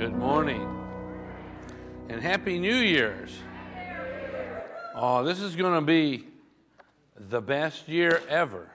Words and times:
Good 0.00 0.16
morning. 0.16 0.66
And 2.08 2.22
Happy 2.22 2.58
New 2.58 2.74
Year's. 2.74 3.38
Oh, 4.94 5.22
this 5.22 5.40
is 5.40 5.54
going 5.54 5.74
to 5.74 5.84
be 5.84 6.26
the 7.28 7.42
best 7.42 7.86
year 7.86 8.22
ever. 8.26 8.70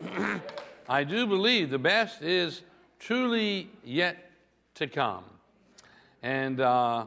I 0.88 1.02
do 1.02 1.26
believe 1.26 1.70
the 1.70 1.80
best 1.80 2.22
is 2.22 2.62
truly 3.00 3.68
yet 3.82 4.30
to 4.76 4.86
come. 4.86 5.24
And 6.22 6.60
uh, 6.60 7.06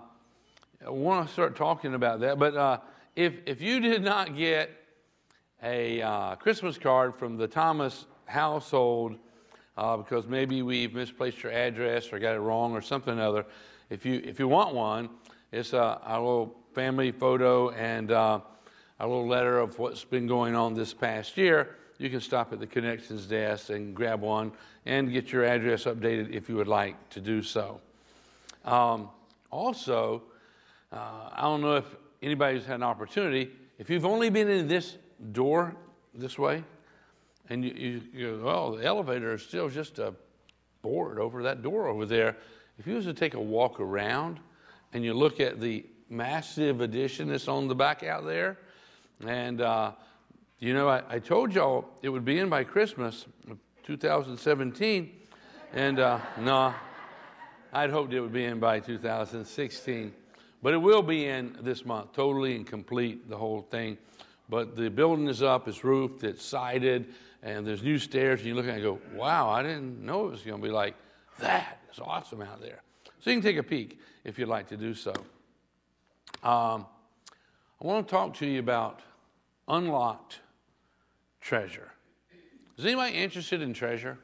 I 0.86 0.90
want 0.90 1.26
to 1.26 1.32
start 1.32 1.56
talking 1.56 1.94
about 1.94 2.20
that. 2.20 2.38
But 2.38 2.58
uh, 2.58 2.80
if, 3.16 3.36
if 3.46 3.62
you 3.62 3.80
did 3.80 4.04
not 4.04 4.36
get 4.36 4.70
a 5.64 6.02
uh, 6.02 6.36
Christmas 6.36 6.78
card 6.78 7.16
from 7.16 7.38
the 7.38 7.48
Thomas 7.48 8.06
household, 8.26 9.16
uh, 9.78 9.98
because 9.98 10.28
maybe 10.28 10.62
we've 10.62 10.94
misplaced 10.94 11.44
your 11.44 11.52
address 11.52 12.12
or 12.12 12.20
got 12.20 12.36
it 12.36 12.40
wrong 12.40 12.74
or 12.74 12.82
something 12.82 13.20
or 13.20 13.24
other. 13.24 13.46
If 13.90 14.06
you, 14.06 14.22
if 14.24 14.40
you 14.40 14.48
want 14.48 14.74
one, 14.76 15.10
it's 15.52 15.74
a, 15.74 16.00
a 16.06 16.14
little 16.14 16.56
family 16.74 17.12
photo 17.12 17.70
and 17.72 18.12
uh, 18.12 18.40
a 19.00 19.08
little 19.08 19.28
letter 19.28 19.60
of 19.60 19.80
what's 19.80 20.04
been 20.04 20.28
going 20.28 20.56
on 20.56 20.74
this 20.74 20.94
past 20.94 21.38
year. 21.38 21.76
You 21.98 22.10
can 22.10 22.22
stop 22.22 22.52
at 22.54 22.60
the 22.60 22.68
connections 22.68 23.26
desk 23.26 23.70
and 23.70 23.96
grab 23.96 24.22
one 24.22 24.52
and 24.86 25.12
get 25.12 25.32
your 25.32 25.46
address 25.46 25.84
updated 25.84 26.34
if 26.34 26.50
you 26.50 26.56
would 26.56 26.68
like 26.68 27.10
to 27.10 27.22
do 27.22 27.42
so. 27.44 27.80
Um, 28.66 29.10
also, 29.52 30.24
uh, 30.92 31.30
I 31.34 31.42
don't 31.42 31.62
know 31.62 31.76
if 31.76 31.86
anybody's 32.22 32.66
had 32.66 32.76
an 32.76 32.84
opportunity. 32.84 33.52
If 33.78 33.90
you've 33.90 34.06
only 34.06 34.30
been 34.30 34.50
in 34.50 34.68
this 34.68 34.98
door 35.32 35.76
this 36.14 36.38
way, 36.40 36.64
and 37.50 37.64
you, 37.64 37.72
you, 37.72 38.02
you 38.14 38.38
go, 38.38 38.46
well, 38.46 38.72
the 38.74 38.86
elevator 38.86 39.34
is 39.34 39.42
still 39.42 39.70
just 39.70 40.00
a 40.00 40.14
board 40.82 41.20
over 41.20 41.44
that 41.44 41.62
door 41.62 41.88
over 41.88 42.06
there. 42.06 42.38
If 42.80 42.88
you 42.88 42.96
was 42.96 43.06
to 43.06 43.14
take 43.14 43.34
a 43.34 43.42
walk 43.42 43.80
around 43.80 44.40
and 44.94 45.04
you 45.04 45.14
look 45.14 45.40
at 45.40 45.60
the 45.60 45.86
massive 46.10 46.82
addition 46.82 47.30
that's 47.30 47.48
on 47.48 47.68
the 47.68 47.76
back 47.76 48.04
out 48.04 48.26
there, 48.26 48.58
and 49.26 49.62
uh, 49.62 49.92
you 50.60 50.74
know, 50.74 50.90
I, 50.90 51.04
I, 51.10 51.20
told 51.20 51.54
y'all 51.54 51.86
it 52.02 52.10
would 52.10 52.26
be 52.26 52.40
in 52.40 52.50
by 52.50 52.64
Christmas 52.64 53.26
2017, 53.84 55.12
and 55.74 56.00
uh, 56.00 56.20
no, 56.40 56.74
I'd 57.74 57.90
hoped 57.90 58.14
it 58.14 58.20
would 58.20 58.34
be 58.34 58.46
in 58.46 58.60
by 58.60 58.80
2016, 58.80 60.14
but 60.62 60.74
it 60.74 60.78
will 60.78 61.02
be 61.02 61.28
in 61.28 61.58
this 61.62 61.86
month, 61.86 62.14
totally 62.14 62.56
and 62.56 62.66
complete, 62.66 63.30
the 63.30 63.38
whole 63.38 63.62
thing. 63.72 63.98
But 64.50 64.76
the 64.76 64.90
building 64.90 65.28
is 65.28 65.42
up, 65.42 65.68
it's 65.68 65.84
roofed, 65.84 66.24
it's 66.24 66.44
sided 66.44 67.14
and 67.44 67.66
there's 67.66 67.84
new 67.84 67.98
stairs, 67.98 68.40
and 68.40 68.48
you 68.48 68.56
look 68.56 68.66
at 68.66 68.72
it 68.72 68.74
and 68.76 68.84
go, 68.84 69.00
wow, 69.16 69.50
I 69.50 69.64
didn't 69.64 70.04
know 70.06 70.28
it 70.28 70.32
was 70.32 70.42
going 70.42 70.62
to 70.62 70.68
be 70.68 70.72
like 70.72 70.96
that. 71.40 71.80
It's 71.90 72.00
awesome 72.00 72.42
out 72.42 72.62
there. 72.62 72.82
So 73.20 73.30
you 73.30 73.38
can 73.38 73.44
take 73.44 73.58
a 73.58 73.64
peek 73.64 74.00
if 74.24 74.38
you'd 74.38 74.48
like 74.48 74.68
to 74.70 74.78
do 74.78 74.94
so. 74.94 75.14
Um, 76.44 76.86
I 77.82 77.86
want 77.86 78.08
to 78.08 78.12
talk 78.12 78.36
to 78.36 78.46
you 78.46 78.60
about 78.60 79.02
unlocked 79.68 80.40
treasure. 81.40 81.92
Is 82.78 82.86
anybody 82.86 83.16
interested 83.16 83.62
in 83.62 83.74
treasure? 83.74 84.18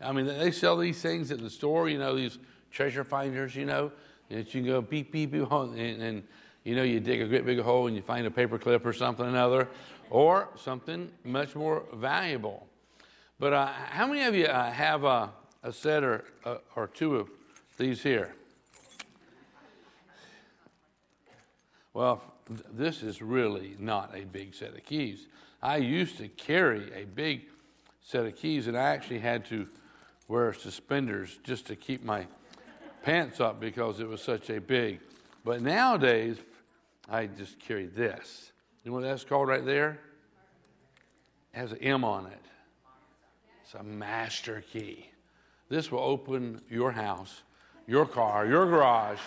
I 0.00 0.12
mean, 0.12 0.26
they 0.26 0.52
sell 0.52 0.76
these 0.76 1.02
things 1.02 1.30
at 1.32 1.40
the 1.40 1.50
store, 1.50 1.88
you 1.88 1.98
know, 1.98 2.14
these 2.14 2.38
treasure 2.70 3.02
finders, 3.02 3.56
you 3.56 3.64
know, 3.64 3.90
that 4.28 4.54
you 4.54 4.62
can 4.62 4.64
go 4.64 4.80
beep, 4.80 5.10
beep, 5.10 5.32
beep, 5.32 5.50
and, 5.50 5.76
and 5.76 6.22
you 6.64 6.76
know, 6.76 6.82
you 6.82 7.00
dig 7.00 7.20
a 7.20 7.26
great 7.26 7.46
big 7.46 7.60
hole 7.60 7.86
and 7.86 7.96
you 7.96 8.02
find 8.02 8.26
a 8.26 8.30
paper 8.30 8.58
clip 8.58 8.84
or 8.86 8.92
something 8.92 9.24
or 9.24 9.28
another, 9.28 9.68
or 10.10 10.48
something 10.56 11.10
much 11.24 11.54
more 11.54 11.84
valuable. 11.94 12.66
But 13.38 13.52
uh, 13.52 13.66
how 13.66 14.06
many 14.06 14.24
of 14.24 14.34
you 14.34 14.46
uh, 14.46 14.70
have 14.70 15.04
a, 15.04 15.30
a 15.62 15.72
set 15.72 16.02
or, 16.02 16.24
uh, 16.44 16.56
or 16.74 16.88
two 16.88 17.16
of 17.16 17.28
these 17.76 18.02
here? 18.02 18.34
Well, 21.94 22.22
this 22.72 23.02
is 23.02 23.20
really 23.20 23.76
not 23.78 24.14
a 24.14 24.24
big 24.24 24.54
set 24.54 24.74
of 24.74 24.84
keys. 24.84 25.26
I 25.62 25.78
used 25.78 26.18
to 26.18 26.28
carry 26.28 26.92
a 26.94 27.04
big 27.04 27.42
set 28.02 28.24
of 28.24 28.36
keys, 28.36 28.68
and 28.68 28.76
I 28.76 28.82
actually 28.82 29.18
had 29.18 29.44
to 29.46 29.68
wear 30.28 30.52
suspenders 30.52 31.38
just 31.42 31.66
to 31.66 31.76
keep 31.76 32.04
my 32.04 32.26
pants 33.02 33.40
up 33.40 33.60
because 33.60 34.00
it 34.00 34.08
was 34.08 34.22
such 34.22 34.50
a 34.50 34.60
big. 34.60 35.00
But 35.44 35.62
nowadays, 35.62 36.38
I 37.08 37.26
just 37.26 37.58
carry 37.58 37.86
this. 37.86 38.52
You 38.84 38.90
know 38.90 38.96
what 38.96 39.04
that's 39.04 39.24
called 39.24 39.48
right 39.48 39.64
there? 39.64 39.98
Has 41.58 41.72
an 41.72 41.78
M 41.78 42.04
on 42.04 42.26
it. 42.26 42.38
It's 43.64 43.74
a 43.74 43.82
master 43.82 44.62
key. 44.72 45.10
This 45.68 45.90
will 45.90 45.98
open 45.98 46.60
your 46.70 46.92
house, 46.92 47.42
your 47.88 48.06
car, 48.06 48.46
your 48.46 48.64
garage, 48.66 49.18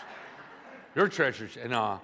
your 0.96 1.10
treasure. 1.10 1.50
And 1.62 1.74
uh, 1.74 1.98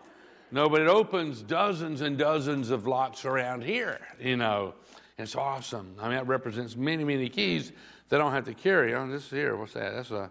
no, 0.52 0.68
but 0.68 0.82
it 0.82 0.90
opens 0.90 1.42
dozens 1.42 2.02
and 2.02 2.18
dozens 2.18 2.72
of 2.72 2.86
locks 2.86 3.24
around 3.24 3.64
here. 3.64 4.02
You 4.20 4.36
know, 4.36 4.74
it's 5.18 5.38
awesome. 5.38 5.96
I 5.98 6.10
mean, 6.10 6.18
it 6.18 6.28
represents 6.28 6.76
many, 6.76 7.06
many 7.06 7.30
keys 7.30 7.72
that 8.10 8.20
I 8.20 8.24
don't 8.26 8.34
have 8.34 8.44
to 8.48 8.54
carry. 8.54 8.94
Oh, 8.96 9.08
this 9.08 9.30
here, 9.30 9.56
what's 9.56 9.76
that? 9.76 9.96
That's 9.96 10.12
a, 10.12 10.30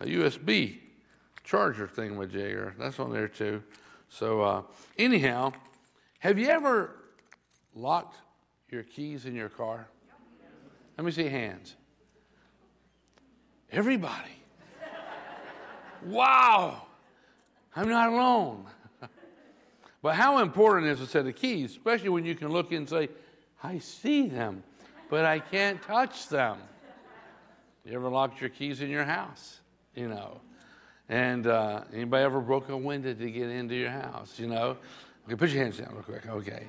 a 0.00 0.06
USB 0.06 0.78
charger 1.44 1.86
thing 1.86 2.16
with 2.16 2.32
Jagger. 2.32 2.74
That's 2.78 2.98
on 2.98 3.12
there 3.12 3.28
too. 3.28 3.62
So, 4.08 4.40
uh, 4.40 4.62
anyhow, 4.96 5.52
have 6.20 6.38
you 6.38 6.48
ever 6.48 7.02
locked 7.74 8.16
your 8.70 8.82
keys 8.82 9.26
in 9.26 9.34
your 9.34 9.48
car? 9.48 9.88
Let 10.96 11.04
me 11.04 11.12
see 11.12 11.24
hands. 11.24 11.74
Everybody. 13.70 14.30
wow. 16.04 16.86
I'm 17.74 17.88
not 17.88 18.12
alone. 18.12 18.64
but 20.02 20.14
how 20.14 20.38
important 20.38 20.86
is 20.86 21.00
a 21.00 21.06
set 21.06 21.26
of 21.26 21.36
keys, 21.36 21.72
especially 21.72 22.08
when 22.08 22.24
you 22.24 22.34
can 22.34 22.48
look 22.48 22.72
and 22.72 22.88
say, 22.88 23.08
I 23.62 23.78
see 23.78 24.28
them, 24.28 24.62
but 25.10 25.24
I 25.24 25.38
can't 25.38 25.82
touch 25.82 26.28
them. 26.28 26.58
You 27.84 27.94
ever 27.94 28.08
locked 28.08 28.40
your 28.40 28.50
keys 28.50 28.80
in 28.80 28.90
your 28.90 29.04
house? 29.04 29.60
You 29.94 30.08
know. 30.08 30.40
And 31.08 31.46
uh, 31.46 31.82
anybody 31.92 32.24
ever 32.24 32.40
broke 32.40 32.68
a 32.68 32.76
window 32.76 33.14
to 33.14 33.30
get 33.30 33.48
into 33.48 33.74
your 33.74 33.90
house? 33.90 34.38
You 34.38 34.48
know. 34.48 34.76
Okay, 35.26 35.36
put 35.36 35.50
your 35.50 35.62
hands 35.62 35.78
down 35.78 35.92
real 35.92 36.02
quick. 36.02 36.26
Okay. 36.26 36.66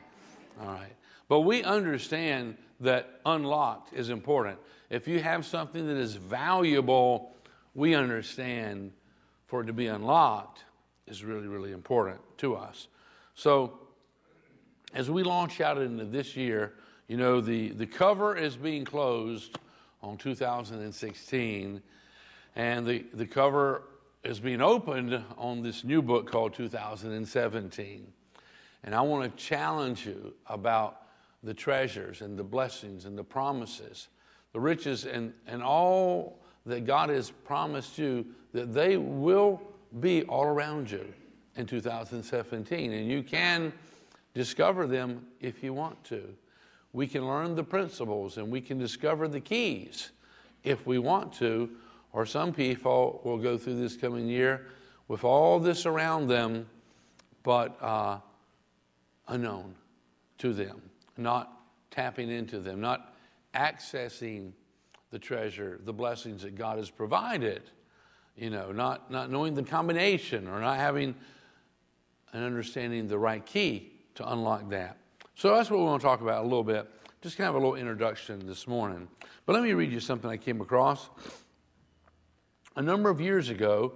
All 0.61 0.67
right. 0.67 0.93
But 1.27 1.41
we 1.41 1.63
understand 1.63 2.57
that 2.79 3.19
unlocked 3.25 3.93
is 3.93 4.09
important. 4.09 4.59
If 4.89 5.07
you 5.07 5.19
have 5.19 5.45
something 5.45 5.87
that 5.87 5.97
is 5.97 6.15
valuable, 6.15 7.35
we 7.73 7.95
understand 7.95 8.91
for 9.45 9.61
it 9.61 9.65
to 9.65 9.73
be 9.73 9.87
unlocked 9.87 10.63
is 11.07 11.23
really, 11.23 11.47
really 11.47 11.71
important 11.71 12.19
to 12.37 12.55
us. 12.55 12.87
So, 13.35 13.79
as 14.93 15.09
we 15.09 15.23
launch 15.23 15.59
out 15.61 15.77
into 15.77 16.05
this 16.05 16.35
year, 16.35 16.73
you 17.07 17.17
know, 17.17 17.41
the, 17.41 17.69
the 17.69 17.85
cover 17.85 18.35
is 18.35 18.55
being 18.55 18.85
closed 18.85 19.57
on 20.01 20.17
2016, 20.17 21.81
and 22.55 22.85
the, 22.85 23.05
the 23.13 23.25
cover 23.25 23.83
is 24.23 24.39
being 24.39 24.61
opened 24.61 25.21
on 25.37 25.61
this 25.61 25.83
new 25.83 26.01
book 26.01 26.29
called 26.29 26.53
2017. 26.53 28.07
And 28.83 28.95
I 28.95 29.01
want 29.01 29.37
to 29.37 29.43
challenge 29.43 30.05
you 30.05 30.33
about 30.47 31.01
the 31.43 31.53
treasures 31.53 32.21
and 32.21 32.37
the 32.37 32.43
blessings 32.43 33.05
and 33.05 33.17
the 33.17 33.23
promises, 33.23 34.09
the 34.53 34.59
riches 34.59 35.05
and, 35.05 35.33
and 35.45 35.61
all 35.61 36.39
that 36.65 36.85
God 36.85 37.09
has 37.09 37.31
promised 37.31 37.97
you, 37.97 38.25
that 38.53 38.73
they 38.73 38.97
will 38.97 39.61
be 39.99 40.23
all 40.23 40.43
around 40.43 40.91
you 40.91 41.05
in 41.55 41.65
2017. 41.65 42.91
And 42.91 43.09
you 43.09 43.23
can 43.23 43.71
discover 44.33 44.87
them 44.87 45.25
if 45.39 45.63
you 45.63 45.73
want 45.73 46.03
to. 46.05 46.23
We 46.93 47.07
can 47.07 47.27
learn 47.27 47.55
the 47.55 47.63
principles 47.63 48.37
and 48.37 48.51
we 48.51 48.61
can 48.61 48.77
discover 48.77 49.27
the 49.27 49.39
keys 49.39 50.11
if 50.63 50.85
we 50.85 50.99
want 50.99 51.33
to. 51.33 51.69
Or 52.13 52.25
some 52.25 52.51
people 52.51 53.21
will 53.23 53.37
go 53.37 53.57
through 53.57 53.79
this 53.79 53.95
coming 53.95 54.27
year 54.27 54.67
with 55.07 55.23
all 55.23 55.59
this 55.59 55.85
around 55.85 56.27
them, 56.27 56.67
but 57.43 57.77
uh, 57.81 58.19
unknown 59.27 59.75
to 60.39 60.53
them 60.53 60.81
not 61.17 61.53
tapping 61.91 62.29
into 62.29 62.59
them, 62.59 62.81
not 62.81 63.15
accessing 63.53 64.51
the 65.09 65.19
treasure, 65.19 65.79
the 65.83 65.93
blessings 65.93 66.41
that 66.43 66.55
God 66.55 66.77
has 66.77 66.89
provided, 66.89 67.63
you 68.35 68.49
know, 68.49 68.71
not, 68.71 69.09
not 69.09 69.31
knowing 69.31 69.53
the 69.53 69.63
combination 69.63 70.47
or 70.47 70.59
not 70.59 70.77
having 70.77 71.15
and 72.33 72.43
understanding 72.43 73.07
the 73.07 73.17
right 73.17 73.45
key 73.45 73.93
to 74.15 74.31
unlock 74.31 74.69
that. 74.69 74.97
So 75.35 75.55
that's 75.55 75.69
what 75.69 75.79
we 75.79 75.85
want 75.85 76.01
to 76.01 76.07
talk 76.07 76.21
about 76.21 76.41
a 76.41 76.47
little 76.47 76.63
bit. 76.63 76.89
Just 77.21 77.37
kind 77.37 77.49
of 77.49 77.55
a 77.55 77.57
little 77.57 77.75
introduction 77.75 78.45
this 78.45 78.67
morning. 78.67 79.07
But 79.45 79.53
let 79.53 79.63
me 79.63 79.73
read 79.73 79.91
you 79.91 79.99
something 79.99 80.29
I 80.29 80.37
came 80.37 80.61
across. 80.61 81.09
A 82.75 82.81
number 82.81 83.09
of 83.09 83.19
years 83.21 83.49
ago, 83.49 83.93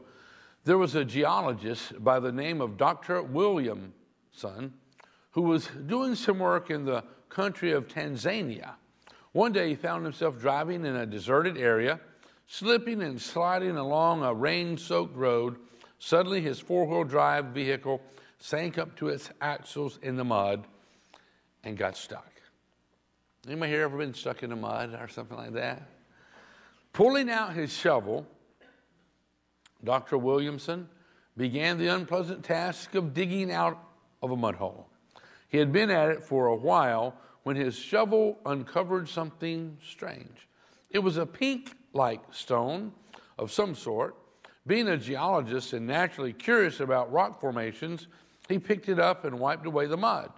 there 0.64 0.78
was 0.78 0.96
a 0.96 1.04
geologist 1.04 2.04
by 2.04 2.20
the 2.20 2.32
name 2.32 2.62
of 2.62 2.78
Dr. 2.78 3.22
Williamson 3.22 4.74
who 5.32 5.44
was 5.44 5.68
doing 5.88 6.16
some 6.16 6.40
work 6.40 6.70
in 6.70 6.86
the 6.86 7.04
country 7.30 7.72
of 7.72 7.88
Tanzania. 7.88 8.72
One 9.32 9.52
day 9.54 9.70
he 9.70 9.76
found 9.76 10.04
himself 10.04 10.40
driving 10.40 10.86
in 10.86 10.96
a 10.96 11.06
deserted 11.06 11.58
area, 11.58 12.00
Slipping 12.54 13.02
and 13.02 13.20
sliding 13.20 13.78
along 13.78 14.24
a 14.24 14.34
rain 14.34 14.78
soaked 14.78 15.16
road, 15.16 15.56
suddenly 16.00 16.42
his 16.42 16.60
four 16.60 16.86
wheel 16.86 17.06
drive 17.06 17.46
vehicle 17.46 18.02
sank 18.40 18.78
up 18.78 18.94
to 18.98 19.08
its 19.08 19.30
axles 19.40 19.98
in 20.02 20.18
the 20.18 20.26
mud 20.26 20.68
and 21.64 21.78
got 21.78 21.96
stuck. 21.96 22.30
Anybody 23.48 23.72
here 23.72 23.84
ever 23.84 23.98
been 23.98 24.14
stuck 24.14 24.44
in 24.44 24.50
the 24.50 24.58
mud 24.58 24.94
or 25.00 25.08
something 25.08 25.38
like 25.38 25.54
that? 25.54 25.84
Pulling 26.92 27.30
out 27.30 27.54
his 27.54 27.72
shovel, 27.72 28.28
Dr. 29.82 30.18
Williamson 30.18 30.90
began 31.38 31.78
the 31.78 31.88
unpleasant 31.88 32.44
task 32.44 32.96
of 32.96 33.14
digging 33.14 33.50
out 33.50 33.82
of 34.22 34.32
a 34.32 34.36
mud 34.36 34.56
hole. 34.56 34.90
He 35.52 35.58
had 35.58 35.74
been 35.74 35.92
at 35.92 36.10
it 36.10 36.24
for 36.24 36.48
a 36.48 36.56
while 36.56 37.14
when 37.44 37.58
his 37.58 37.76
shovel 37.76 38.40
uncovered 38.46 39.10
something 39.10 39.78
strange. 39.86 40.48
It 40.90 41.00
was 41.00 41.18
a 41.18 41.26
pink 41.26 41.76
like 41.92 42.22
stone 42.32 42.94
of 43.38 43.52
some 43.52 43.76
sort. 43.76 44.16
Being 44.66 44.88
a 44.88 44.96
geologist 44.96 45.74
and 45.74 45.86
naturally 45.86 46.32
curious 46.32 46.80
about 46.80 47.12
rock 47.12 47.42
formations, 47.42 48.08
he 48.48 48.60
picked 48.60 48.88
it 48.88 48.98
up 48.98 49.26
and 49.26 49.40
wiped 49.40 49.66
away 49.66 49.88
the 49.88 49.98
mud. 49.98 50.32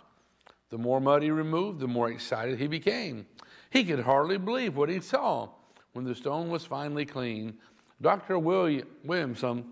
The 0.69 0.79
more 0.79 0.99
mud 0.99 1.21
he 1.21 1.29
removed, 1.29 1.79
the 1.79 1.87
more 1.87 2.09
excited 2.09 2.57
he 2.57 2.65
became. 2.67 3.27
He 3.69 3.83
could 3.83 3.99
hardly 3.99 4.39
believe 4.39 4.75
what 4.75 4.89
he 4.89 4.99
saw. 4.99 5.49
When 5.91 6.05
the 6.05 6.15
stone 6.15 6.49
was 6.49 6.65
finally 6.65 7.05
clean, 7.05 7.59
Dr. 8.01 8.39
Williamson 8.39 9.65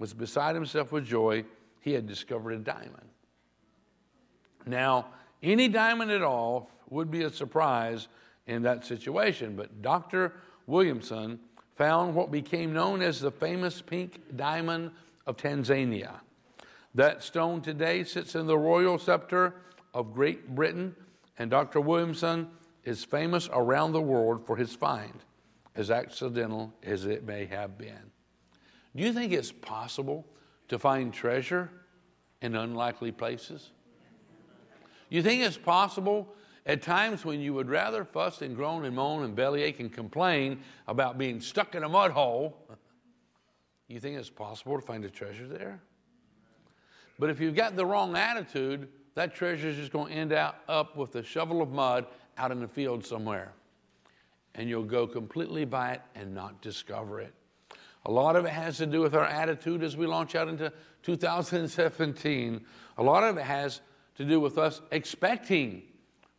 was 0.00 0.12
beside 0.14 0.56
himself 0.56 0.90
with 0.90 1.04
joy. 1.04 1.44
He 1.80 1.92
had 1.92 2.08
discovered 2.08 2.52
a 2.52 2.58
diamond. 2.58 3.09
Now, 4.66 5.06
any 5.42 5.68
diamond 5.68 6.10
at 6.10 6.22
all 6.22 6.70
would 6.90 7.10
be 7.10 7.22
a 7.22 7.30
surprise 7.30 8.08
in 8.46 8.62
that 8.62 8.84
situation, 8.84 9.56
but 9.56 9.82
Dr. 9.82 10.34
Williamson 10.66 11.38
found 11.76 12.14
what 12.14 12.30
became 12.30 12.72
known 12.72 13.00
as 13.00 13.20
the 13.20 13.30
famous 13.30 13.80
pink 13.80 14.20
diamond 14.36 14.90
of 15.26 15.36
Tanzania. 15.36 16.20
That 16.94 17.22
stone 17.22 17.62
today 17.62 18.04
sits 18.04 18.34
in 18.34 18.46
the 18.46 18.58
royal 18.58 18.98
scepter 18.98 19.54
of 19.94 20.12
Great 20.12 20.54
Britain, 20.54 20.94
and 21.38 21.50
Dr. 21.50 21.80
Williamson 21.80 22.48
is 22.84 23.04
famous 23.04 23.48
around 23.52 23.92
the 23.92 24.00
world 24.00 24.46
for 24.46 24.56
his 24.56 24.74
find, 24.74 25.24
as 25.74 25.90
accidental 25.90 26.72
as 26.82 27.06
it 27.06 27.24
may 27.24 27.46
have 27.46 27.78
been. 27.78 28.10
Do 28.96 29.04
you 29.04 29.12
think 29.12 29.32
it's 29.32 29.52
possible 29.52 30.26
to 30.68 30.78
find 30.78 31.14
treasure 31.14 31.70
in 32.42 32.56
unlikely 32.56 33.12
places? 33.12 33.70
You 35.10 35.22
think 35.22 35.42
it's 35.42 35.58
possible 35.58 36.34
at 36.64 36.82
times 36.82 37.24
when 37.24 37.40
you 37.40 37.52
would 37.52 37.68
rather 37.68 38.04
fuss 38.04 38.42
and 38.42 38.56
groan 38.56 38.84
and 38.84 38.96
moan 38.96 39.24
and 39.24 39.34
bellyache 39.34 39.80
and 39.80 39.92
complain 39.92 40.60
about 40.88 41.18
being 41.18 41.40
stuck 41.40 41.74
in 41.74 41.82
a 41.82 41.88
mud 41.88 42.12
hole? 42.12 42.56
You 43.88 43.98
think 43.98 44.16
it's 44.16 44.30
possible 44.30 44.80
to 44.80 44.86
find 44.86 45.04
a 45.04 45.10
treasure 45.10 45.48
there? 45.48 45.82
But 47.18 47.28
if 47.28 47.40
you've 47.40 47.56
got 47.56 47.76
the 47.76 47.84
wrong 47.84 48.16
attitude, 48.16 48.88
that 49.16 49.34
treasure 49.34 49.68
is 49.68 49.76
just 49.76 49.92
going 49.92 50.12
to 50.12 50.18
end 50.18 50.32
out, 50.32 50.56
up 50.68 50.96
with 50.96 51.16
a 51.16 51.22
shovel 51.22 51.60
of 51.60 51.70
mud 51.70 52.06
out 52.38 52.52
in 52.52 52.60
the 52.60 52.68
field 52.68 53.04
somewhere. 53.04 53.52
And 54.54 54.68
you'll 54.68 54.84
go 54.84 55.06
completely 55.06 55.64
by 55.64 55.92
it 55.92 56.02
and 56.14 56.34
not 56.34 56.62
discover 56.62 57.20
it. 57.20 57.34
A 58.06 58.10
lot 58.10 58.36
of 58.36 58.44
it 58.44 58.52
has 58.52 58.78
to 58.78 58.86
do 58.86 59.00
with 59.00 59.14
our 59.14 59.26
attitude 59.26 59.82
as 59.82 59.96
we 59.96 60.06
launch 60.06 60.34
out 60.34 60.48
into 60.48 60.72
2017. 61.02 62.64
A 62.96 63.02
lot 63.02 63.24
of 63.24 63.36
it 63.36 63.44
has 63.44 63.80
to 64.20 64.26
do 64.26 64.38
with 64.38 64.58
us 64.58 64.82
expecting 64.90 65.80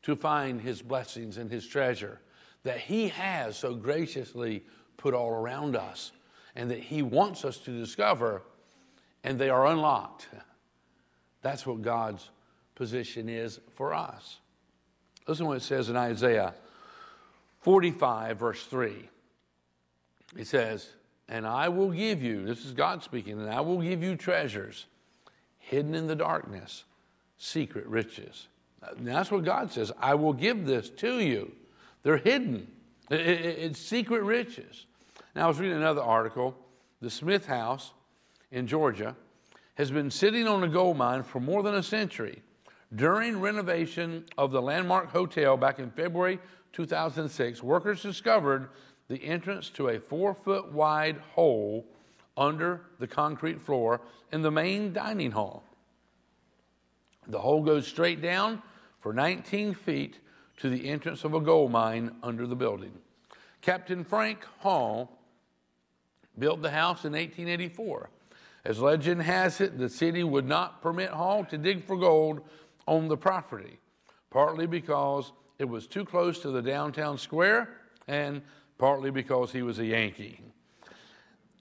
to 0.04 0.16
find 0.16 0.62
His 0.62 0.84
blessings 0.84 1.38
and 1.38 1.50
His 1.50 1.66
treasure 1.66 2.22
that 2.62 2.78
He 2.78 3.08
has 3.08 3.58
so 3.58 3.74
graciously 3.74 4.64
put 4.98 5.16
all 5.16 5.32
around 5.32 5.76
us 5.76 6.12
and 6.56 6.70
that 6.70 6.78
He 6.78 7.02
wants 7.02 7.44
us 7.44 7.58
to 7.58 7.72
discover, 7.72 8.44
and 9.24 9.40
they 9.40 9.50
are 9.50 9.66
unlocked. 9.66 10.28
That's 11.42 11.66
what 11.66 11.82
God's 11.82 12.30
position 12.76 13.28
is 13.28 13.60
for 13.74 13.96
us. 13.96 14.38
Listen 15.28 15.46
to 15.46 15.48
what 15.48 15.58
it 15.58 15.64
says 15.64 15.90
in 15.90 15.96
Isaiah 15.96 16.54
45, 17.62 18.38
verse 18.38 18.64
3. 18.66 19.10
It 20.38 20.46
says, 20.46 20.88
And 21.28 21.48
I 21.48 21.68
will 21.70 21.90
give 21.90 22.22
you, 22.22 22.46
this 22.46 22.64
is 22.64 22.74
God 22.74 23.02
speaking, 23.02 23.42
and 23.42 23.50
I 23.50 23.62
will 23.62 23.82
give 23.82 24.04
you 24.04 24.16
treasures 24.16 24.86
hidden 25.58 25.96
in 25.96 26.06
the 26.06 26.16
darkness, 26.16 26.84
secret 27.42 27.88
riches. 27.88 28.48
That's 29.00 29.32
what 29.32 29.44
God 29.44 29.72
says. 29.72 29.92
I 30.00 30.14
will 30.16 30.34
give 30.34 30.66
this 30.66 30.90
to 30.92 31.20
you. 31.20 31.52
They're 32.04 32.18
hidden, 32.18 32.68
it's 33.10 33.80
secret 33.80 34.24
riches. 34.24 34.86
Now, 35.36 35.46
I 35.46 35.48
was 35.48 35.60
reading 35.60 35.78
another 35.78 36.02
article. 36.02 36.56
The 37.02 37.10
Smith 37.10 37.46
House 37.46 37.94
in 38.52 38.68
Georgia 38.68 39.16
has 39.76 39.90
been 39.90 40.12
sitting 40.12 40.48
on 40.48 40.64
a 40.64 40.68
gold 40.68 40.98
mine 40.98 41.24
for 41.24 41.40
more 41.40 41.64
than 41.64 41.76
a 41.76 41.84
century. 41.84 42.42
During 42.96 43.40
renovation 43.40 44.26
of 44.38 44.52
the 44.52 44.62
Landmark 44.62 45.12
Hotel 45.12 45.58
back 45.58 45.80
in 45.80 45.90
February 45.92 46.40
2006, 46.74 47.64
workers 47.64 48.02
discovered 48.02 48.70
the 49.08 49.24
entrance 49.24 49.70
to 49.72 49.90
a 49.90 50.00
four 50.00 50.36
foot 50.36 50.72
wide 50.72 51.18
hole 51.34 51.86
under 52.38 52.82
the 53.00 53.08
concrete 53.08 53.62
floor 53.62 54.02
in 54.32 54.42
the 54.42 54.52
main 54.52 54.94
dining 54.94 55.32
hall. 55.32 55.64
The 57.28 57.40
hole 57.40 57.64
goes 57.64 57.88
straight 57.88 58.22
down 58.22 58.62
for 59.00 59.14
19 59.14 59.74
feet 59.74 60.20
to 60.58 60.70
the 60.70 60.90
entrance 60.90 61.24
of 61.24 61.34
a 61.34 61.40
gold 61.40 61.72
mine 61.72 62.16
under 62.24 62.46
the 62.46 62.56
building. 62.56 62.94
Captain 63.62 64.04
Frank 64.04 64.44
Hall 64.60 65.20
built 66.38 66.62
the 66.62 66.72
house 66.72 67.06
in 67.06 67.14
1884. 67.14 68.10
As 68.64 68.80
legend 68.80 69.22
has 69.24 69.60
it, 69.60 69.78
the 69.78 69.90
city 69.90 70.24
would 70.24 70.48
not 70.48 70.82
permit 70.82 71.10
Hall 71.10 71.44
to 71.46 71.58
dig 71.58 71.84
for 71.84 71.98
gold 71.98 72.42
on 72.88 73.08
the 73.08 73.18
property, 73.18 73.80
partly 74.30 74.68
because 74.68 75.32
it 75.58 75.66
was 75.66 75.88
too 75.88 76.06
close 76.06 76.40
to 76.40 76.52
the 76.52 76.62
downtown 76.62 77.18
square 77.18 77.70
and 78.08 78.42
partly 78.78 79.12
because 79.12 79.52
he 79.52 79.62
was 79.62 79.80
a 79.80 79.86
Yankee. 79.86 80.40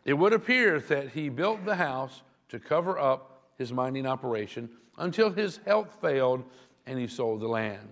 It 0.04 0.14
would 0.14 0.32
appear 0.32 0.80
that 0.80 1.10
he 1.10 1.28
built 1.28 1.64
the 1.64 1.76
house 1.76 2.22
to 2.48 2.58
cover 2.58 2.98
up 2.98 3.42
his 3.58 3.72
mining 3.72 4.06
operation 4.06 4.70
until 5.00 5.30
his 5.30 5.58
health 5.66 5.96
failed 6.00 6.44
and 6.86 6.98
he 6.98 7.06
sold 7.06 7.40
the 7.40 7.48
land. 7.48 7.88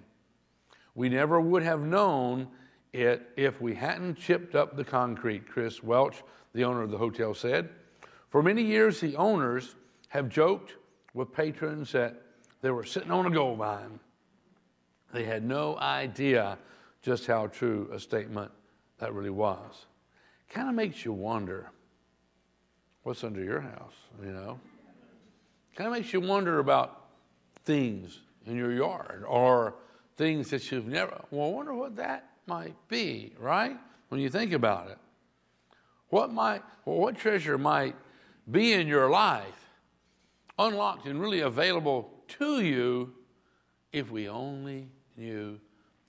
We 0.95 1.09
never 1.09 1.41
would 1.41 1.63
have 1.63 1.81
known 1.81 2.49
it 2.93 3.29
if 3.37 3.61
we 3.61 3.75
hadn't 3.75 4.17
chipped 4.17 4.55
up 4.55 4.77
the 4.77 4.85
concrete, 4.85 5.49
Chris 5.49 5.83
Welch, 5.83 6.23
the 6.55 6.65
owner 6.65 6.83
of 6.83 6.91
the 6.91 6.99
hotel, 6.99 7.35
said. 7.35 7.69
For 8.31 8.43
many 8.43 8.63
years, 8.63 9.01
the 9.01 9.17
owners 9.17 9.75
have 10.09 10.29
joked 10.29 10.75
with 11.15 11.33
patrons 11.33 11.93
that 11.93 12.23
they 12.61 12.71
were 12.71 12.85
sitting 12.85 13.11
on 13.11 13.27
a 13.27 13.31
gold 13.31 13.59
mine. 13.59 14.01
They 15.13 15.25
had 15.25 15.45
no 15.45 15.77
idea 15.79 16.59
just 17.03 17.27
how 17.27 17.47
true 17.47 17.89
a 17.93 17.99
statement 17.99 18.51
that 18.99 19.15
really 19.15 19.31
was. 19.31 19.87
Kind 20.51 20.69
of 20.69 20.75
makes 20.75 21.05
you 21.05 21.13
wonder 21.13 21.71
what's 23.03 23.25
under 23.25 23.43
your 23.43 23.61
house, 23.61 23.95
you 24.23 24.33
know? 24.33 24.59
Kind 25.77 25.87
of 25.89 25.93
makes 25.93 26.13
you 26.13 26.21
wonder 26.21 26.59
about 26.59 26.98
things 27.69 28.21
in 28.47 28.57
your 28.57 28.73
yard 28.73 29.25
or 29.29 29.75
things 30.17 30.49
that 30.51 30.73
you've 30.73 30.87
never, 30.87 31.21
well, 31.31 31.49
I 31.49 31.53
wonder 31.53 31.75
what 31.75 31.97
that 31.97 32.31
might 32.47 32.75
be, 32.89 33.35
right? 33.39 33.77
When 34.09 34.23
you 34.23 34.31
think 34.31 34.55
about 34.55 34.89
it. 34.91 34.97
What 36.09 36.33
might, 36.33 36.63
well, 36.87 36.97
what 36.97 37.19
treasure 37.19 37.59
might 37.59 37.95
be 38.51 38.73
in 38.73 38.87
your 38.89 39.11
life, 39.11 39.67
unlocked 40.59 41.07
and 41.07 41.21
really 41.21 41.41
available 41.41 42.11
to 42.39 42.63
you 42.63 43.13
if 43.93 44.11
we 44.11 44.31
only 44.31 44.89
knew 45.19 45.61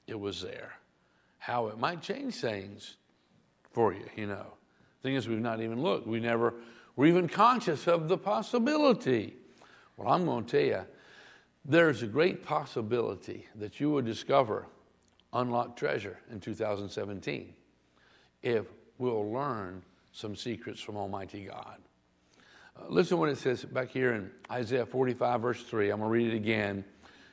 it 0.07 0.17
was 0.17 0.41
there. 0.41 0.71
How 1.39 1.67
it 1.67 1.77
might 1.77 2.01
change 2.01 2.35
things 2.35 2.95
for 3.73 3.93
you, 3.93 4.05
you 4.15 4.27
know. 4.27 4.53
Thing 5.03 5.15
is, 5.15 5.27
we've 5.27 5.39
not 5.39 5.59
even 5.59 5.81
looked. 5.81 6.07
We 6.07 6.21
never 6.21 6.53
were 6.95 7.05
even 7.05 7.27
conscious 7.27 7.85
of 7.85 8.07
the 8.07 8.17
possibility. 8.17 9.35
Well, 9.97 10.13
I'm 10.13 10.23
going 10.23 10.45
to 10.45 10.51
tell 10.51 10.65
you, 10.65 10.85
there's 11.65 12.01
a 12.03 12.07
great 12.07 12.43
possibility 12.43 13.45
that 13.55 13.79
you 13.79 13.89
will 13.89 14.01
discover 14.01 14.65
unlocked 15.33 15.77
treasure 15.77 16.19
in 16.31 16.39
2017 16.39 17.53
if 18.41 18.65
we'll 18.97 19.31
learn 19.31 19.83
some 20.11 20.35
secrets 20.35 20.81
from 20.81 20.97
Almighty 20.97 21.45
God. 21.45 21.77
Uh, 22.75 22.85
listen 22.89 23.17
what 23.17 23.29
it 23.29 23.37
says 23.37 23.63
back 23.65 23.89
here 23.89 24.13
in 24.13 24.31
Isaiah 24.51 24.85
45, 24.85 25.41
verse 25.41 25.63
3. 25.63 25.89
I'm 25.89 25.99
going 25.99 26.09
to 26.09 26.11
read 26.11 26.33
it 26.33 26.35
again. 26.35 26.83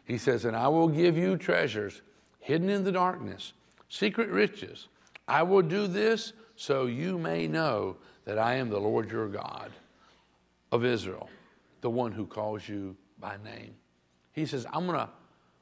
He 0.05 0.19
says, 0.19 0.45
And 0.45 0.57
I 0.57 0.69
will 0.69 0.89
give 0.89 1.17
you 1.17 1.37
treasures 1.37 2.03
hidden 2.41 2.69
in 2.69 2.85
the 2.85 2.93
darkness, 2.93 3.53
secret 3.89 4.29
riches. 4.29 4.89
I 5.27 5.43
will 5.43 5.63
do 5.63 5.87
this 5.87 6.33
so 6.57 6.87
you 6.87 7.19
may 7.19 7.47
know 7.47 7.97
that 8.25 8.39
I 8.39 8.55
am 8.55 8.71
the 8.71 8.79
Lord 8.79 9.11
your 9.11 9.29
God 9.29 9.73
of 10.73 10.85
Israel, 10.85 11.29
the 11.81 11.91
one 11.91 12.13
who 12.13 12.27
calls 12.27 12.69
you 12.69 12.97
by 13.19 13.37
name. 13.45 13.75
He 14.37 14.45
says, 14.45 14.67
I'm 14.73 14.87
going 14.87 14.99
to 14.99 15.09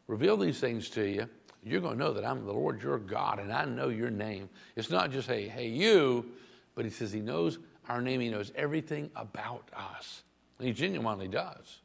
reveal 0.09 0.37
these 0.37 0.59
things 0.59 0.91
to 0.91 1.05
you. 1.09 1.29
You're 1.63 1.81
going 1.81 1.97
to 1.97 1.99
know 1.99 2.13
that 2.13 2.25
I'm 2.25 2.45
the 2.45 2.53
Lord 2.53 2.83
your 2.83 2.99
God 2.99 3.39
and 3.39 3.51
I 3.53 3.65
know 3.65 3.89
your 3.89 4.11
name. 4.11 4.51
It's 4.77 4.91
not 4.91 5.11
just, 5.11 5.29
hey, 5.29 5.49
hey, 5.49 5.69
you, 5.69 6.27
but 6.75 6.85
he 6.85 6.91
says 6.91 7.13
he 7.13 7.21
knows 7.21 7.59
our 7.89 8.03
name, 8.03 8.21
he 8.21 8.29
knows 8.29 8.51
everything 8.57 9.11
about 9.15 9.71
us. 9.75 10.25
And 10.59 10.67
he 10.67 10.75
genuinely 10.75 11.29
does. 11.29 11.81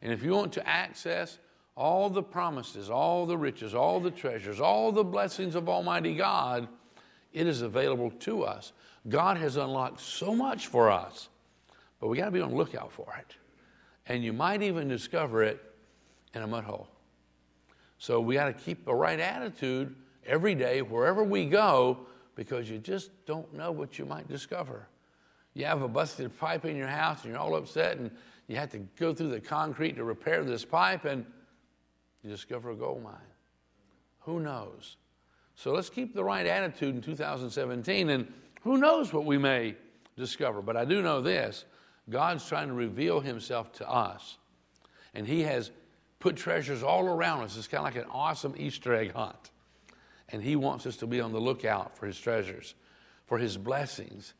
And 0.00 0.12
if 0.12 0.22
you 0.22 0.32
want 0.32 0.52
to 0.54 0.66
access 0.66 1.38
all 1.74 2.08
the 2.08 2.22
promises, 2.22 2.88
all 2.88 3.26
the 3.26 3.36
riches, 3.36 3.74
all 3.74 3.98
the 3.98 4.10
treasures, 4.10 4.60
all 4.60 4.92
the 4.92 5.04
blessings 5.04 5.56
of 5.56 5.68
Almighty 5.68 6.14
God, 6.14 6.68
it 7.32 7.46
is 7.46 7.62
available 7.62 8.10
to 8.10 8.44
us. 8.44 8.72
God 9.08 9.36
has 9.38 9.56
unlocked 9.56 10.00
so 10.00 10.34
much 10.34 10.68
for 10.68 10.90
us, 10.90 11.28
but 12.00 12.08
we 12.08 12.16
got 12.16 12.26
to 12.26 12.30
be 12.30 12.40
on 12.40 12.50
the 12.50 12.56
lookout 12.56 12.92
for 12.92 13.14
it. 13.18 13.34
And 14.06 14.22
you 14.22 14.32
might 14.32 14.62
even 14.62 14.86
discover 14.86 15.42
it 15.42 15.60
in 16.36 16.42
a 16.42 16.46
mud 16.46 16.64
hole. 16.64 16.88
So 17.98 18.20
we 18.20 18.34
got 18.34 18.46
to 18.46 18.52
keep 18.52 18.86
a 18.86 18.94
right 18.94 19.18
attitude 19.18 19.94
every 20.26 20.54
day, 20.54 20.82
wherever 20.82 21.24
we 21.24 21.46
go, 21.46 21.98
because 22.34 22.68
you 22.68 22.78
just 22.78 23.10
don't 23.24 23.52
know 23.54 23.72
what 23.72 23.98
you 23.98 24.04
might 24.04 24.28
discover. 24.28 24.86
You 25.54 25.64
have 25.64 25.82
a 25.82 25.88
busted 25.88 26.38
pipe 26.38 26.66
in 26.66 26.76
your 26.76 26.88
house 26.88 27.22
and 27.22 27.32
you're 27.32 27.40
all 27.40 27.56
upset, 27.56 27.96
and 27.96 28.10
you 28.46 28.56
have 28.56 28.70
to 28.72 28.78
go 28.98 29.14
through 29.14 29.30
the 29.30 29.40
concrete 29.40 29.96
to 29.96 30.04
repair 30.04 30.44
this 30.44 30.64
pipe, 30.64 31.06
and 31.06 31.24
you 32.22 32.30
discover 32.30 32.70
a 32.70 32.76
gold 32.76 33.02
mine. 33.02 33.14
Who 34.20 34.40
knows? 34.40 34.96
So 35.54 35.72
let's 35.72 35.88
keep 35.88 36.14
the 36.14 36.22
right 36.22 36.46
attitude 36.46 36.94
in 36.94 37.00
2017, 37.00 38.10
and 38.10 38.30
who 38.60 38.76
knows 38.76 39.12
what 39.12 39.24
we 39.24 39.38
may 39.38 39.74
discover. 40.16 40.60
But 40.60 40.76
I 40.76 40.84
do 40.84 41.00
know 41.00 41.22
this 41.22 41.64
God's 42.10 42.46
trying 42.46 42.68
to 42.68 42.74
reveal 42.74 43.20
Himself 43.20 43.72
to 43.74 43.88
us, 43.88 44.36
and 45.14 45.26
He 45.26 45.42
has 45.42 45.70
put 46.18 46.36
treasures 46.36 46.82
all 46.82 47.06
around 47.06 47.44
us. 47.44 47.56
It's 47.56 47.68
kind 47.68 47.86
of 47.86 47.94
like 47.94 48.04
an 48.04 48.10
awesome 48.10 48.54
Easter 48.56 48.94
egg 48.94 49.12
hunt. 49.12 49.50
And 50.30 50.42
He 50.42 50.56
wants 50.56 50.86
us 50.86 50.96
to 50.98 51.06
be 51.06 51.20
on 51.20 51.32
the 51.32 51.40
lookout 51.40 51.96
for 51.96 52.06
His 52.06 52.18
treasures, 52.18 52.74
for 53.26 53.38
His 53.38 53.56
blessings. 53.56 54.34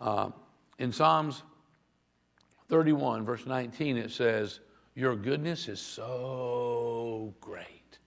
Uh, 0.00 0.30
in 0.78 0.92
Psalms 0.92 1.42
31, 2.68 3.24
verse 3.24 3.46
19, 3.46 3.96
it 3.96 4.10
says, 4.10 4.60
Your 4.94 5.14
goodness 5.14 5.68
is 5.68 5.80
so 5.80 7.34
great. 7.40 7.98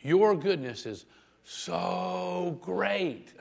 Your 0.00 0.36
goodness 0.36 0.86
is 0.86 1.04
so 1.44 2.58
great. 2.62 3.32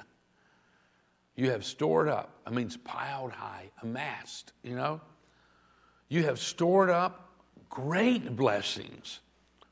You 1.36 1.52
have 1.52 1.64
stored 1.64 2.10
up, 2.10 2.42
I 2.48 2.50
mean, 2.50 2.70
piled 2.84 3.32
high, 3.32 3.70
amassed, 3.84 4.54
you 4.64 4.76
know? 4.76 5.00
You 6.10 6.24
have 6.24 6.40
stored 6.40 6.90
up 6.90 7.27
great 7.70 8.36
blessings 8.36 9.20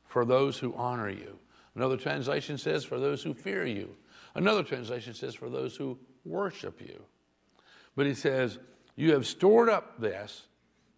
for 0.07 0.25
those 0.25 0.57
who 0.57 0.73
honor 0.75 1.09
you. 1.09 1.37
Another 1.75 1.97
translation 1.97 2.57
says, 2.57 2.85
for 2.85 2.99
those 2.99 3.21
who 3.21 3.33
fear 3.33 3.65
you. 3.65 3.89
Another 4.33 4.63
translation 4.63 5.13
says, 5.13 5.35
for 5.35 5.49
those 5.49 5.75
who 5.75 5.97
worship 6.23 6.81
you. 6.81 7.01
But 7.95 8.05
he 8.05 8.13
says, 8.13 8.59
You 8.95 9.13
have 9.13 9.25
stored 9.25 9.69
up 9.69 9.99
this, 9.99 10.47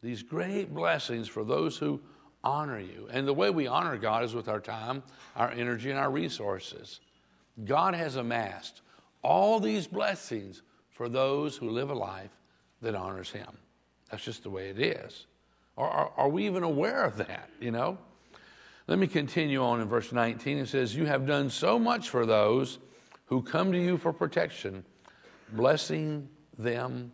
these 0.02 0.24
great 0.24 0.74
blessings 0.74 1.28
for 1.28 1.44
those 1.44 1.78
who 1.78 2.00
honor 2.44 2.80
you. 2.80 3.08
And 3.12 3.28
the 3.28 3.34
way 3.34 3.50
we 3.50 3.68
honor 3.68 3.98
God 3.98 4.24
is 4.24 4.34
with 4.34 4.48
our 4.48 4.60
time, 4.60 5.04
our 5.36 5.52
energy, 5.52 5.90
and 5.90 6.00
our 6.00 6.12
resources. 6.12 7.00
God 7.66 7.96
has 7.96 8.16
amassed 8.16 8.82
all 9.24 9.60
these 9.60 9.88
blessings 9.88 10.62
for 10.90 11.10
those 11.10 11.58
who 11.58 11.70
live 11.70 11.90
a 11.90 11.96
life 11.96 12.32
that 12.82 12.96
honors 12.96 13.32
Him. 13.32 13.58
That's 14.10 14.24
just 14.24 14.44
the 14.44 14.50
way 14.50 14.70
it 14.70 14.80
is. 14.80 15.26
Are, 15.78 16.12
are 16.18 16.30
we 16.30 16.46
even 16.46 16.64
aware 16.64 17.04
of 17.04 17.18
that, 17.18 17.50
you 17.60 17.72
know? 17.72 17.98
Let 18.88 19.00
me 19.00 19.08
continue 19.08 19.62
on 19.62 19.82
in 19.82 19.88
verse 19.88 20.12
19. 20.12 20.58
It 20.58 20.68
says, 20.70 20.96
You 20.96 21.06
have 21.06 21.28
done 21.28 21.50
so 21.50 21.78
much 21.78 22.10
for 22.10 22.26
those 22.26 22.80
who 23.26 23.42
come 23.42 23.72
to 23.74 23.78
you 23.78 23.98
for 23.98 24.14
protection, 24.14 24.86
blessing 25.52 26.30
them 26.58 27.12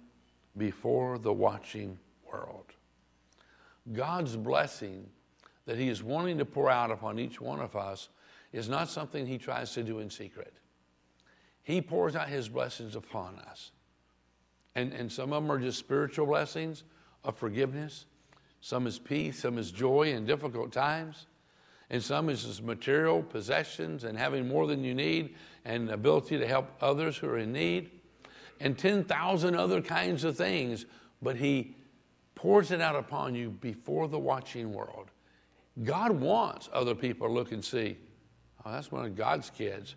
before 0.55 1.17
the 1.17 1.33
watching 1.33 1.97
world. 2.31 2.65
God's 3.91 4.37
blessing 4.37 5.09
that 5.65 5.77
He 5.77 5.89
is 5.89 6.03
wanting 6.03 6.37
to 6.37 6.45
pour 6.45 6.69
out 6.69 6.91
upon 6.91 7.19
each 7.19 7.41
one 7.41 7.59
of 7.59 7.75
us 7.75 8.09
is 8.51 8.69
not 8.69 8.87
something 8.87 9.25
He 9.25 9.37
tries 9.37 9.73
to 9.73 9.83
do 9.83 9.99
in 9.99 10.09
secret. 10.09 10.53
He 11.63 11.81
pours 11.81 12.15
out 12.15 12.29
His 12.29 12.47
blessings 12.47 12.95
upon 12.95 13.39
us. 13.39 13.71
And, 14.75 14.93
and 14.93 15.11
some 15.11 15.33
of 15.33 15.43
them 15.43 15.51
are 15.51 15.59
just 15.59 15.79
spiritual 15.79 16.27
blessings 16.27 16.83
of 17.23 17.37
forgiveness, 17.37 18.05
some 18.63 18.87
is 18.87 18.97
peace, 18.97 19.39
some 19.39 19.57
is 19.57 19.71
joy 19.71 20.13
in 20.13 20.25
difficult 20.25 20.71
times 20.71 21.25
and 21.89 22.01
some 22.01 22.29
is 22.29 22.45
just 22.45 22.63
material 22.63 23.21
possessions 23.21 24.05
and 24.05 24.17
having 24.17 24.47
more 24.47 24.67
than 24.67 24.85
you 24.85 24.95
need 24.95 25.35
and 25.65 25.89
ability 25.89 26.37
to 26.37 26.47
help 26.47 26.69
others 26.79 27.17
who 27.17 27.27
are 27.27 27.39
in 27.39 27.51
need 27.51 27.91
and 28.61 28.77
10,000 28.77 29.55
other 29.57 29.81
kinds 29.81 30.23
of 30.23 30.37
things. 30.37 30.85
But 31.21 31.35
he 31.35 31.75
pours 32.35 32.71
it 32.71 32.79
out 32.79 32.95
upon 32.95 33.35
you 33.35 33.49
before 33.49 34.07
the 34.07 34.17
watching 34.17 34.71
world. 34.71 35.11
God 35.83 36.13
wants 36.13 36.69
other 36.71 36.95
people 36.95 37.27
to 37.27 37.33
look 37.33 37.51
and 37.51 37.63
see 37.65 37.97
oh 38.65 38.71
that's 38.71 38.93
one 38.93 39.03
of 39.03 39.13
god's 39.17 39.49
kids. 39.49 39.95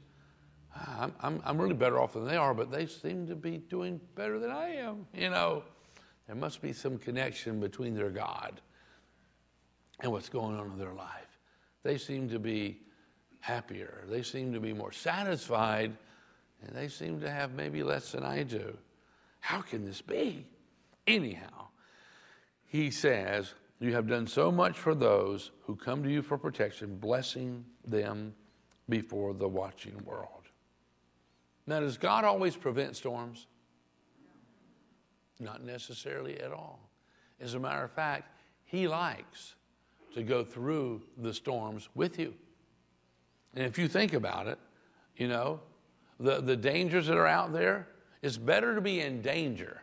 Ah, 0.75 1.03
I'm, 1.03 1.15
I'm, 1.21 1.43
I'm 1.45 1.59
really 1.59 1.75
better 1.75 2.01
off 2.01 2.15
than 2.15 2.27
they 2.27 2.37
are 2.37 2.53
but 2.53 2.73
they 2.73 2.87
seem 2.87 3.29
to 3.29 3.37
be 3.37 3.59
doing 3.59 4.01
better 4.17 4.41
than 4.41 4.51
i 4.51 4.71
am 4.71 5.07
you 5.15 5.31
know 5.31 5.63
there 6.27 6.37
must 6.37 6.61
be 6.61 6.73
some 6.73 6.99
connection 6.99 7.61
between 7.61 7.95
their 7.95 8.11
god 8.11 8.61
and 10.01 10.13
what's 10.13 10.29
going 10.29 10.59
on 10.59 10.73
in 10.73 10.79
their 10.79 10.95
life 10.95 11.37
they 11.87 11.99
seem 11.99 12.29
to 12.31 12.41
be 12.41 12.81
happier. 13.39 14.03
They 14.09 14.23
seem 14.23 14.53
to 14.53 14.61
be 14.61 14.73
more 14.73 14.91
satisfied, 14.91 15.97
and 16.63 16.75
they 16.75 16.89
seem 16.89 17.21
to 17.21 17.31
have 17.31 17.55
maybe 17.55 17.85
less 17.85 18.11
than 18.11 18.25
I 18.25 18.43
do. 18.43 18.77
How 19.39 19.61
can 19.61 19.85
this 19.85 20.03
be? 20.03 20.45
Anyhow, 21.07 21.69
he 22.67 22.91
says, 22.91 23.55
You 23.79 23.93
have 23.95 24.09
done 24.09 24.27
so 24.27 24.51
much 24.51 24.77
for 24.77 24.97
those 24.97 25.53
who 25.63 25.77
come 25.77 26.03
to 26.03 26.11
you 26.11 26.23
for 26.23 26.37
protection, 26.37 26.97
blessing 26.97 27.65
them 27.87 28.35
before 28.89 29.33
the 29.33 29.49
watching 29.49 30.03
world. 30.05 30.49
Now, 31.69 31.81
does 31.81 31.99
God 31.99 32.25
always 32.25 32.57
prevent 32.57 32.97
storms? 32.97 33.47
Not 35.39 35.63
necessarily 35.63 36.41
at 36.41 36.53
all. 36.53 36.81
As 37.41 37.55
a 37.55 37.59
matter 37.59 37.85
of 37.85 37.91
fact, 37.93 38.31
He 38.65 38.89
likes 38.89 39.55
to 40.15 40.23
go 40.23 40.43
through 40.43 41.03
the 41.19 41.35
storms 41.35 41.89
with 41.95 42.19
you. 42.19 42.35
And 43.55 43.65
if 43.65 43.79
you 43.79 43.89
think 43.89 44.13
about 44.13 44.47
it, 44.47 44.59
you 45.17 45.29
know, 45.29 45.61
the, 46.19 46.41
the 46.41 46.57
dangers 46.57 47.07
that 47.07 47.17
are 47.17 47.27
out 47.27 47.53
there, 47.53 47.89
it's 48.23 48.39
better 48.39 48.75
to 48.75 48.81
be 48.81 49.01
in 49.01 49.21
danger 49.21 49.83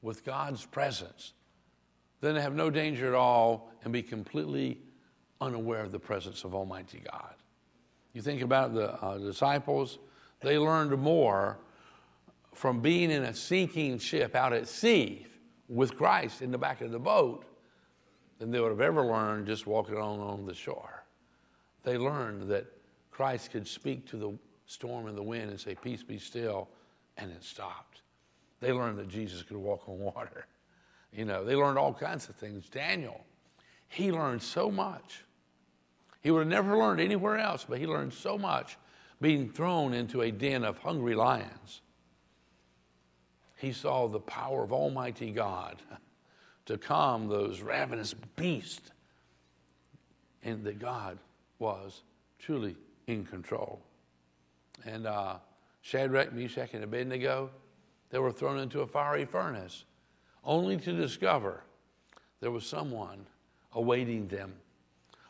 with 0.00 0.24
God's 0.24 0.64
presence 0.64 1.32
than 2.20 2.34
to 2.34 2.40
have 2.40 2.54
no 2.54 2.70
danger 2.70 3.08
at 3.08 3.14
all 3.14 3.72
and 3.84 3.92
be 3.92 4.02
completely 4.02 4.78
unaware 5.40 5.82
of 5.82 5.92
the 5.92 5.98
presence 5.98 6.44
of 6.44 6.54
Almighty 6.54 7.02
God. 7.10 7.34
You 8.12 8.22
think 8.22 8.42
about 8.42 8.74
the 8.74 8.92
uh, 9.02 9.18
disciples, 9.18 9.98
they 10.40 10.58
learned 10.58 10.96
more 10.98 11.58
from 12.54 12.80
being 12.80 13.10
in 13.10 13.24
a 13.24 13.34
sinking 13.34 13.98
ship 13.98 14.34
out 14.34 14.52
at 14.52 14.68
sea 14.68 15.26
with 15.68 15.96
Christ 15.96 16.42
in 16.42 16.50
the 16.50 16.58
back 16.58 16.80
of 16.80 16.90
the 16.90 16.98
boat 16.98 17.44
than 18.38 18.50
they 18.50 18.60
would 18.60 18.70
have 18.70 18.80
ever 18.80 19.04
learned 19.04 19.46
just 19.46 19.66
walking 19.66 19.94
along 19.94 20.20
on 20.20 20.46
the 20.46 20.54
shore. 20.54 21.04
They 21.82 21.96
learned 21.96 22.48
that 22.50 22.66
Christ 23.10 23.50
could 23.50 23.66
speak 23.66 24.06
to 24.10 24.16
the 24.16 24.38
storm 24.66 25.06
and 25.06 25.16
the 25.16 25.22
wind 25.22 25.50
and 25.50 25.60
say, 25.60 25.74
Peace 25.74 26.02
be 26.02 26.18
still, 26.18 26.68
and 27.16 27.30
it 27.30 27.42
stopped. 27.42 28.02
They 28.60 28.72
learned 28.72 28.98
that 28.98 29.08
Jesus 29.08 29.42
could 29.42 29.56
walk 29.56 29.88
on 29.88 29.98
water. 30.14 30.46
You 31.12 31.24
know, 31.24 31.44
they 31.44 31.54
learned 31.54 31.78
all 31.78 31.92
kinds 31.92 32.28
of 32.28 32.36
things. 32.36 32.68
Daniel, 32.68 33.24
he 33.88 34.10
learned 34.10 34.42
so 34.42 34.70
much. 34.70 35.24
He 36.20 36.30
would 36.30 36.40
have 36.40 36.48
never 36.48 36.76
learned 36.76 37.00
anywhere 37.00 37.36
else, 37.38 37.66
but 37.68 37.78
he 37.78 37.86
learned 37.86 38.12
so 38.12 38.38
much 38.38 38.78
being 39.20 39.48
thrown 39.48 39.92
into 39.92 40.22
a 40.22 40.30
den 40.30 40.64
of 40.64 40.78
hungry 40.78 41.14
lions. 41.14 41.82
He 43.62 43.72
saw 43.72 44.08
the 44.08 44.18
power 44.18 44.64
of 44.64 44.72
Almighty 44.72 45.30
God 45.30 45.76
to 46.66 46.76
calm 46.76 47.28
those 47.28 47.60
ravenous 47.60 48.12
beasts, 48.34 48.90
and 50.42 50.64
that 50.64 50.80
God 50.80 51.16
was 51.60 52.02
truly 52.40 52.74
in 53.06 53.24
control. 53.24 53.80
And 54.84 55.06
uh, 55.06 55.36
Shadrach, 55.80 56.32
Meshach, 56.32 56.70
and 56.74 56.82
Abednego, 56.82 57.50
they 58.10 58.18
were 58.18 58.32
thrown 58.32 58.58
into 58.58 58.80
a 58.80 58.86
fiery 58.88 59.26
furnace, 59.26 59.84
only 60.42 60.76
to 60.78 60.92
discover 60.92 61.62
there 62.40 62.50
was 62.50 62.66
someone 62.66 63.26
awaiting 63.74 64.26
them. 64.26 64.54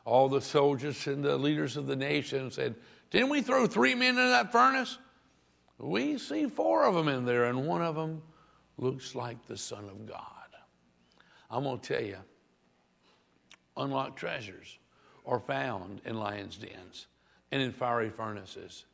All 0.07 0.31
the 0.31 0.41
soldiers 0.41 1.07
and 1.07 1.23
the 1.23 1.37
leaders 1.37 1.77
of 1.77 1.87
the 1.87 1.97
nation 1.97 2.51
said, 2.51 2.77
Didn't 3.11 3.29
we 3.29 3.43
throw 3.43 3.67
three 3.67 3.95
men 3.95 4.17
in 4.17 4.31
that 4.31 4.51
furnace? 4.51 4.97
We 5.83 6.17
see 6.17 6.47
four 6.47 6.85
of 6.85 6.95
them 6.95 7.09
in 7.09 7.25
there, 7.25 7.45
and 7.45 7.67
one 7.67 7.83
of 7.83 7.97
them 7.97 8.23
looks 8.79 9.15
like 9.15 9.47
the 9.47 9.57
Son 9.57 9.85
of 9.85 10.07
God. 10.07 10.19
I'm 11.51 11.65
going 11.65 11.81
to 11.81 11.95
tell 11.95 12.03
you, 12.03 12.17
unlocked 13.77 14.17
treasures 14.17 14.79
are 15.27 15.41
found 15.41 16.01
in 16.05 16.17
lions' 16.17 16.57
dens 16.57 17.09
and 17.51 17.61
in 17.61 17.73
fiery 17.73 18.11
furnaces 18.11 18.85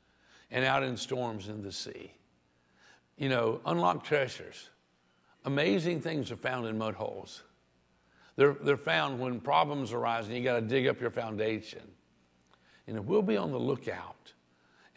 and 0.50 0.64
out 0.64 0.82
in 0.82 0.96
storms 0.96 1.48
in 1.48 1.62
the 1.62 1.70
sea. 1.70 2.12
you 3.18 3.28
know, 3.28 3.60
unlocked 3.66 4.06
treasures. 4.06 4.70
Amazing 5.44 6.00
things 6.00 6.30
are 6.30 6.36
found 6.36 6.66
in 6.66 6.78
mud 6.78 6.94
holes. 6.94 7.42
They're, 8.36 8.54
they're 8.54 8.76
found 8.76 9.18
when 9.18 9.40
problems 9.40 9.92
arise 9.92 10.28
and 10.28 10.36
you 10.36 10.44
got 10.44 10.54
to 10.54 10.62
dig 10.62 10.86
up 10.86 11.00
your 11.00 11.10
foundation. 11.10 11.82
And 12.86 13.06
we'll 13.06 13.22
be 13.22 13.36
on 13.36 13.50
the 13.50 13.58
lookout 13.58 14.32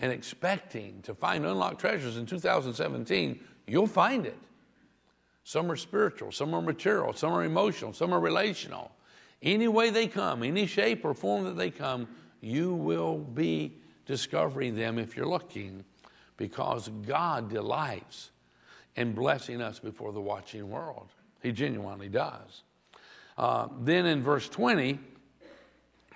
and 0.02 0.12
expecting 0.12 1.02
to 1.04 1.14
find 1.14 1.46
unlocked 1.46 1.80
treasures 1.80 2.18
in 2.18 2.26
2017, 2.26 3.40
you'll 3.68 3.88
find 3.88 4.26
it. 4.26 4.38
Some 5.44 5.72
are 5.72 5.76
spiritual, 5.76 6.32
some 6.32 6.54
are 6.54 6.62
material, 6.62 7.14
some 7.14 7.32
are 7.32 7.44
emotional, 7.44 7.94
some 7.94 8.14
are 8.14 8.20
relational. 8.20 8.92
Any 9.42 9.68
way 9.68 9.92
they 9.92 10.08
come, 10.08 10.44
any 10.44 10.66
shape 10.66 11.06
or 11.06 11.14
form 11.14 11.46
that 11.46 11.56
they 11.56 11.72
come, 11.72 12.08
you 12.42 12.74
will 12.74 13.20
be 13.20 13.74
discovering 14.06 14.76
them 14.76 15.00
if 15.00 15.16
you're 15.16 15.28
looking 15.28 15.84
because 16.38 16.90
God 17.08 17.50
delights 17.50 18.32
in 18.96 19.14
blessing 19.14 19.62
us 19.62 19.80
before 19.80 20.12
the 20.12 20.22
watching 20.22 20.70
world. 20.70 21.10
He 21.42 21.52
genuinely 21.52 22.10
does. 22.10 22.64
Uh, 23.38 23.68
then 23.80 24.06
in 24.06 24.22
verse 24.22 24.50
20, 24.50 25.00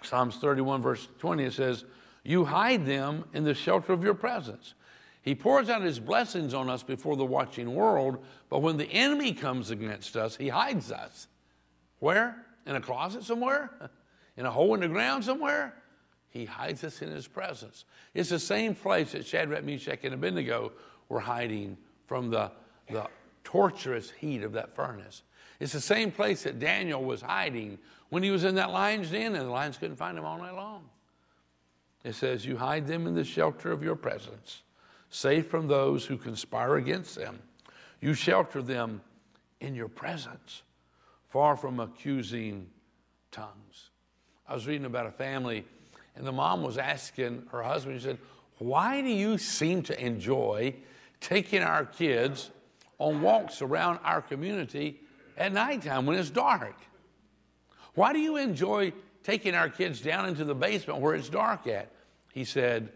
Psalms 0.02 0.38
31, 0.38 0.82
verse 0.82 1.08
20, 1.20 1.44
it 1.46 1.54
says, 1.54 1.86
You 2.26 2.44
hide 2.44 2.86
them 2.86 3.24
in 3.34 3.44
the 3.44 3.54
shelter 3.54 3.94
of 3.94 4.04
your 4.04 4.16
presence. 4.16 4.74
He 5.22 5.36
pours 5.36 5.70
out 5.70 5.84
his 5.84 6.00
blessings 6.00 6.54
on 6.54 6.70
us 6.70 6.84
before 6.84 7.16
the 7.16 7.26
watching 7.26 7.74
world, 7.74 8.24
but 8.50 8.60
when 8.60 8.78
the 8.78 8.92
enemy 8.92 9.32
comes 9.32 9.70
against 9.70 10.18
us, 10.18 10.36
he 10.36 10.50
hides 10.50 10.92
us. 10.92 11.28
Where? 12.00 12.46
In 12.66 12.76
a 12.76 12.82
closet 12.82 13.24
somewhere? 13.24 13.72
In 14.38 14.46
a 14.46 14.52
hole 14.52 14.74
in 14.74 14.82
the 14.82 14.90
ground 14.90 15.24
somewhere? 15.24 15.74
He 16.28 16.44
hides 16.44 16.84
us 16.84 17.02
in 17.02 17.10
his 17.10 17.26
presence. 17.26 17.86
It's 18.14 18.30
the 18.30 18.38
same 18.38 18.76
place 18.76 19.14
that 19.14 19.26
Shadrach, 19.26 19.64
Meshach, 19.64 20.04
and 20.04 20.14
Abednego 20.14 20.74
were 21.08 21.22
hiding 21.22 21.78
from 22.06 22.30
the, 22.30 22.52
the 22.92 23.08
torturous 23.46 24.12
heat 24.12 24.44
of 24.44 24.52
that 24.52 24.76
furnace. 24.76 25.22
It's 25.62 25.72
the 25.72 25.80
same 25.80 26.12
place 26.12 26.44
that 26.44 26.60
Daniel 26.60 27.02
was 27.02 27.22
hiding 27.22 27.78
when 28.10 28.24
he 28.24 28.30
was 28.30 28.44
in 28.44 28.56
that 28.56 28.72
lion's 28.72 29.10
den, 29.10 29.36
and 29.36 29.46
the 29.46 29.50
lions 29.50 29.78
couldn't 29.78 29.96
find 29.96 30.18
him 30.18 30.26
all 30.26 30.38
night 30.38 30.54
long. 30.54 30.90
It 32.06 32.14
says, 32.14 32.46
You 32.46 32.56
hide 32.56 32.86
them 32.88 33.08
in 33.08 33.16
the 33.16 33.24
shelter 33.24 33.72
of 33.72 33.84
your 33.84 33.96
presence, 33.96 34.62
safe 35.10 35.48
from 35.48 35.68
those 35.68 36.06
who 36.06 36.18
conspire 36.18 36.76
against 36.76 37.16
them. 37.16 37.40
You 38.00 38.14
shelter 38.14 38.62
them 38.62 39.02
in 39.60 39.74
your 39.74 39.88
presence, 39.88 40.62
far 41.30 41.58
from 41.58 41.80
accusing 41.80 42.68
tongues. 43.32 43.90
I 44.48 44.54
was 44.54 44.68
reading 44.68 44.86
about 44.86 45.08
a 45.08 45.12
family 45.12 45.66
and 46.16 46.26
the 46.26 46.32
mom 46.32 46.62
was 46.62 46.78
asking 46.78 47.48
her 47.52 47.64
husband, 47.64 48.00
she 48.00 48.06
said, 48.06 48.20
Why 48.60 49.02
do 49.02 49.10
you 49.10 49.40
seem 49.40 49.82
to 49.84 50.06
enjoy 50.06 50.76
taking 51.20 51.64
our 51.64 51.86
kids 51.86 52.52
on 53.00 53.22
walks 53.22 53.64
around 53.64 54.00
our 54.04 54.22
community 54.22 55.02
at 55.38 55.52
nighttime 55.52 56.06
when 56.06 56.18
it's 56.18 56.30
dark? 56.30 56.76
Why 57.96 58.14
do 58.14 58.20
you 58.20 58.38
enjoy 58.38 58.94
taking 59.24 59.56
our 59.56 59.70
kids 59.70 60.02
down 60.02 60.28
into 60.28 60.46
the 60.46 60.54
basement 60.54 61.02
where 61.02 61.16
it's 61.16 61.30
dark 61.30 61.66
at? 61.66 61.92
He 62.36 62.44
said, 62.44 62.90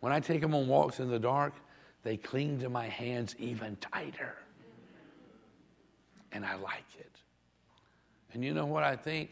When 0.00 0.12
I 0.12 0.18
take 0.18 0.40
them 0.40 0.56
on 0.56 0.66
walks 0.66 0.98
in 0.98 1.08
the 1.08 1.20
dark, 1.20 1.54
they 2.02 2.16
cling 2.16 2.58
to 2.58 2.68
my 2.68 2.88
hands 2.88 3.36
even 3.38 3.76
tighter. 3.76 4.36
And 6.32 6.44
I 6.44 6.56
like 6.56 6.84
it. 6.98 7.16
And 8.34 8.44
you 8.44 8.52
know 8.52 8.66
what 8.66 8.82
I 8.82 8.96
think? 8.96 9.30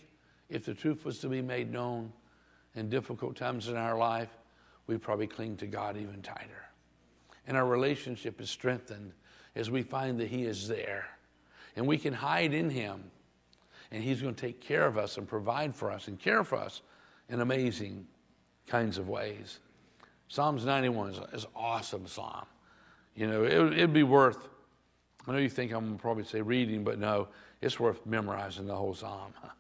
If 0.49 0.67
the 0.67 0.73
truth 0.73 1.05
was 1.05 1.19
to 1.19 1.29
be 1.29 1.43
made 1.43 1.73
known, 1.73 2.13
in 2.77 2.89
difficult 2.89 3.35
times 3.35 3.67
in 3.67 3.77
our 3.77 3.99
life, 3.99 4.29
we 4.87 4.97
probably 4.97 5.27
cling 5.27 5.57
to 5.57 5.67
God 5.67 5.97
even 5.97 6.23
tighter. 6.23 6.69
And 7.49 7.57
our 7.57 7.67
relationship 7.67 8.41
is 8.41 8.51
strengthened 8.51 9.13
as 9.57 9.69
we 9.69 9.83
find 9.83 10.21
that 10.21 10.29
He 10.29 10.45
is 10.45 10.69
there. 10.69 11.09
And 11.75 11.89
we 11.89 11.99
can 11.99 12.15
hide 12.15 12.55
in 12.55 12.71
Him. 12.71 13.11
And 13.91 14.05
He's 14.05 14.23
going 14.23 14.37
to 14.37 14.41
take 14.41 14.61
care 14.61 14.87
of 14.87 14.97
us 14.97 15.19
and 15.19 15.27
provide 15.27 15.75
for 15.75 15.91
us 15.91 16.07
and 16.07 16.21
care 16.21 16.45
for 16.45 16.57
us 16.59 16.83
in 17.29 17.41
amazing 17.41 18.07
kinds 18.67 18.99
of 18.99 19.09
ways. 19.09 19.59
Psalms 20.29 20.65
91 20.65 21.11
is 21.11 21.45
an 21.45 21.51
awesome 21.57 22.07
psalm. 22.07 22.47
You 23.17 23.27
know, 23.27 23.45
it, 23.45 23.73
it'd 23.73 23.93
be 23.93 24.05
worth, 24.05 24.49
I 25.27 25.33
know 25.33 25.39
you 25.39 25.49
think 25.49 25.73
I'm 25.73 25.99
probably 25.99 26.25
say 26.25 26.41
reading, 26.41 26.85
but 26.85 26.99
no, 26.99 27.29
it's 27.61 27.81
worth 27.81 28.07
memorizing 28.07 28.67
the 28.67 28.75
whole 28.75 28.95
psalm. 28.95 29.33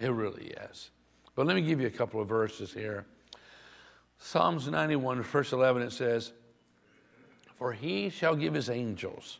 It 0.00 0.08
really 0.08 0.52
is. 0.70 0.90
But 1.36 1.46
let 1.46 1.54
me 1.54 1.62
give 1.62 1.80
you 1.80 1.86
a 1.86 1.90
couple 1.90 2.20
of 2.20 2.28
verses 2.28 2.72
here. 2.72 3.06
Psalms 4.18 4.66
91, 4.66 5.22
verse 5.22 5.52
11, 5.52 5.82
it 5.82 5.92
says, 5.92 6.32
For 7.56 7.72
he 7.72 8.10
shall 8.10 8.34
give 8.34 8.54
his 8.54 8.70
angels 8.70 9.38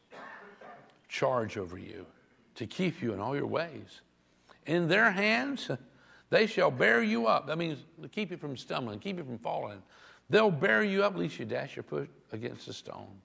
charge 1.08 1.56
over 1.56 1.76
you 1.76 2.06
to 2.54 2.66
keep 2.66 3.02
you 3.02 3.12
in 3.12 3.20
all 3.20 3.34
your 3.34 3.46
ways. 3.46 4.00
In 4.66 4.88
their 4.88 5.10
hands, 5.10 5.70
they 6.30 6.46
shall 6.46 6.70
bear 6.70 7.02
you 7.02 7.26
up. 7.26 7.46
That 7.46 7.58
means 7.58 7.78
to 8.02 8.08
keep 8.08 8.30
you 8.30 8.36
from 8.36 8.56
stumbling, 8.56 8.98
keep 8.98 9.18
you 9.18 9.24
from 9.24 9.38
falling. 9.38 9.82
They'll 10.30 10.50
bear 10.50 10.82
you 10.82 11.04
up, 11.04 11.16
lest 11.16 11.38
you 11.38 11.44
dash 11.44 11.76
your 11.76 11.82
foot 11.82 12.08
against 12.32 12.68
a 12.68 12.72
stone. 12.72 13.20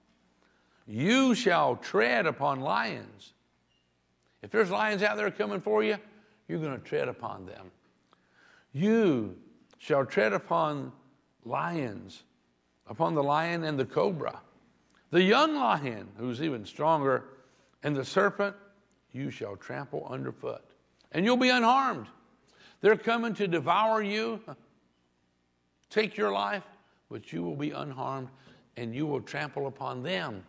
You 0.86 1.34
shall 1.34 1.76
tread 1.76 2.26
upon 2.26 2.60
lions. 2.60 3.32
If 4.42 4.50
there's 4.50 4.70
lions 4.70 5.02
out 5.02 5.16
there 5.16 5.30
coming 5.30 5.60
for 5.60 5.82
you, 5.82 5.96
you're 6.48 6.58
going 6.58 6.78
to 6.78 6.84
tread 6.84 7.08
upon 7.08 7.46
them. 7.46 7.70
You 8.72 9.36
shall 9.78 10.04
tread 10.04 10.32
upon 10.32 10.92
lions, 11.44 12.22
upon 12.86 13.14
the 13.14 13.22
lion 13.22 13.64
and 13.64 13.78
the 13.78 13.84
cobra, 13.84 14.40
the 15.10 15.22
young 15.22 15.56
lion, 15.56 16.08
who's 16.16 16.42
even 16.42 16.64
stronger, 16.64 17.24
and 17.82 17.96
the 17.96 18.04
serpent 18.04 18.54
you 19.12 19.30
shall 19.30 19.56
trample 19.56 20.06
underfoot, 20.10 20.64
and 21.12 21.24
you'll 21.24 21.36
be 21.36 21.48
unharmed. 21.48 22.06
They're 22.80 22.96
coming 22.96 23.34
to 23.34 23.46
devour 23.46 24.02
you, 24.02 24.40
take 25.90 26.16
your 26.16 26.32
life, 26.32 26.64
but 27.10 27.32
you 27.32 27.42
will 27.42 27.56
be 27.56 27.70
unharmed, 27.70 28.28
and 28.76 28.94
you 28.94 29.06
will 29.06 29.20
trample 29.20 29.66
upon 29.66 30.02
them. 30.02 30.44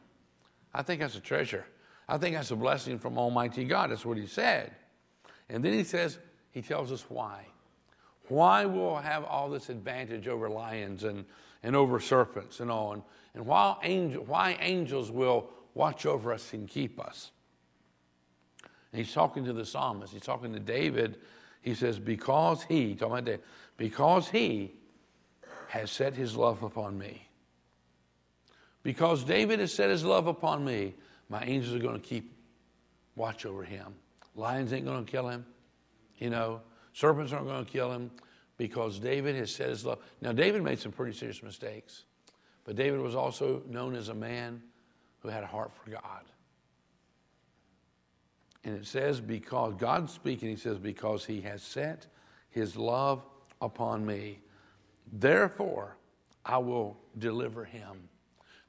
I 0.74 0.84
think 0.84 1.02
that's 1.02 1.16
a 1.16 1.22
treasure. 1.22 1.66
I 2.08 2.18
think 2.18 2.36
that's 2.36 2.52
a 2.52 2.56
blessing 2.56 3.00
from 3.00 3.18
Almighty 3.18 3.66
God. 3.66 3.92
That's 3.92 4.06
what 4.06 4.18
he 4.18 4.28
said. 4.28 4.72
And 5.50 5.64
then 5.64 5.74
he 5.74 5.84
says, 5.84 6.20
he 6.52 6.62
tells 6.62 6.92
us 6.92 7.06
why. 7.10 7.46
Why 8.28 8.66
we'll 8.66 8.98
have 8.98 9.26
all 9.26 9.50
this 9.50 9.70
advantage 9.70 10.28
over 10.28 10.50
lions 10.50 11.04
and, 11.04 11.26
and 11.64 11.76
over 11.76 12.00
serpents 12.00 12.60
and 12.60 12.72
all, 12.72 12.94
and, 12.94 13.04
and 13.34 13.46
why, 13.46 13.76
angel, 13.84 14.24
why 14.24 14.58
angels 14.62 15.12
will 15.12 15.50
watch 15.74 16.06
over 16.06 16.32
us 16.32 16.54
and 16.54 16.68
keep 16.68 17.00
us. 17.00 17.32
And 18.92 19.04
he's 19.04 19.14
talking 19.14 19.46
to 19.46 19.54
the 19.54 19.66
psalmist, 19.66 20.14
he's 20.14 20.22
talking 20.22 20.54
to 20.54 20.60
David. 20.60 21.18
He 21.62 21.76
says, 21.76 22.00
Because 22.00 22.64
he, 22.64 22.96
talking 22.96 23.14
about 23.14 23.26
David, 23.26 23.42
because 23.78 24.30
he 24.30 24.72
has 25.70 25.90
set 25.92 26.14
his 26.14 26.36
love 26.36 26.64
upon 26.64 26.98
me. 26.98 27.28
Because 28.84 29.24
David 29.24 29.60
has 29.60 29.74
set 29.74 29.90
his 29.90 30.04
love 30.04 30.28
upon 30.28 30.66
me, 30.66 30.96
my 31.30 31.44
angels 31.44 31.76
are 31.76 31.80
going 31.80 32.00
to 32.00 32.06
keep 32.06 32.34
watch 33.16 33.46
over 33.46 33.64
him. 33.64 33.94
Lions 34.36 34.74
ain't 34.74 34.86
going 34.86 35.06
to 35.06 35.12
kill 35.12 35.28
him, 35.28 35.46
you 36.18 36.30
know. 36.30 36.62
Serpents 36.94 37.32
aren't 37.32 37.48
going 37.48 37.64
to 37.64 37.72
kill 37.72 37.92
him 37.92 38.12
because 38.58 39.00
David 39.00 39.36
has 39.36 39.54
set 39.54 39.70
his 39.70 39.86
love. 39.86 40.00
Now, 40.22 40.32
David 40.34 40.62
made 40.64 40.80
some 40.80 40.92
pretty 40.92 41.18
serious 41.18 41.42
mistakes, 41.42 42.04
but 42.66 42.76
David 42.76 43.00
was 43.00 43.16
also 43.16 43.62
known 43.70 43.96
as 43.96 44.10
a 44.10 44.14
man 44.14 44.62
who 45.20 45.30
had 45.30 45.44
a 45.44 45.48
heart 45.48 45.72
for 45.74 45.92
God. 45.92 46.24
And 48.64 48.76
it 48.76 48.86
says, 48.86 49.20
because 49.20 49.74
God's 49.76 50.14
speaking, 50.14 50.50
he 50.50 50.56
says, 50.56 50.78
because 50.78 51.26
he 51.26 51.42
has 51.42 51.64
set 51.64 52.06
his 52.50 52.76
love 52.76 53.24
upon 53.60 54.06
me, 54.06 54.40
therefore 55.12 55.98
I 56.46 56.58
will 56.60 56.98
deliver 57.18 57.66
him. 57.66 58.10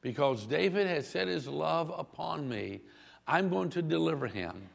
Because 0.00 0.46
David 0.46 0.87
has 0.87 1.07
set 1.07 1.28
his 1.28 1.46
love 1.46 1.92
upon 1.96 2.48
me, 2.48 2.81
I'm 3.26 3.48
going 3.48 3.70
to 3.70 3.83
deliver 3.83 4.26
him. 4.26 4.68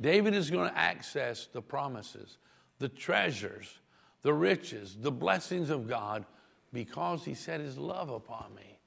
David 0.00 0.34
is 0.34 0.50
going 0.50 0.70
to 0.70 0.78
access 0.78 1.46
the 1.46 1.62
promises 1.62 2.38
the 2.78 2.88
treasures, 2.88 3.78
the 4.22 4.32
riches, 4.32 4.96
the 4.98 5.12
blessings 5.12 5.68
of 5.68 5.86
God 5.86 6.24
because 6.72 7.24
he 7.24 7.34
set 7.34 7.60
his 7.60 7.76
love 7.76 8.10
upon 8.10 8.54
me. 8.54 8.78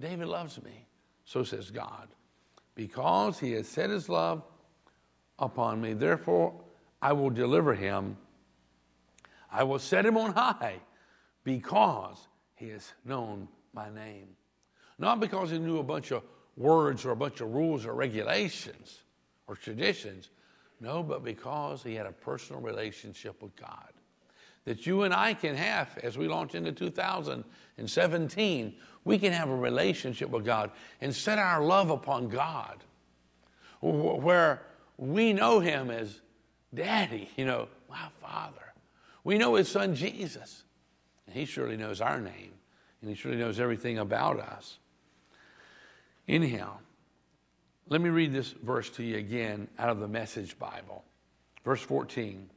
David 0.00 0.28
loves 0.28 0.62
me, 0.62 0.86
so 1.24 1.42
says 1.42 1.70
God. 1.70 2.08
Because 2.74 3.38
he 3.38 3.52
has 3.52 3.66
set 3.66 3.90
his 3.90 4.08
love 4.08 4.42
upon 5.40 5.80
me, 5.80 5.94
therefore 5.94 6.54
I 7.02 7.12
will 7.12 7.30
deliver 7.30 7.74
him. 7.74 8.16
I 9.50 9.64
will 9.64 9.78
set 9.78 10.06
him 10.06 10.16
on 10.16 10.32
high 10.32 10.76
because 11.44 12.28
he 12.54 12.68
has 12.68 12.92
known 13.04 13.48
my 13.72 13.90
name. 13.90 14.28
Not 14.98 15.18
because 15.18 15.50
he 15.50 15.58
knew 15.58 15.78
a 15.78 15.82
bunch 15.82 16.12
of 16.12 16.22
words 16.56 17.04
or 17.04 17.12
a 17.12 17.16
bunch 17.16 17.40
of 17.40 17.52
rules 17.52 17.86
or 17.86 17.94
regulations 17.94 19.02
or 19.46 19.56
traditions, 19.56 20.28
no, 20.80 21.02
but 21.02 21.24
because 21.24 21.82
he 21.82 21.94
had 21.94 22.06
a 22.06 22.12
personal 22.12 22.60
relationship 22.60 23.42
with 23.42 23.56
God. 23.56 23.92
that 24.64 24.86
you 24.86 25.02
and 25.02 25.14
I 25.14 25.34
can 25.34 25.56
have 25.56 25.98
as 26.02 26.18
we 26.18 26.28
launch 26.28 26.54
into 26.54 26.72
2017. 26.72 28.74
We 29.04 29.18
can 29.18 29.32
have 29.32 29.48
a 29.48 29.56
relationship 29.56 30.28
with 30.28 30.44
God 30.44 30.70
and 31.00 31.14
set 31.14 31.38
our 31.38 31.64
love 31.64 31.90
upon 31.90 32.28
God 32.28 32.84
where 33.80 34.62
we 35.00 35.32
know 35.32 35.60
Him 35.60 35.90
as 35.90 36.20
Daddy, 36.74 37.30
you 37.36 37.46
know, 37.46 37.68
my 37.88 38.08
Father. 38.20 38.74
We 39.24 39.38
know 39.38 39.54
His 39.54 39.68
Son 39.68 39.94
Jesus. 39.94 40.62
And 41.26 41.34
He 41.34 41.46
surely 41.46 41.78
knows 41.78 42.02
our 42.02 42.20
name, 42.20 42.52
and 43.00 43.08
He 43.08 43.16
surely 43.16 43.38
knows 43.38 43.58
everything 43.58 43.98
about 43.98 44.38
us. 44.38 44.78
Anyhow, 46.28 46.76
let 47.88 48.02
me 48.02 48.10
read 48.10 48.32
this 48.32 48.50
verse 48.50 48.90
to 48.90 49.02
you 49.02 49.16
again 49.16 49.68
out 49.78 49.88
of 49.88 50.00
the 50.00 50.08
Message 50.08 50.58
Bible. 50.58 51.02
Verse 51.64 51.80
14. 51.80 52.50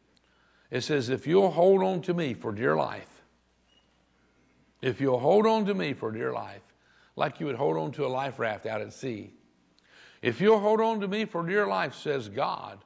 It 0.69 0.81
says, 0.81 1.09
If 1.09 1.25
you'll 1.25 1.51
hold 1.51 1.81
on 1.81 2.01
to 2.01 2.13
me 2.13 2.33
for 2.33 2.51
dear 2.51 2.75
life, 2.75 3.23
if 4.81 4.99
you'll 4.99 5.19
hold 5.19 5.47
on 5.47 5.65
to 5.67 5.73
me 5.73 5.93
for 5.93 6.11
dear 6.11 6.33
life, 6.33 6.61
like 7.15 7.39
you 7.39 7.45
would 7.45 7.55
hold 7.55 7.77
on 7.77 7.93
to 7.93 8.05
a 8.05 8.07
life 8.07 8.37
raft 8.37 8.65
out 8.65 8.81
at 8.81 8.91
sea, 8.91 9.31
if 10.23 10.39
you'll 10.39 10.59
hold 10.59 10.79
on 10.79 11.01
to 11.01 11.07
me 11.07 11.25
for 11.25 11.45
dear 11.45 11.67
life, 11.67 11.93
says 11.95 12.29
God, 12.29 12.79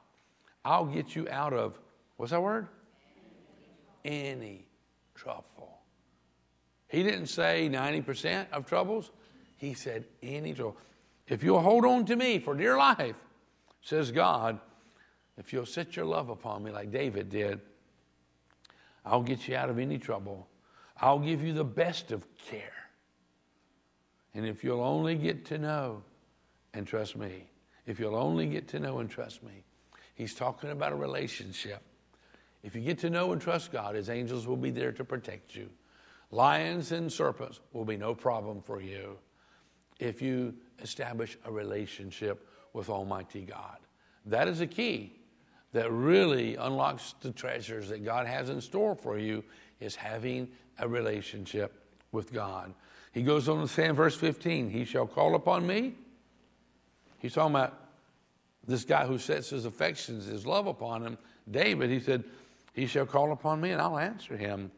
I'll 0.64 0.84
get 0.84 1.14
you 1.14 1.28
out 1.30 1.52
of, 1.52 1.78
what's 2.16 2.32
that 2.32 2.42
word? 2.42 2.66
Any 4.04 4.66
trouble. 5.14 5.78
He 6.88 7.04
didn't 7.04 7.28
say 7.28 7.68
90% 7.70 8.46
of 8.50 8.66
troubles, 8.66 9.12
he 9.56 9.72
said 9.72 10.04
any 10.20 10.52
trouble. 10.52 10.76
If 11.28 11.44
you'll 11.44 11.60
hold 11.60 11.84
on 11.84 12.04
to 12.06 12.16
me 12.16 12.40
for 12.40 12.56
dear 12.56 12.76
life, 12.76 13.16
says 13.82 14.10
God, 14.10 14.58
if 15.36 15.52
you'll 15.52 15.64
set 15.64 15.94
your 15.94 16.06
love 16.06 16.30
upon 16.30 16.64
me 16.64 16.72
like 16.72 16.90
David 16.90 17.30
did, 17.30 17.60
I'll 19.06 19.22
get 19.22 19.46
you 19.46 19.54
out 19.54 19.70
of 19.70 19.78
any 19.78 19.98
trouble. 19.98 20.48
I'll 21.00 21.20
give 21.20 21.44
you 21.44 21.52
the 21.52 21.64
best 21.64 22.10
of 22.10 22.26
care. 22.50 22.72
And 24.34 24.44
if 24.44 24.64
you'll 24.64 24.82
only 24.82 25.14
get 25.14 25.44
to 25.46 25.58
know 25.58 26.02
and 26.74 26.86
trust 26.86 27.16
me, 27.16 27.44
if 27.86 27.98
you'll 27.98 28.16
only 28.16 28.46
get 28.46 28.68
to 28.68 28.78
know 28.78 28.98
and 28.98 29.10
trust 29.10 29.42
me, 29.42 29.64
he's 30.14 30.34
talking 30.34 30.70
about 30.70 30.92
a 30.92 30.96
relationship. 30.96 31.82
If 32.62 32.74
you 32.74 32.82
get 32.82 32.98
to 33.00 33.10
know 33.10 33.32
and 33.32 33.40
trust 33.40 33.72
God, 33.72 33.94
his 33.94 34.10
angels 34.10 34.46
will 34.46 34.56
be 34.56 34.70
there 34.70 34.92
to 34.92 35.04
protect 35.04 35.54
you. 35.54 35.70
Lions 36.30 36.92
and 36.92 37.10
serpents 37.10 37.60
will 37.72 37.84
be 37.84 37.96
no 37.96 38.14
problem 38.14 38.60
for 38.60 38.80
you 38.82 39.16
if 39.98 40.20
you 40.20 40.54
establish 40.80 41.38
a 41.44 41.50
relationship 41.50 42.46
with 42.72 42.90
Almighty 42.90 43.42
God. 43.42 43.78
That 44.26 44.48
is 44.48 44.60
a 44.60 44.66
key 44.66 45.12
that 45.72 45.90
really 45.90 46.56
unlocks 46.56 47.14
the 47.20 47.32
treasures 47.32 47.88
that 47.88 48.04
God 48.04 48.26
has 48.26 48.50
in 48.50 48.60
store 48.60 48.94
for 48.94 49.18
you 49.18 49.42
is 49.80 49.94
having 49.94 50.48
a 50.78 50.88
relationship 50.88 51.82
with 52.12 52.32
God. 52.32 52.74
He 53.12 53.22
goes 53.22 53.48
on 53.48 53.60
to 53.60 53.68
say 53.68 53.86
in 53.86 53.94
verse 53.94 54.16
15, 54.16 54.70
He 54.70 54.84
shall 54.84 55.06
call 55.06 55.34
upon 55.34 55.66
me. 55.66 55.94
He's 57.18 57.34
talking 57.34 57.54
about 57.54 57.74
this 58.66 58.84
guy 58.84 59.06
who 59.06 59.18
sets 59.18 59.50
his 59.50 59.64
affections, 59.64 60.26
his 60.26 60.46
love 60.46 60.66
upon 60.66 61.02
him, 61.02 61.18
David. 61.50 61.90
He 61.90 62.00
said, 62.00 62.24
He 62.74 62.86
shall 62.86 63.06
call 63.06 63.32
upon 63.32 63.60
me 63.60 63.70
and 63.70 63.80
I'll 63.80 63.98
answer 63.98 64.36
him. 64.36 64.70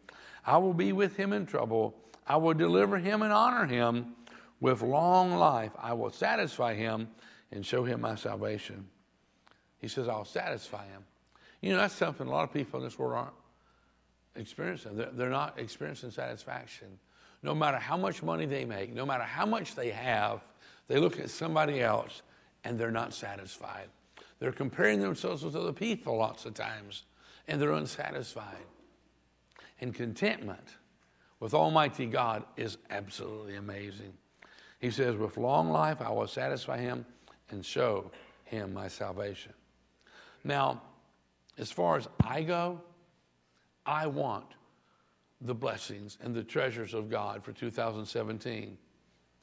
I 0.47 0.57
will 0.59 0.75
be 0.75 0.93
with 0.93 1.17
him 1.17 1.33
in 1.33 1.47
trouble. 1.47 1.95
I 2.27 2.37
will 2.37 2.55
deliver 2.55 2.99
him 2.99 3.23
and 3.23 3.33
honor 3.33 3.67
him. 3.67 4.15
With 4.61 4.83
long 4.83 5.37
life, 5.37 5.73
I 5.79 5.95
will 5.95 6.11
satisfy 6.11 6.75
him 6.75 7.09
and 7.51 7.65
show 7.65 7.83
him 7.83 8.03
my 8.03 8.15
salvation. 8.15 8.87
He 9.79 9.89
says, 9.89 10.07
I'll 10.07 10.27
satisfy 10.27 10.85
him. 10.87 11.03
You 11.63 11.73
know, 11.73 11.79
that's 11.79 11.95
something 11.95 12.27
a 12.27 12.31
lot 12.31 12.45
of 12.45 12.53
people 12.53 12.79
in 12.79 12.85
this 12.85 12.99
world 12.99 13.15
aren't 13.15 13.33
experiencing. 14.37 14.97
They're, 14.97 15.11
they're 15.13 15.31
not 15.31 15.59
experiencing 15.59 16.11
satisfaction. 16.11 16.89
No 17.43 17.55
matter 17.55 17.79
how 17.79 17.97
much 17.97 18.23
money 18.23 18.45
they 18.45 18.67
make, 18.67 18.93
no 18.95 19.07
matter 19.07 19.25
how 19.25 19.47
much 19.47 19.75
they 19.75 19.91
have, 19.91 20.43
they 20.89 20.99
look 20.99 21.19
at 21.19 21.31
somebody 21.31 21.81
else 21.81 22.23
and 22.65 22.79
they're 22.79 22.91
not 22.91 23.15
satisfied. 23.15 23.89
They're 24.39 24.53
comparing 24.53 25.01
themselves 25.01 25.45
with 25.45 25.57
other 25.57 25.73
people 25.73 26.17
lots 26.17 26.47
of 26.47 26.55
times 26.55 27.05
and 27.47 27.61
they're 27.61 27.73
unsatisfied. 27.73 28.65
And 29.81 29.95
contentment 29.95 30.77
with 31.41 31.55
Almighty 31.55 32.07
God 32.07 32.45
is 32.57 32.79
absolutely 32.91 33.57
amazing. 33.57 34.13
He 34.79 34.91
says, 34.91 35.17
With 35.17 35.37
long 35.37 35.71
life 35.71 36.01
I 36.01 36.11
will 36.11 36.27
satisfy 36.27 36.79
him 36.79 37.05
and 37.51 37.65
show 37.65 38.11
him 38.45 38.73
my 38.73 38.89
salvation. 38.89 39.53
Now, 40.45 40.83
as 41.59 41.71
far 41.71 41.97
as 41.97 42.09
I 42.25 42.43
go, 42.43 42.81
I 43.85 44.07
want 44.07 44.47
the 45.41 45.55
blessings 45.55 46.19
and 46.23 46.35
the 46.35 46.43
treasures 46.43 46.95
of 46.95 47.11
God 47.11 47.43
for 47.43 47.53
2017. 47.53 48.77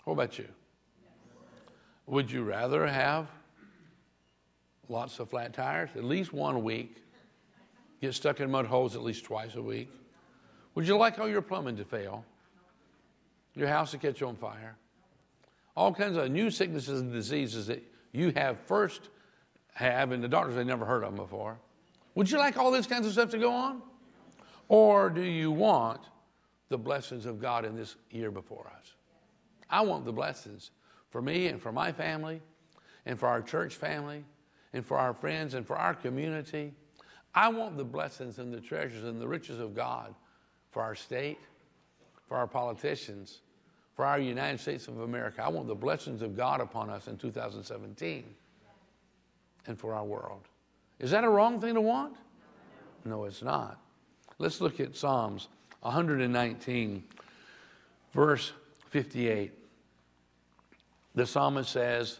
What 0.04 0.14
about 0.14 0.40
you? 0.40 0.48
Would 2.08 2.32
you 2.32 2.44
rather 2.44 2.88
have 2.88 3.28
lots 4.88 5.20
of 5.20 5.30
flat 5.30 5.54
tires, 5.54 5.90
at 5.96 6.06
least 6.06 6.32
one 6.32 6.64
week, 6.64 7.04
get 8.02 8.14
stuck 8.14 8.40
in 8.40 8.50
mud 8.50 8.66
holes 8.66 8.96
at 8.96 9.04
least 9.04 9.26
twice 9.26 9.56
a 9.56 9.62
week? 9.62 9.90
Would 10.76 10.88
you 10.88 10.98
like 10.98 11.20
all 11.20 11.28
your 11.28 11.42
plumbing 11.42 11.76
to 11.78 11.84
fail? 11.84 12.24
Your 13.56 13.68
house 13.68 13.92
to 13.92 13.98
catch 13.98 14.22
on 14.22 14.36
fire? 14.36 14.78
All 15.76 15.94
kinds 15.94 16.16
of 16.16 16.32
new 16.32 16.50
sicknesses 16.50 17.02
and 17.02 17.12
diseases 17.12 17.68
that 17.68 17.84
you 18.14 18.32
have 18.32 18.58
first 18.62 19.10
have, 19.74 20.12
and 20.12 20.24
the 20.24 20.28
doctors 20.28 20.56
had 20.56 20.66
never 20.66 20.86
heard 20.86 21.04
of 21.04 21.16
them 21.16 21.24
before. 21.24 21.58
Would 22.16 22.32
you 22.32 22.38
like 22.38 22.58
all 22.58 22.72
this 22.72 22.88
kinds 22.88 23.06
of 23.06 23.12
stuff 23.12 23.30
to 23.32 23.38
go 23.38 23.52
on? 23.52 23.82
Or 24.70 25.10
do 25.10 25.22
you 25.22 25.52
want 25.52 26.02
the 26.70 26.78
blessings 26.78 27.26
of 27.26 27.42
God 27.42 27.66
in 27.66 27.76
this 27.76 27.96
year 28.12 28.32
before 28.32 28.72
us? 28.78 28.94
I 29.70 29.82
want 29.82 30.06
the 30.06 30.14
blessings 30.14 30.72
for 31.18 31.22
me 31.24 31.48
and 31.48 31.60
for 31.60 31.72
my 31.72 31.92
family 31.92 32.40
and 33.08 33.18
for 33.18 33.28
our 33.28 33.42
church 33.42 33.74
family 33.74 34.24
and 34.72 34.86
for 34.86 35.00
our 35.00 35.16
friends 35.16 35.56
and 35.56 35.66
for 35.66 35.76
our 35.76 35.96
community. 35.96 36.72
I 37.34 37.50
want 37.50 37.76
the 37.76 37.84
blessings 37.84 38.38
and 38.38 38.54
the 38.54 38.62
treasures 38.62 39.04
and 39.04 39.20
the 39.20 39.28
riches 39.28 39.60
of 39.60 39.76
God 39.76 40.14
for 40.70 40.84
our 40.84 40.94
state, 40.94 41.40
for 42.28 42.38
our 42.38 42.46
politicians, 42.46 43.40
for 43.96 44.06
our 44.06 44.20
United 44.20 44.60
States 44.60 44.88
of 44.88 45.00
America. 45.00 45.42
I 45.44 45.50
want 45.50 45.68
the 45.68 45.74
blessings 45.74 46.22
of 46.22 46.38
God 46.38 46.62
upon 46.62 46.92
us 46.92 47.08
in 47.08 47.18
2017 47.18 48.24
and 49.66 49.80
for 49.80 49.96
our 49.96 50.06
world. 50.06 50.42
Is 51.00 51.10
that 51.10 51.24
a 51.24 51.30
wrong 51.30 51.60
thing 51.60 51.74
to 51.74 51.82
want? 51.82 52.16
No, 53.06 53.24
it's 53.24 53.42
not. 53.42 53.82
Let's 54.38 54.62
look 54.62 54.80
at 54.80 54.96
Psalms 54.96 55.48
119, 55.82 57.04
verse 58.14 58.52
58. 58.92 59.64
The 61.18 61.26
psalmist 61.26 61.72
says, 61.72 62.20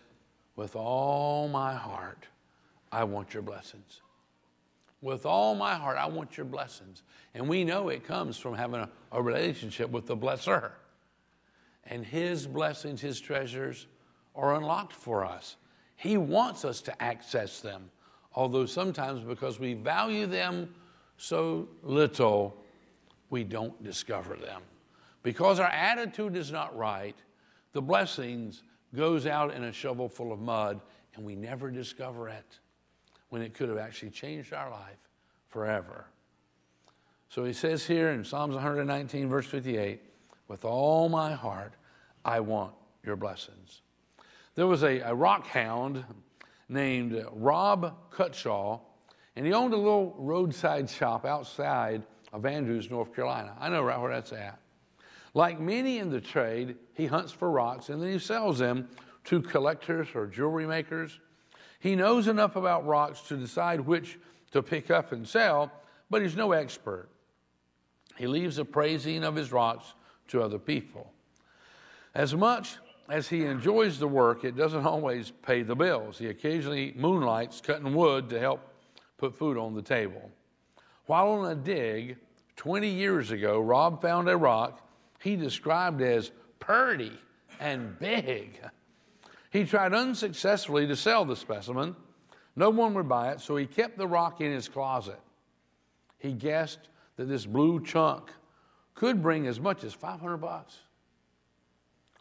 With 0.56 0.76
all 0.76 1.48
my 1.50 1.76
heart, 1.76 2.26
I 2.92 3.04
want 3.04 3.32
your 3.32 3.44
blessings. 3.44 4.02
With 5.02 5.24
all 5.24 5.54
my 5.54 5.76
heart, 5.76 6.00
I 6.00 6.08
want 6.08 6.36
your 6.36 6.48
blessings. 6.48 7.04
And 7.36 7.48
we 7.48 7.64
know 7.64 7.90
it 7.90 8.04
comes 8.04 8.40
from 8.40 8.56
having 8.56 8.80
a, 8.80 8.90
a 9.12 9.22
relationship 9.22 9.92
with 9.92 10.08
the 10.08 10.18
blesser. 10.18 10.72
And 11.84 12.04
his 12.04 12.48
blessings, 12.48 13.00
his 13.00 13.20
treasures 13.20 13.86
are 14.36 14.56
unlocked 14.56 14.94
for 14.94 15.24
us. 15.24 15.58
He 15.96 16.18
wants 16.18 16.66
us 16.66 16.82
to 16.82 17.02
access 17.04 17.60
them, 17.60 17.92
although 18.34 18.66
sometimes 18.66 19.22
because 19.22 19.60
we 19.60 19.76
value 19.76 20.26
them 20.26 20.74
so 21.18 21.70
little, 21.84 22.58
we 23.30 23.44
don't 23.44 23.84
discover 23.84 24.36
them. 24.36 24.64
Because 25.22 25.60
our 25.60 25.70
attitude 25.70 26.36
is 26.36 26.52
not 26.52 26.76
right, 26.76 27.16
the 27.74 27.82
blessings 27.84 28.64
goes 28.96 29.26
out 29.28 29.54
in 29.54 29.66
a 29.66 29.72
shovel 29.72 30.08
full 30.10 30.32
of 30.32 30.40
mud 30.40 30.82
and 31.16 31.26
we 31.26 31.36
never 31.36 31.70
discover 31.70 32.30
it 32.30 32.60
when 33.30 33.42
it 33.42 33.54
could 33.54 33.70
have 33.70 33.78
actually 33.78 34.12
changed 34.12 34.54
our 34.54 34.70
life 34.70 34.98
forever. 35.50 36.06
So 37.30 37.44
he 37.44 37.54
says 37.54 37.86
here 37.86 38.12
in 38.12 38.24
Psalms 38.24 38.56
119, 38.56 39.28
verse 39.28 39.46
58, 39.46 40.02
with 40.48 40.64
all 40.64 41.10
my 41.10 41.34
heart, 41.34 41.74
I 42.24 42.40
want 42.40 42.74
your 43.04 43.16
blessings. 43.16 43.82
There 44.56 44.68
was 44.68 44.84
a, 44.84 45.00
a 45.00 45.14
rock 45.14 45.46
hound 45.48 46.06
named 46.70 47.22
Rob 47.34 48.12
Cutshaw, 48.12 48.80
and 49.36 49.46
he 49.46 49.54
owned 49.54 49.74
a 49.74 49.78
little 49.78 50.16
roadside 50.18 50.90
shop 50.90 51.26
outside 51.26 52.04
of 52.34 52.46
Andrews, 52.46 52.90
North 52.90 53.14
Carolina. 53.14 53.56
I 53.60 53.70
know 53.70 53.84
right 53.84 54.00
where 54.00 54.12
that's 54.12 54.34
at. 54.34 54.60
Like 55.38 55.60
many 55.60 56.00
in 56.00 56.10
the 56.10 56.20
trade, 56.20 56.78
he 56.96 57.06
hunts 57.06 57.32
for 57.32 57.52
rocks 57.52 57.90
and 57.90 58.02
then 58.02 58.12
he 58.12 58.18
sells 58.18 58.58
them 58.58 58.90
to 59.26 59.40
collectors 59.40 60.08
or 60.16 60.26
jewelry 60.26 60.66
makers. 60.66 61.20
He 61.80 61.96
knows 61.96 62.28
enough 62.28 62.56
about 62.56 62.88
rocks 62.88 63.22
to 63.28 63.38
decide 63.38 63.82
which 63.82 64.18
to 64.50 64.64
pick 64.64 64.90
up 64.90 65.12
and 65.12 65.28
sell, 65.28 65.72
but 66.10 66.24
he's 66.24 66.36
no 66.36 66.54
expert. 66.54 67.08
He 68.16 68.26
leaves 68.26 68.56
the 68.56 68.66
praising 68.66 69.24
of 69.24 69.36
his 69.36 69.52
rocks 69.52 69.94
to 70.30 70.42
other 70.42 70.58
people. 70.58 71.14
As 72.16 72.34
much 72.34 72.78
as 73.08 73.28
he 73.28 73.46
enjoys 73.46 74.00
the 74.00 74.08
work, 74.08 74.44
it 74.44 74.56
doesn't 74.56 74.88
always 74.88 75.30
pay 75.44 75.62
the 75.62 75.76
bills. 75.76 76.18
He 76.18 76.30
occasionally 76.30 76.96
moonlights 76.98 77.62
cutting 77.62 77.94
wood 77.94 78.28
to 78.32 78.40
help 78.40 78.74
put 79.20 79.38
food 79.38 79.56
on 79.56 79.76
the 79.76 79.84
table. 79.84 80.32
While 81.06 81.28
on 81.28 81.52
a 81.52 81.54
dig, 81.54 82.18
20 82.56 82.90
years 82.90 83.30
ago, 83.30 83.60
Rob 83.60 84.02
found 84.02 84.30
a 84.30 84.36
rock 84.36 84.82
he 85.20 85.36
described 85.36 86.02
as 86.02 86.32
purty 86.60 87.14
and 87.60 87.98
big. 88.00 88.60
He 89.50 89.66
tried 89.66 89.94
unsuccessfully 89.94 90.88
to 90.88 90.96
sell 90.96 91.26
the 91.26 91.36
specimen. 91.36 91.96
No 92.56 92.70
one 92.70 92.94
would 92.96 93.08
buy 93.08 93.32
it, 93.32 93.42
so 93.42 93.56
he 93.56 93.66
kept 93.66 93.98
the 93.98 94.08
rock 94.08 94.42
in 94.42 94.52
his 94.52 94.68
closet. 94.68 95.20
He 96.18 96.34
guessed 96.34 96.90
that 97.16 97.26
this 97.26 97.46
blue 97.46 97.84
chunk 97.84 98.32
could 98.96 99.22
bring 99.22 99.48
as 99.48 99.60
much 99.60 99.84
as 99.84 99.94
500 99.94 100.38
bucks. 100.38 100.80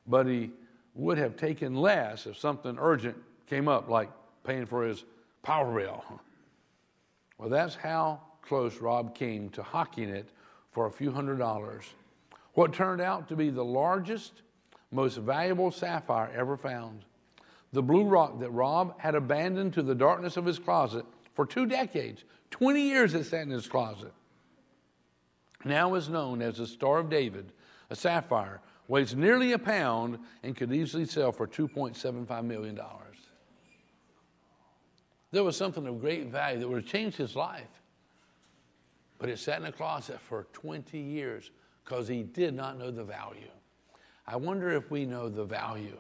But 0.07 0.27
he 0.27 0.51
would 0.95 1.19
have 1.19 1.37
taken 1.37 1.75
less 1.75 2.27
if 2.27 2.39
something 2.39 2.77
urgent 2.79 3.17
came 3.47 3.69
up, 3.69 3.89
like 3.89 4.11
paying 4.45 4.67
for 4.67 4.85
his 4.85 5.05
power 5.43 5.79
bill. 5.79 6.05
Well, 7.39 7.49
that's 7.49 7.75
how 7.75 8.21
close 8.43 8.77
Rob 8.79 9.15
came 9.15 9.49
to 9.51 9.63
hocking 9.63 10.09
it 10.09 10.29
for 10.71 10.87
a 10.87 10.91
few 10.91 11.11
hundred 11.11 11.39
dollars. 11.39 11.85
What 12.57 12.73
turned 12.73 13.03
out 13.03 13.29
to 13.29 13.37
be 13.37 13.51
the 13.51 13.63
largest, 13.63 14.41
most 14.91 15.19
valuable 15.19 15.71
sapphire 15.71 16.33
ever 16.35 16.57
found. 16.57 17.05
The 17.75 17.83
blue 17.83 18.05
rock 18.05 18.41
that 18.41 18.49
Rob 18.49 18.99
had 18.99 19.15
abandoned 19.15 19.75
to 19.75 19.83
the 19.83 19.95
darkness 19.95 20.39
of 20.39 20.47
his 20.47 20.59
closet 20.59 21.05
for 21.35 21.45
two 21.45 21.67
decades, 21.67 22.25
20 22.53 22.81
years 22.81 23.13
it 23.13 23.25
sat 23.25 23.43
in 23.43 23.51
his 23.51 23.69
closet, 23.69 24.15
now 25.67 25.97
is 25.97 26.09
known 26.09 26.41
as 26.41 26.57
the 26.57 26.67
Star 26.67 27.01
of 27.01 27.11
David, 27.11 27.53
a 27.91 27.97
sapphire, 27.97 28.63
weighs 28.89 29.15
nearly 29.15 29.53
a 29.53 29.59
pound, 29.59 30.19
and 30.43 30.57
could 30.57 30.73
easily 30.73 31.05
sell 31.05 31.33
for 31.33 31.47
$2.75 31.47 32.43
million. 32.43 32.81
There 35.31 35.45
was 35.45 35.59
something 35.59 35.87
of 35.87 36.01
great 36.01 36.29
value 36.29 36.61
that 36.61 36.69
would 36.69 36.85
have 36.85 36.91
changed 36.91 37.19
his 37.19 37.37
life. 37.37 37.83
But 39.19 39.29
it 39.29 39.39
sat 39.39 39.61
in 39.61 39.67
a 39.67 39.73
closet 39.73 40.21
for 40.21 40.47
20 40.55 40.99
years 40.99 41.51
because 41.87 42.09
he 42.09 42.23
did 42.23 42.53
not 42.53 42.79
know 42.79 42.91
the 42.91 43.05
value. 43.05 43.51
I 44.27 44.37
wonder 44.37 44.73
if 44.73 44.91
we 44.91 45.07
know 45.07 45.29
the 45.29 45.45
value 45.45 45.97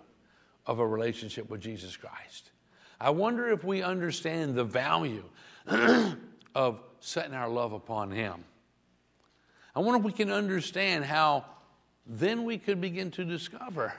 of 0.66 0.81
a 0.81 0.87
relationship 0.87 1.49
with 1.49 1.61
Jesus 1.61 1.96
Christ. 1.96 2.51
I 3.01 3.11
wonder 3.11 3.49
if 3.51 3.62
we 3.62 3.83
understand 3.83 4.57
the 4.57 4.64
value 4.64 5.22
of 6.55 6.81
setting 6.99 7.35
our 7.35 7.49
love 7.49 7.72
upon 7.72 8.11
Him. 8.11 8.44
I 9.77 9.81
wonder 9.81 9.99
if 9.99 10.05
we 10.05 10.12
can 10.12 10.33
understand 10.33 11.05
how 11.05 11.44
then 12.05 12.44
we 12.44 12.59
could 12.59 12.81
begin 12.81 13.11
to 13.12 13.25
discover 13.25 13.92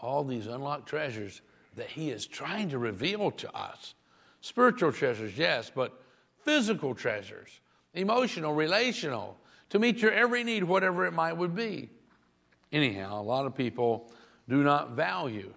all 0.00 0.22
these 0.22 0.46
unlocked 0.46 0.88
treasures 0.88 1.40
that 1.74 1.88
He 1.88 2.10
is 2.10 2.26
trying 2.26 2.68
to 2.68 2.78
reveal 2.78 3.32
to 3.32 3.52
us. 3.56 3.94
Spiritual 4.40 4.92
treasures, 4.92 5.36
yes, 5.36 5.70
but 5.74 6.00
physical 6.44 6.94
treasures, 6.94 7.48
emotional, 7.94 8.52
relational, 8.52 9.36
to 9.70 9.78
meet 9.78 10.00
your 10.02 10.12
every 10.12 10.44
need, 10.44 10.64
whatever 10.64 11.06
it 11.06 11.12
might 11.12 11.32
would 11.32 11.54
be. 11.54 11.90
Anyhow, 12.72 13.20
a 13.20 13.22
lot 13.22 13.46
of 13.46 13.54
people 13.54 14.10
do 14.48 14.62
not 14.62 14.92
value 14.92 15.52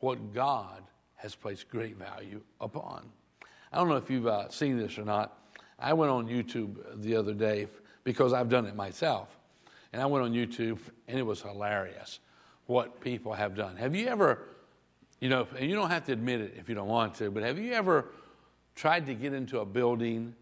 what 0.00 0.34
God 0.34 0.82
has 1.16 1.34
placed 1.34 1.68
great 1.70 1.96
value 1.96 2.40
upon. 2.60 3.08
I 3.72 3.78
don't 3.78 3.88
know 3.88 3.96
if 3.96 4.10
you've 4.10 4.26
uh, 4.26 4.48
seen 4.50 4.78
this 4.78 4.98
or 4.98 5.04
not. 5.04 5.38
I 5.78 5.92
went 5.92 6.12
on 6.12 6.26
YouTube 6.28 6.76
the 7.02 7.16
other 7.16 7.34
day 7.34 7.68
because 8.04 8.32
I've 8.32 8.48
done 8.48 8.66
it 8.66 8.76
myself. 8.76 9.36
And 9.92 10.02
I 10.02 10.06
went 10.06 10.24
on 10.24 10.32
YouTube 10.32 10.78
and 11.08 11.18
it 11.18 11.22
was 11.22 11.42
hilarious 11.42 12.20
what 12.66 13.00
people 13.00 13.32
have 13.32 13.54
done. 13.54 13.76
Have 13.76 13.94
you 13.94 14.06
ever, 14.06 14.40
you 15.20 15.28
know, 15.28 15.46
and 15.58 15.68
you 15.68 15.76
don't 15.76 15.90
have 15.90 16.04
to 16.04 16.12
admit 16.12 16.40
it 16.40 16.54
if 16.58 16.68
you 16.68 16.74
don't 16.74 16.88
want 16.88 17.14
to, 17.16 17.30
but 17.30 17.42
have 17.42 17.58
you 17.58 17.72
ever 17.72 18.06
tried 18.74 19.06
to 19.06 19.14
get 19.14 19.32
into 19.32 19.60
a 19.60 19.64
building 19.64 20.34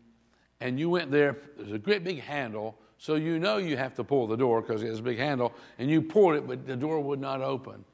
and 0.63 0.79
you 0.79 0.89
went 0.89 1.11
there, 1.11 1.37
there's 1.57 1.73
a 1.73 1.79
great 1.79 2.05
big 2.05 2.21
handle, 2.21 2.79
so 2.97 3.17
you 3.17 3.41
know 3.41 3.57
you 3.57 3.77
have 3.77 3.97
to 3.97 4.05
pull 4.05 4.29
the 4.29 4.37
door 4.37 4.63
because 4.63 4.83
it 4.85 4.87
has 4.87 5.01
a 5.01 5.03
big 5.03 5.19
handle, 5.19 5.53
and 5.79 5.91
you 5.91 6.01
pulled 6.01 6.37
it, 6.37 6.47
but 6.47 6.65
the 6.67 6.77
door 6.77 7.01
would 7.01 7.21
not 7.21 7.41
open. 7.41 7.85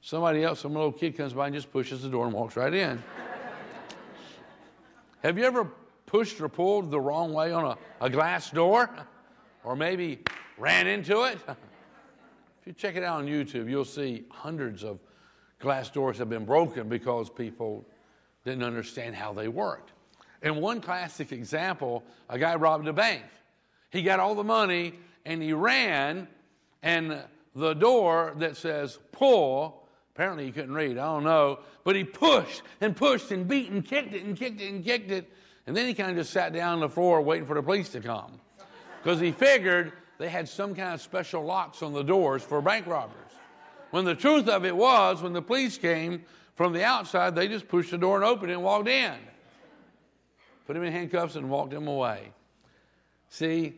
Somebody 0.00 0.42
else, 0.42 0.60
some 0.60 0.72
little 0.72 0.92
kid 0.92 1.14
comes 1.14 1.34
by 1.34 1.46
and 1.46 1.54
just 1.54 1.70
pushes 1.70 2.02
the 2.02 2.08
door 2.08 2.24
and 2.24 2.34
walks 2.34 2.56
right 2.56 2.72
in. 2.72 3.02
have 5.22 5.36
you 5.36 5.44
ever 5.44 5.70
pushed 6.06 6.40
or 6.40 6.48
pulled 6.48 6.90
the 6.90 7.00
wrong 7.00 7.34
way 7.34 7.52
on 7.52 7.64
a, 7.66 8.04
a 8.04 8.08
glass 8.08 8.50
door? 8.50 8.88
Or 9.62 9.76
maybe 9.76 10.20
ran 10.58 10.86
into 10.86 11.22
it? 11.24 11.38
if 11.48 12.66
you 12.66 12.72
check 12.72 12.96
it 12.96 13.02
out 13.02 13.18
on 13.18 13.26
YouTube, 13.26 13.68
you'll 13.68 13.84
see 13.84 14.24
hundreds 14.30 14.84
of 14.84 14.98
glass 15.58 15.90
doors 15.90 16.16
have 16.18 16.28
been 16.30 16.44
broken 16.44 16.88
because 16.88 17.28
people 17.28 17.86
didn't 18.44 18.62
understand 18.62 19.14
how 19.14 19.32
they 19.32 19.48
worked. 19.48 19.93
In 20.44 20.56
one 20.56 20.82
classic 20.82 21.32
example, 21.32 22.04
a 22.28 22.38
guy 22.38 22.54
robbed 22.54 22.86
a 22.86 22.92
bank. 22.92 23.22
He 23.88 24.02
got 24.02 24.20
all 24.20 24.34
the 24.34 24.44
money 24.44 24.92
and 25.24 25.42
he 25.42 25.54
ran, 25.54 26.28
and 26.82 27.22
the 27.56 27.72
door 27.72 28.34
that 28.36 28.58
says 28.58 28.98
pull, 29.10 29.88
apparently 30.14 30.44
he 30.44 30.52
couldn't 30.52 30.74
read, 30.74 30.98
I 30.98 31.06
don't 31.06 31.24
know, 31.24 31.60
but 31.82 31.96
he 31.96 32.04
pushed 32.04 32.60
and 32.82 32.94
pushed 32.94 33.30
and 33.30 33.48
beat 33.48 33.70
and 33.70 33.82
kicked 33.82 34.12
it 34.12 34.22
and 34.22 34.36
kicked 34.36 34.60
it 34.60 34.70
and 34.70 34.84
kicked 34.84 35.10
it. 35.10 35.32
And 35.66 35.74
then 35.74 35.86
he 35.86 35.94
kind 35.94 36.10
of 36.10 36.16
just 36.16 36.30
sat 36.30 36.52
down 36.52 36.74
on 36.74 36.80
the 36.80 36.90
floor 36.90 37.22
waiting 37.22 37.46
for 37.46 37.54
the 37.54 37.62
police 37.62 37.88
to 37.90 38.00
come 38.00 38.38
because 39.02 39.18
he 39.18 39.32
figured 39.32 39.94
they 40.18 40.28
had 40.28 40.46
some 40.46 40.74
kind 40.74 40.92
of 40.92 41.00
special 41.00 41.42
locks 41.42 41.82
on 41.82 41.94
the 41.94 42.04
doors 42.04 42.42
for 42.42 42.60
bank 42.60 42.86
robbers. 42.86 43.16
When 43.92 44.04
the 44.04 44.14
truth 44.14 44.48
of 44.48 44.66
it 44.66 44.76
was, 44.76 45.22
when 45.22 45.32
the 45.32 45.40
police 45.40 45.78
came 45.78 46.26
from 46.54 46.74
the 46.74 46.84
outside, 46.84 47.34
they 47.34 47.48
just 47.48 47.66
pushed 47.66 47.92
the 47.92 47.98
door 47.98 48.16
and 48.16 48.26
opened 48.26 48.50
it 48.50 48.54
and 48.54 48.62
walked 48.62 48.88
in 48.88 49.14
put 50.66 50.76
him 50.76 50.82
in 50.82 50.92
handcuffs, 50.92 51.36
and 51.36 51.50
walked 51.50 51.72
him 51.72 51.86
away. 51.86 52.32
See, 53.28 53.74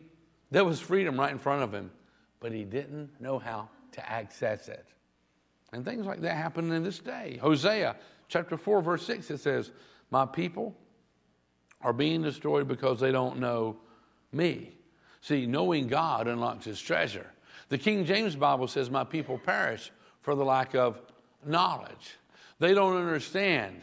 there 0.51 0.65
was 0.65 0.79
freedom 0.79 1.19
right 1.19 1.31
in 1.31 1.39
front 1.39 1.63
of 1.63 1.73
him, 1.73 1.91
but 2.39 2.51
he 2.51 2.63
didn't 2.63 3.09
know 3.19 3.39
how 3.39 3.69
to 3.93 4.09
access 4.09 4.67
it. 4.67 4.85
And 5.73 5.83
things 5.83 6.05
like 6.05 6.21
that 6.21 6.35
happen 6.35 6.71
in 6.71 6.83
this 6.83 6.99
day. 6.99 7.39
Hosea 7.41 7.95
chapter 8.29 8.57
4, 8.57 8.81
verse 8.81 9.05
6, 9.05 9.31
it 9.31 9.39
says, 9.39 9.71
My 10.11 10.25
people 10.25 10.75
are 11.81 11.93
being 11.93 12.21
destroyed 12.21 12.67
because 12.67 12.99
they 12.99 13.11
don't 13.11 13.39
know 13.39 13.77
me. 14.31 14.73
See, 15.21 15.45
knowing 15.45 15.87
God 15.87 16.27
unlocks 16.27 16.65
his 16.65 16.79
treasure. 16.79 17.27
The 17.69 17.77
King 17.77 18.05
James 18.05 18.35
Bible 18.35 18.67
says, 18.67 18.89
My 18.89 19.03
people 19.03 19.37
perish 19.37 19.91
for 20.21 20.35
the 20.35 20.45
lack 20.45 20.73
of 20.73 21.01
knowledge. 21.45 22.17
They 22.59 22.73
don't 22.73 22.95
understand. 22.95 23.81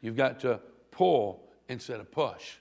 You've 0.00 0.16
got 0.16 0.40
to 0.40 0.60
pull 0.90 1.41
instead 1.68 2.00
of 2.00 2.10
push. 2.10 2.56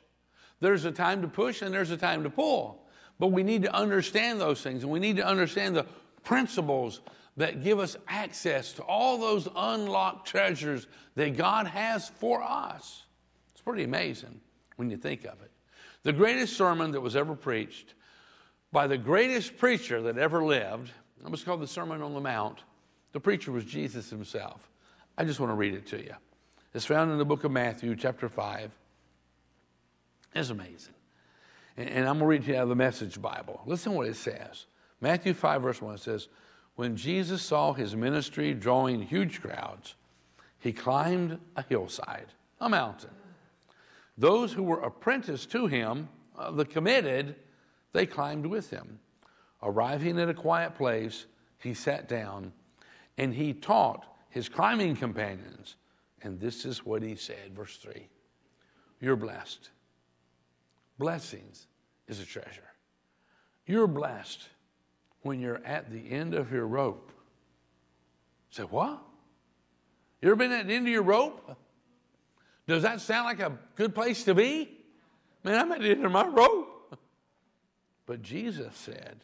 There's 0.60 0.86
a 0.86 0.92
time 0.92 1.22
to 1.22 1.28
push 1.28 1.62
and 1.62 1.74
there's 1.74 1.92
a 1.92 1.98
time 1.98 2.24
to 2.24 2.30
pull. 2.30 2.86
But 3.20 3.28
we 3.28 3.44
need 3.44 3.64
to 3.64 3.74
understand 3.74 4.40
those 4.40 4.62
things 4.62 4.84
and 4.84 4.92
we 4.92 5.00
need 5.00 5.18
to 5.18 5.26
understand 5.26 5.76
the 5.76 5.86
principles 6.24 7.02
that 7.38 7.64
give 7.64 7.80
us 7.80 7.96
access 8.08 8.74
to 8.74 8.84
all 8.84 9.18
those 9.18 9.48
unlocked 9.56 10.28
treasures 10.28 10.88
that 11.16 11.38
God 11.38 11.68
has 11.68 12.10
for 12.10 12.44
us. 12.44 13.04
It's 13.52 13.62
pretty 13.62 13.84
amazing 13.84 14.40
when 14.76 14.90
you 14.90 14.98
think 14.98 15.26
of 15.26 15.42
it. 15.42 15.52
The 16.04 16.14
greatest 16.14 16.58
sermon 16.58 16.92
that 16.92 17.02
was 17.02 17.16
ever 17.16 17.36
preached 17.36 17.94
by 18.72 18.88
the 18.88 18.98
greatest 18.98 19.58
preacher 19.58 20.02
that 20.04 20.18
ever 20.18 20.44
lived, 20.44 20.92
it 21.24 21.30
was 21.30 21.44
called 21.44 21.62
the 21.62 21.68
Sermon 21.68 22.02
on 22.02 22.14
the 22.14 22.22
Mount. 22.22 22.60
The 23.12 23.20
preacher 23.20 23.52
was 23.52 23.66
Jesus 23.66 24.10
himself. 24.10 24.70
I 25.18 25.26
just 25.26 25.40
want 25.40 25.52
to 25.52 25.56
read 25.56 25.74
it 25.74 25.86
to 25.88 25.98
you. 25.98 26.14
It's 26.74 26.86
found 26.86 27.12
in 27.12 27.18
the 27.18 27.26
book 27.26 27.44
of 27.44 27.52
Matthew, 27.52 27.96
chapter 27.96 28.30
5. 28.30 28.72
It's 30.34 30.50
amazing. 30.50 30.94
And, 31.78 31.90
and 31.90 32.08
I'm 32.08 32.20
going 32.20 32.20
to 32.20 32.26
read 32.26 32.44
to 32.46 32.52
you 32.52 32.58
out 32.58 32.64
of 32.64 32.70
the 32.70 32.76
Message 32.76 33.22
Bible. 33.22 33.62
Listen 33.66 33.94
to 33.94 33.98
what 34.00 34.08
it 34.08 34.16
says. 34.16 34.66
Matthew 35.00 35.34
5, 35.34 35.62
verse 35.62 35.82
1 35.82 35.98
says, 35.98 36.28
When 36.76 36.96
Jesus 36.96 37.42
saw 37.42 37.74
his 37.74 37.96
ministry 37.96 38.54
drawing 38.54 39.02
huge 39.02 39.42
crowds, 39.42 39.96
he 40.60 40.72
climbed 40.72 41.40
a 41.56 41.64
hillside, 41.64 42.28
a 42.60 42.70
mountain. 42.70 43.10
Those 44.18 44.54
who 44.54 44.64
were 44.64 44.82
apprenticed 44.82 45.52
to 45.52 45.68
him, 45.68 46.08
uh, 46.38 46.52
the 46.52 46.66
committed, 46.66 47.36
they 47.94 48.06
climbed 48.06 48.46
with 48.46 48.70
him. 48.70 49.00
Arriving 49.64 50.20
at 50.20 50.30
a 50.30 50.34
quiet 50.34 50.76
place, 50.76 51.26
he 51.60 51.74
sat 51.74 52.08
down 52.08 52.52
and 53.18 53.34
he 53.34 53.54
taught 53.54 54.06
his 54.30 54.50
climbing 54.50 54.96
companions. 54.96 55.76
And 56.24 56.40
this 56.40 56.66
is 56.66 56.86
what 56.86 57.02
he 57.02 57.16
said, 57.16 57.56
verse 57.56 57.78
3 57.78 58.08
You're 59.00 59.16
blessed 59.16 59.70
Blessings 61.02 61.66
is 62.08 62.20
a 62.20 62.26
treasure. 62.28 62.70
You're 63.66 63.88
blessed 63.88 64.48
when 65.24 65.40
you're 65.40 65.60
at 65.66 65.92
the 65.92 66.12
end 66.12 66.36
of 66.36 66.52
your 66.52 66.68
rope. 66.68 67.12
Say, 68.52 68.62
what? 68.62 69.02
You 70.22 70.28
ever 70.28 70.36
been 70.36 70.52
at 70.52 70.68
the 70.68 70.76
end 70.76 70.86
of 70.86 70.94
your 70.94 71.02
rope? 71.02 71.58
Does 72.68 72.84
that 72.84 73.02
sound 73.02 73.26
like 73.26 73.40
a 73.40 73.58
good 73.76 73.96
place 73.96 74.26
to 74.26 74.36
be? 74.36 74.70
Man, 75.44 75.58
I'm 75.58 75.72
at 75.72 75.82
the 75.82 75.90
end 75.90 76.06
of 76.06 76.12
my 76.12 76.28
rope. 76.28 76.96
But 78.06 78.22
Jesus 78.22 78.76
said, 78.76 79.22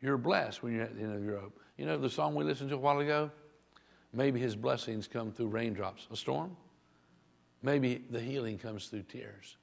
You're 0.00 0.18
blessed 0.18 0.64
when 0.64 0.72
you're 0.72 0.82
at 0.82 0.96
the 0.96 1.02
end 1.04 1.14
of 1.14 1.22
your 1.22 1.34
rope. 1.34 1.60
You 1.76 1.86
know 1.86 1.96
the 1.96 2.10
song 2.10 2.34
we 2.34 2.42
listened 2.42 2.70
to 2.70 2.74
a 2.74 2.80
while 2.80 2.98
ago? 2.98 3.30
Maybe 4.12 4.40
his 4.40 4.56
blessings 4.56 5.06
come 5.06 5.30
through 5.30 5.46
raindrops, 5.46 6.08
a 6.10 6.16
storm. 6.16 6.56
Maybe 7.62 8.02
the 8.10 8.18
healing 8.18 8.58
comes 8.58 8.88
through 8.88 9.04
tears. 9.04 9.56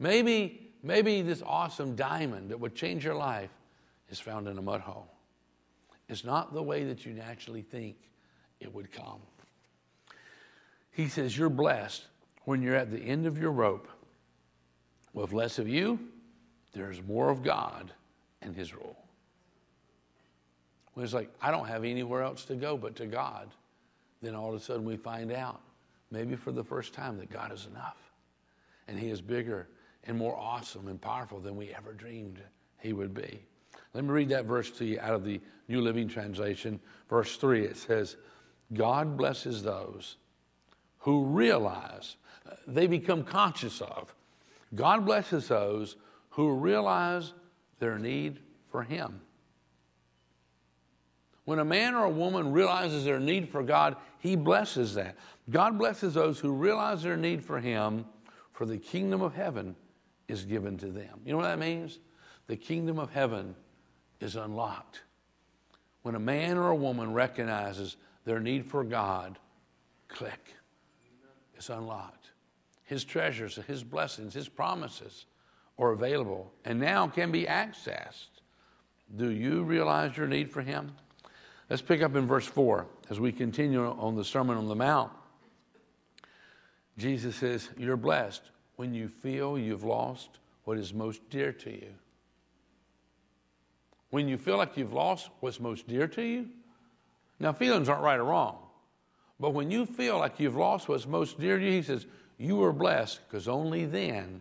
Maybe, 0.00 0.72
maybe 0.82 1.20
this 1.20 1.42
awesome 1.46 1.94
diamond 1.94 2.50
that 2.50 2.58
would 2.58 2.74
change 2.74 3.04
your 3.04 3.14
life 3.14 3.50
is 4.08 4.18
found 4.18 4.48
in 4.48 4.58
a 4.58 4.62
mud 4.62 4.80
hole. 4.80 5.12
It's 6.08 6.24
not 6.24 6.52
the 6.54 6.62
way 6.62 6.84
that 6.84 7.04
you 7.04 7.12
naturally 7.12 7.62
think 7.62 7.96
it 8.58 8.74
would 8.74 8.90
come. 8.90 9.20
He 10.90 11.06
says, 11.06 11.36
You're 11.36 11.50
blessed 11.50 12.06
when 12.46 12.62
you're 12.62 12.74
at 12.74 12.90
the 12.90 12.98
end 12.98 13.26
of 13.26 13.38
your 13.38 13.52
rope. 13.52 13.88
With 15.12 15.32
less 15.32 15.58
of 15.58 15.68
you, 15.68 15.98
there's 16.72 17.02
more 17.02 17.30
of 17.30 17.42
God 17.42 17.92
and 18.42 18.56
His 18.56 18.74
rule. 18.74 18.96
When 20.94 21.04
it's 21.04 21.14
like, 21.14 21.30
I 21.42 21.50
don't 21.50 21.68
have 21.68 21.84
anywhere 21.84 22.22
else 22.22 22.44
to 22.46 22.54
go 22.54 22.76
but 22.76 22.96
to 22.96 23.06
God, 23.06 23.48
then 24.22 24.34
all 24.34 24.48
of 24.48 24.60
a 24.60 24.64
sudden 24.64 24.84
we 24.84 24.96
find 24.96 25.30
out, 25.30 25.60
maybe 26.10 26.36
for 26.36 26.52
the 26.52 26.64
first 26.64 26.94
time, 26.94 27.18
that 27.18 27.30
God 27.30 27.52
is 27.52 27.66
enough. 27.66 27.98
And 28.88 28.98
He 28.98 29.10
is 29.10 29.20
bigger 29.20 29.68
and 30.04 30.16
more 30.16 30.36
awesome 30.36 30.88
and 30.88 31.00
powerful 31.00 31.40
than 31.40 31.56
we 31.56 31.74
ever 31.74 31.92
dreamed 31.92 32.40
He 32.78 32.92
would 32.92 33.14
be. 33.14 33.40
Let 33.94 34.04
me 34.04 34.10
read 34.10 34.28
that 34.30 34.44
verse 34.44 34.70
to 34.72 34.84
you 34.84 35.00
out 35.00 35.14
of 35.14 35.24
the 35.24 35.40
New 35.68 35.80
Living 35.80 36.08
Translation. 36.08 36.80
Verse 37.08 37.36
3 37.36 37.64
it 37.64 37.76
says, 37.76 38.16
God 38.72 39.16
blesses 39.16 39.62
those 39.62 40.16
who 40.98 41.24
realize, 41.24 42.16
uh, 42.48 42.54
they 42.66 42.86
become 42.86 43.24
conscious 43.24 43.80
of. 43.80 44.14
God 44.74 45.04
blesses 45.04 45.48
those 45.48 45.96
who 46.30 46.52
realize 46.52 47.32
their 47.80 47.98
need 47.98 48.38
for 48.70 48.82
Him. 48.82 49.20
When 51.46 51.58
a 51.58 51.64
man 51.64 51.94
or 51.94 52.04
a 52.04 52.10
woman 52.10 52.52
realizes 52.52 53.04
their 53.04 53.18
need 53.18 53.48
for 53.48 53.62
God, 53.64 53.96
He 54.20 54.36
blesses 54.36 54.94
that. 54.94 55.16
God 55.48 55.78
blesses 55.78 56.14
those 56.14 56.38
who 56.38 56.52
realize 56.52 57.02
their 57.02 57.16
need 57.16 57.44
for 57.44 57.58
Him, 57.58 58.04
for 58.52 58.66
the 58.66 58.78
kingdom 58.78 59.20
of 59.20 59.34
heaven 59.34 59.74
is 60.30 60.44
given 60.44 60.78
to 60.78 60.86
them. 60.86 61.20
You 61.24 61.32
know 61.32 61.38
what 61.38 61.44
that 61.44 61.58
means? 61.58 61.98
The 62.46 62.56
kingdom 62.56 62.98
of 62.98 63.10
heaven 63.10 63.54
is 64.20 64.36
unlocked. 64.36 65.02
When 66.02 66.14
a 66.14 66.20
man 66.20 66.56
or 66.56 66.70
a 66.70 66.76
woman 66.76 67.12
recognizes 67.12 67.96
their 68.24 68.40
need 68.40 68.64
for 68.64 68.84
God, 68.84 69.38
click, 70.08 70.54
it's 71.54 71.68
unlocked. 71.68 72.30
His 72.84 73.04
treasures, 73.04 73.56
His 73.66 73.84
blessings, 73.84 74.34
His 74.34 74.48
promises 74.48 75.26
are 75.78 75.92
available 75.92 76.52
and 76.64 76.80
now 76.80 77.06
can 77.06 77.30
be 77.30 77.44
accessed. 77.44 78.28
Do 79.16 79.30
you 79.30 79.62
realize 79.62 80.16
your 80.16 80.26
need 80.26 80.50
for 80.50 80.62
Him? 80.62 80.92
Let's 81.68 81.82
pick 81.82 82.02
up 82.02 82.16
in 82.16 82.26
verse 82.26 82.46
4 82.46 82.86
as 83.10 83.20
we 83.20 83.30
continue 83.30 83.86
on 83.86 84.16
the 84.16 84.24
Sermon 84.24 84.56
on 84.56 84.66
the 84.66 84.74
Mount. 84.74 85.12
Jesus 86.98 87.36
says, 87.36 87.68
You're 87.76 87.96
blessed 87.96 88.42
when 88.80 88.94
you 88.94 89.08
feel 89.08 89.58
you've 89.58 89.84
lost 89.84 90.38
what 90.64 90.78
is 90.78 90.94
most 90.94 91.20
dear 91.28 91.52
to 91.52 91.70
you. 91.70 91.92
When 94.08 94.26
you 94.26 94.38
feel 94.38 94.56
like 94.56 94.74
you've 94.78 94.94
lost 94.94 95.28
what's 95.40 95.60
most 95.60 95.86
dear 95.86 96.08
to 96.08 96.22
you. 96.22 96.48
Now, 97.38 97.52
feelings 97.52 97.90
aren't 97.90 98.02
right 98.02 98.18
or 98.18 98.24
wrong, 98.24 98.56
but 99.38 99.50
when 99.50 99.70
you 99.70 99.84
feel 99.84 100.18
like 100.18 100.40
you've 100.40 100.56
lost 100.56 100.88
what's 100.88 101.06
most 101.06 101.38
dear 101.38 101.58
to 101.58 101.62
you, 101.64 101.72
he 101.72 101.82
says, 101.82 102.06
You 102.38 102.62
are 102.62 102.72
blessed 102.72 103.20
because 103.28 103.48
only 103.48 103.84
then 103.84 104.40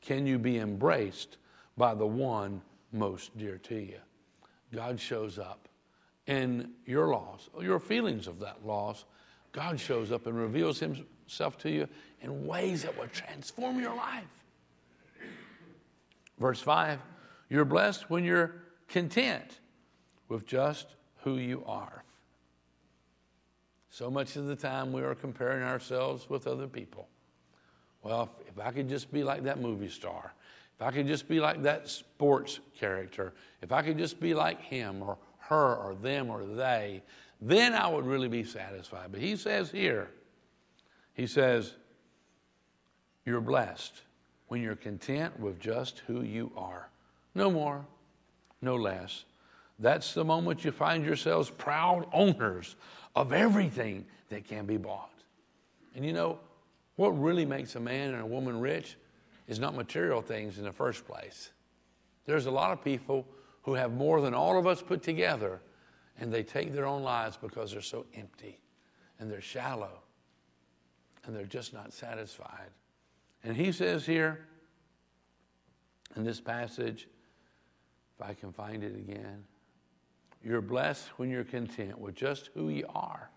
can 0.00 0.26
you 0.26 0.38
be 0.38 0.56
embraced 0.56 1.36
by 1.76 1.94
the 1.94 2.06
one 2.06 2.62
most 2.90 3.36
dear 3.36 3.58
to 3.64 3.74
you. 3.74 3.98
God 4.72 4.98
shows 4.98 5.38
up 5.38 5.68
in 6.26 6.70
your 6.86 7.08
loss, 7.08 7.50
your 7.60 7.78
feelings 7.78 8.28
of 8.28 8.40
that 8.40 8.64
loss. 8.64 9.04
God 9.52 9.78
shows 9.78 10.10
up 10.10 10.26
and 10.26 10.38
reveals 10.38 10.80
himself 10.80 11.58
to 11.58 11.70
you 11.70 11.86
in 12.24 12.46
ways 12.46 12.82
that 12.82 12.98
will 12.98 13.08
transform 13.08 13.78
your 13.78 13.94
life. 13.94 14.24
Verse 16.38 16.60
5 16.60 16.98
You're 17.48 17.64
blessed 17.64 18.10
when 18.10 18.24
you're 18.24 18.54
content 18.88 19.60
with 20.28 20.46
just 20.46 20.86
who 21.22 21.36
you 21.36 21.62
are. 21.66 22.02
So 23.90 24.10
much 24.10 24.34
of 24.36 24.46
the 24.46 24.56
time 24.56 24.92
we 24.92 25.02
are 25.02 25.14
comparing 25.14 25.62
ourselves 25.62 26.28
with 26.28 26.48
other 26.48 26.66
people. 26.66 27.08
Well, 28.02 28.30
if 28.48 28.58
I 28.58 28.72
could 28.72 28.88
just 28.88 29.12
be 29.12 29.22
like 29.22 29.44
that 29.44 29.60
movie 29.60 29.88
star, 29.88 30.34
if 30.74 30.82
I 30.84 30.90
could 30.90 31.06
just 31.06 31.28
be 31.28 31.38
like 31.38 31.62
that 31.62 31.88
sports 31.88 32.58
character, 32.76 33.32
if 33.62 33.70
I 33.70 33.82
could 33.82 33.96
just 33.96 34.18
be 34.18 34.34
like 34.34 34.60
him 34.60 35.02
or 35.02 35.16
her 35.38 35.76
or 35.76 35.94
them 35.94 36.28
or 36.28 36.44
they, 36.44 37.02
then 37.40 37.72
I 37.72 37.86
would 37.86 38.04
really 38.04 38.28
be 38.28 38.42
satisfied. 38.42 39.12
But 39.12 39.20
he 39.20 39.36
says 39.36 39.70
here, 39.70 40.10
he 41.12 41.26
says, 41.26 41.74
you're 43.24 43.40
blessed 43.40 44.02
when 44.48 44.62
you're 44.62 44.76
content 44.76 45.38
with 45.38 45.58
just 45.60 46.00
who 46.06 46.22
you 46.22 46.52
are. 46.56 46.88
No 47.34 47.50
more, 47.50 47.84
no 48.60 48.76
less. 48.76 49.24
That's 49.78 50.14
the 50.14 50.24
moment 50.24 50.64
you 50.64 50.70
find 50.70 51.04
yourselves 51.04 51.50
proud 51.50 52.06
owners 52.12 52.76
of 53.16 53.32
everything 53.32 54.04
that 54.28 54.44
can 54.44 54.66
be 54.66 54.76
bought. 54.76 55.10
And 55.94 56.04
you 56.04 56.12
know, 56.12 56.38
what 56.96 57.10
really 57.10 57.44
makes 57.44 57.74
a 57.74 57.80
man 57.80 58.12
and 58.14 58.22
a 58.22 58.26
woman 58.26 58.60
rich 58.60 58.96
is 59.48 59.58
not 59.58 59.74
material 59.74 60.22
things 60.22 60.58
in 60.58 60.64
the 60.64 60.72
first 60.72 61.06
place. 61.06 61.50
There's 62.24 62.46
a 62.46 62.50
lot 62.50 62.72
of 62.72 62.82
people 62.82 63.26
who 63.62 63.74
have 63.74 63.92
more 63.92 64.20
than 64.20 64.34
all 64.34 64.58
of 64.58 64.66
us 64.66 64.80
put 64.80 65.02
together, 65.02 65.60
and 66.18 66.32
they 66.32 66.42
take 66.42 66.72
their 66.72 66.86
own 66.86 67.02
lives 67.02 67.36
because 67.36 67.72
they're 67.72 67.80
so 67.80 68.06
empty 68.14 68.60
and 69.18 69.30
they're 69.30 69.40
shallow 69.40 70.00
and 71.24 71.34
they're 71.34 71.44
just 71.44 71.72
not 71.72 71.92
satisfied. 71.92 72.70
And 73.44 73.56
he 73.56 73.72
says 73.72 74.06
here 74.06 74.40
in 76.16 76.24
this 76.24 76.40
passage, 76.40 77.06
if 78.18 78.26
I 78.26 78.34
can 78.34 78.52
find 78.52 78.82
it 78.82 78.94
again, 78.94 79.44
you're 80.42 80.62
blessed 80.62 81.08
when 81.18 81.30
you're 81.30 81.44
content 81.44 81.98
with 81.98 82.14
just 82.14 82.50
who 82.54 82.68
you 82.68 82.86
are 82.94 83.30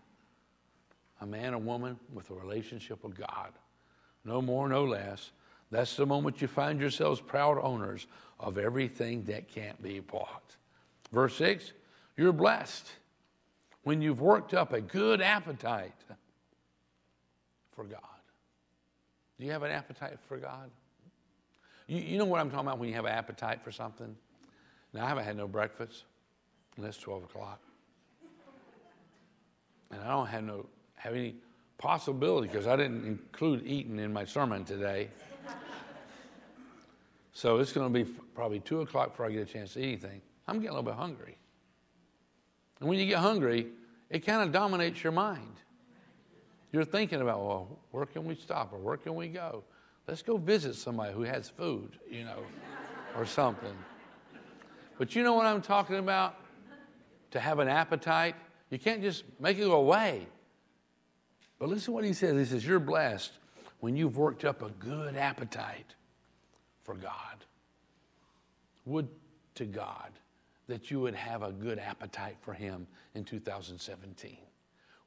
a 1.20 1.26
man 1.26 1.54
or 1.54 1.58
woman 1.58 1.98
with 2.12 2.30
a 2.30 2.34
relationship 2.34 3.02
with 3.02 3.16
God. 3.16 3.50
No 4.24 4.40
more, 4.40 4.68
no 4.68 4.84
less. 4.84 5.32
That's 5.70 5.96
the 5.96 6.06
moment 6.06 6.40
you 6.40 6.48
find 6.48 6.80
yourselves 6.80 7.20
proud 7.20 7.58
owners 7.60 8.06
of 8.38 8.58
everything 8.58 9.24
that 9.24 9.48
can't 9.48 9.80
be 9.82 10.00
bought. 10.00 10.56
Verse 11.12 11.34
6 11.36 11.72
You're 12.16 12.32
blessed 12.32 12.86
when 13.82 14.00
you've 14.00 14.20
worked 14.20 14.54
up 14.54 14.72
a 14.72 14.80
good 14.80 15.20
appetite 15.20 15.92
for 17.72 17.84
God. 17.84 18.00
Do 19.38 19.46
you 19.46 19.52
have 19.52 19.62
an 19.62 19.70
appetite 19.70 20.18
for 20.26 20.36
God? 20.36 20.70
You, 21.86 22.00
you 22.00 22.18
know 22.18 22.24
what 22.24 22.40
I'm 22.40 22.50
talking 22.50 22.66
about 22.66 22.78
when 22.78 22.88
you 22.88 22.94
have 22.96 23.04
an 23.04 23.12
appetite 23.12 23.62
for 23.62 23.70
something? 23.70 24.16
Now, 24.92 25.04
I 25.04 25.08
haven't 25.08 25.24
had 25.24 25.36
no 25.36 25.46
breakfast, 25.46 26.04
and 26.76 26.84
it's 26.84 26.98
12 26.98 27.24
o'clock. 27.24 27.60
And 29.90 30.02
I 30.02 30.08
don't 30.08 30.26
have, 30.26 30.44
no, 30.44 30.66
have 30.96 31.14
any 31.14 31.36
possibility 31.78 32.48
because 32.48 32.66
I 32.66 32.76
didn't 32.76 33.06
include 33.06 33.66
eating 33.66 33.98
in 33.98 34.12
my 34.12 34.24
sermon 34.24 34.64
today. 34.64 35.08
so 37.32 37.58
it's 37.58 37.72
going 37.72 37.92
to 37.92 38.04
be 38.04 38.10
probably 38.34 38.60
2 38.60 38.82
o'clock 38.82 39.12
before 39.12 39.26
I 39.26 39.30
get 39.30 39.48
a 39.48 39.52
chance 39.52 39.74
to 39.74 39.80
eat 39.80 39.84
anything. 39.84 40.20
I'm 40.46 40.56
getting 40.56 40.70
a 40.70 40.72
little 40.72 40.90
bit 40.90 40.98
hungry. 40.98 41.36
And 42.80 42.88
when 42.88 42.98
you 42.98 43.06
get 43.06 43.18
hungry, 43.18 43.68
it 44.10 44.20
kind 44.20 44.42
of 44.42 44.52
dominates 44.52 45.02
your 45.02 45.12
mind. 45.12 45.56
You're 46.72 46.84
thinking 46.84 47.20
about, 47.20 47.38
well, 47.38 47.78
where 47.90 48.06
can 48.06 48.24
we 48.24 48.34
stop 48.34 48.72
or 48.72 48.78
where 48.78 48.96
can 48.96 49.14
we 49.14 49.28
go? 49.28 49.64
Let's 50.06 50.22
go 50.22 50.36
visit 50.36 50.74
somebody 50.74 51.12
who 51.12 51.22
has 51.22 51.48
food, 51.48 51.98
you 52.10 52.24
know, 52.24 52.42
or 53.16 53.26
something. 53.26 53.74
But 54.98 55.14
you 55.14 55.22
know 55.22 55.34
what 55.34 55.46
I'm 55.46 55.62
talking 55.62 55.96
about? 55.96 56.36
To 57.32 57.40
have 57.40 57.58
an 57.58 57.68
appetite, 57.68 58.34
you 58.70 58.78
can't 58.78 59.02
just 59.02 59.24
make 59.38 59.58
it 59.58 59.64
go 59.64 59.72
away. 59.72 60.26
But 61.58 61.68
listen 61.68 61.86
to 61.86 61.92
what 61.92 62.04
he 62.04 62.12
says. 62.12 62.36
He 62.36 62.44
says, 62.44 62.66
You're 62.66 62.78
blessed 62.78 63.32
when 63.80 63.96
you've 63.96 64.16
worked 64.16 64.44
up 64.44 64.62
a 64.62 64.70
good 64.70 65.16
appetite 65.16 65.94
for 66.84 66.94
God. 66.94 67.44
Would 68.86 69.08
to 69.56 69.64
God 69.66 70.10
that 70.68 70.90
you 70.90 71.00
would 71.00 71.14
have 71.14 71.42
a 71.42 71.50
good 71.50 71.78
appetite 71.78 72.36
for 72.40 72.52
Him 72.52 72.86
in 73.14 73.24
2017, 73.24 74.36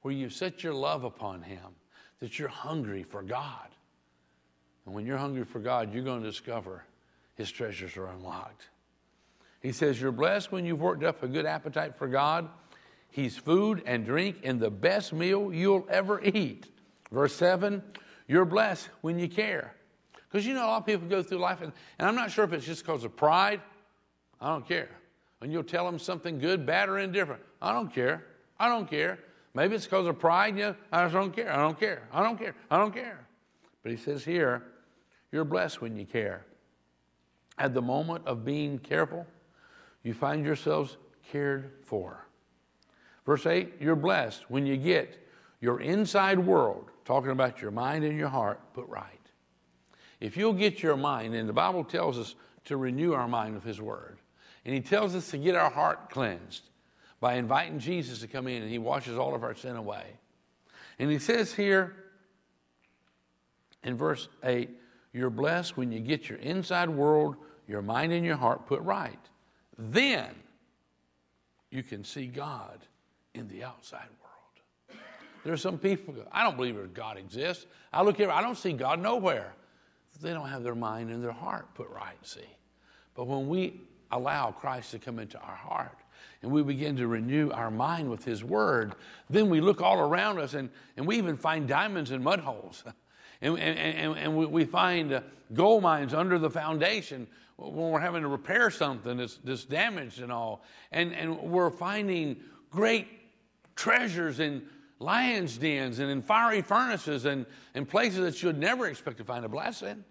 where 0.02 0.14
you 0.14 0.30
set 0.30 0.64
your 0.64 0.74
love 0.74 1.04
upon 1.04 1.42
Him, 1.42 1.76
that 2.20 2.40
you're 2.40 2.48
hungry 2.48 3.04
for 3.04 3.22
God. 3.22 3.70
And 4.86 4.96
when 4.96 5.06
you're 5.06 5.18
hungry 5.18 5.46
for 5.46 5.60
God, 5.60 5.94
you're 5.94 6.04
going 6.04 6.22
to 6.22 6.30
discover 6.30 6.84
His 7.36 7.52
treasures 7.52 7.98
are 7.98 8.08
unlocked. 8.08 8.70
He 9.62 9.72
says, 9.72 10.02
You're 10.02 10.12
blessed 10.12 10.52
when 10.52 10.66
you've 10.66 10.82
worked 10.82 11.04
up 11.04 11.24
a 11.24 11.28
good 11.28 11.46
appetite 11.46 11.96
for 11.96 12.08
God. 12.08 12.50
He's 13.12 13.38
food 13.38 13.84
and 13.86 14.06
drink 14.06 14.38
and 14.44 14.60
the 14.60 14.72
best 14.72 15.14
meal 15.14 15.54
you'll 15.54 15.86
ever 15.90 16.22
eat. 16.24 16.68
Verse 17.12 17.36
7 17.36 17.84
You're 18.28 18.46
blessed 18.46 18.90
when 19.02 19.20
you 19.20 19.28
care. 19.28 19.76
Because 20.30 20.46
you 20.46 20.54
know, 20.54 20.66
a 20.66 20.68
lot 20.68 20.78
of 20.78 20.86
people 20.86 21.08
go 21.08 21.22
through 21.22 21.40
life, 21.40 21.62
and, 21.62 21.74
and 22.00 22.08
I'm 22.08 22.16
not 22.16 22.32
sure 22.32 22.46
if 22.46 22.54
it's 22.54 22.66
just 22.66 22.86
because 22.86 23.04
of 23.04 23.16
pride. 23.16 23.60
I 24.40 24.48
don't 24.48 24.66
care. 24.66 24.90
And 25.42 25.52
you'll 25.52 25.64
tell 25.64 25.86
them 25.86 26.00
something 26.00 26.40
good, 26.40 26.66
bad, 26.66 26.88
or 26.88 27.00
indifferent. 27.00 27.42
I 27.62 27.74
don't 27.74 27.94
care. 27.94 28.26
I 28.60 28.70
don't 28.70 28.90
care. 28.90 29.20
Maybe 29.54 29.76
it's 29.76 29.86
because 29.86 30.08
of 30.08 30.18
pride. 30.20 30.58
You 30.58 30.76
I 30.92 31.04
just 31.04 31.14
don't 31.14 31.36
care. 31.36 31.52
I 31.52 31.58
don't 31.58 31.80
care. 31.80 32.08
I 32.12 32.24
don't 32.24 32.38
care. 32.38 32.56
I 32.70 32.78
don't 32.78 32.94
care. 32.94 33.26
But 33.84 33.92
he 33.92 33.98
says 33.98 34.24
here, 34.24 34.64
you're 35.32 35.46
blessed 35.46 35.82
when 35.82 35.98
you 35.98 36.06
care. 36.06 36.46
at 37.58 37.74
the 37.74 37.82
moment 37.82 38.26
of 38.26 38.44
being 38.44 38.80
careful, 38.80 39.26
you 40.04 40.14
find 40.14 40.44
yourselves 40.46 40.98
cared 41.32 41.72
for. 41.84 42.26
Verse 43.26 43.46
8, 43.46 43.74
you're 43.80 43.96
blessed 43.96 44.50
when 44.50 44.66
you 44.66 44.78
get 44.78 45.18
your 45.60 45.80
inside 45.80 46.40
world, 46.40 46.90
talking 47.06 47.30
about 47.30 47.62
your 47.62 47.70
mind 47.70 48.04
and 48.04 48.18
your 48.18 48.30
heart, 48.30 48.60
put 48.74 48.88
right. 48.88 49.06
If 50.20 50.36
you'll 50.36 50.54
get 50.54 50.82
your 50.82 50.98
mind, 50.98 51.36
and 51.36 51.48
the 51.48 51.54
Bible 51.54 51.84
tells 51.84 52.18
us 52.18 52.36
to 52.66 52.78
renew 52.78 53.14
our 53.14 53.28
mind 53.28 53.54
with 53.54 53.64
His 53.64 53.80
Word, 53.80 54.18
and 54.66 54.74
He 54.74 54.82
tells 54.82 55.14
us 55.16 55.30
to 55.32 55.38
get 55.38 55.56
our 55.56 55.70
heart 55.70 56.10
cleansed 56.10 56.64
by 57.22 57.36
inviting 57.36 57.80
Jesus 57.80 58.20
to 58.20 58.28
come 58.28 58.48
in 58.48 58.62
and 58.62 58.70
He 58.70 58.80
washes 58.80 59.18
all 59.18 59.34
of 59.34 59.44
our 59.44 59.56
sin 59.56 59.78
away. 59.78 60.04
And 61.00 61.10
He 61.10 61.20
says 61.20 61.54
here 61.54 61.96
in 63.84 63.96
verse 63.96 64.28
8, 64.44 64.70
you're 65.14 65.30
blessed 65.30 65.78
when 65.78 65.92
you 65.92 66.00
get 66.00 66.28
your 66.28 66.40
inside 66.40 66.90
world, 66.90 67.38
your 67.68 67.82
mind, 67.82 68.12
and 68.12 68.26
your 68.26 68.36
heart 68.36 68.66
put 68.66 68.82
right. 68.82 69.20
Then 69.78 70.28
you 71.70 71.84
can 71.84 72.04
see 72.04 72.26
God 72.28 72.80
in 73.34 73.48
the 73.48 73.64
outside 73.64 74.08
world. 74.22 75.00
There 75.44 75.54
are 75.54 75.58
some 75.58 75.78
people, 75.78 76.14
I 76.32 76.44
don't 76.44 76.58
believe 76.58 76.78
God 76.94 77.18
exists. 77.18 77.66
I 77.94 78.04
look 78.04 78.18
here, 78.18 78.30
I 78.30 78.42
don't 78.42 78.58
see 78.58 78.74
God 78.74 79.00
nowhere. 79.00 79.54
They 80.22 80.34
don't 80.34 80.50
have 80.50 80.64
their 80.64 80.76
mind 80.76 81.10
and 81.10 81.24
their 81.24 81.32
heart 81.32 81.74
put 81.74 81.90
right, 81.90 82.18
see. 82.22 82.42
But 83.16 83.26
when 83.26 83.48
we 83.48 83.82
allow 84.12 84.52
Christ 84.52 84.92
to 84.92 85.00
come 85.00 85.18
into 85.18 85.40
our 85.40 85.56
heart 85.56 85.98
and 86.42 86.52
we 86.52 86.64
begin 86.64 86.96
to 86.98 87.08
renew 87.08 87.52
our 87.52 87.70
mind 87.70 88.10
with 88.10 88.26
His 88.26 88.44
Word, 88.44 88.96
then 89.30 89.50
we 89.50 89.62
look 89.62 89.82
all 89.82 90.00
around 90.00 90.40
us 90.40 90.54
and, 90.54 90.70
and 90.98 91.06
we 91.06 91.18
even 91.18 91.38
find 91.38 91.68
diamonds 91.68 92.12
in 92.12 92.24
mud 92.24 92.40
holes. 92.40 92.84
and, 93.42 93.58
and, 93.60 93.78
and, 93.78 94.18
and 94.18 94.52
we 94.52 94.66
find 94.66 95.14
uh, 95.14 95.22
gold 95.54 95.84
mines 95.84 96.14
under 96.14 96.40
the 96.40 96.50
foundation 96.50 97.28
when 97.58 97.92
we're 97.92 98.00
having 98.00 98.24
to 98.24 98.28
repair 98.28 98.72
something 98.72 99.18
that's, 99.18 99.38
that's 99.44 99.66
damaged 99.66 100.22
and 100.22 100.32
all. 100.32 100.64
And, 100.92 101.14
and 101.14 101.38
we're 101.40 101.70
finding 101.70 102.38
great 102.72 103.08
treasures 103.76 104.40
in 104.40 104.64
lions' 105.00 105.58
dens 105.58 106.00
and 106.00 106.10
in 106.10 106.22
fiery 106.22 106.62
furnaces 106.62 107.26
and, 107.26 107.46
and 107.76 107.88
places 107.88 108.20
that 108.20 108.42
you'd 108.42 108.58
never 108.58 108.88
expect 108.88 109.18
to 109.18 109.24
find 109.24 109.46
a 109.46 109.50
blessing. 109.50 110.04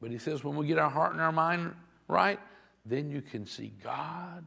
But 0.00 0.10
he 0.10 0.18
says, 0.18 0.42
when 0.42 0.56
we 0.56 0.66
get 0.66 0.78
our 0.78 0.90
heart 0.90 1.12
and 1.12 1.20
our 1.20 1.32
mind 1.32 1.74
right, 2.08 2.40
then 2.90 3.10
you 3.10 3.22
can 3.22 3.46
see 3.46 3.72
God 3.82 4.44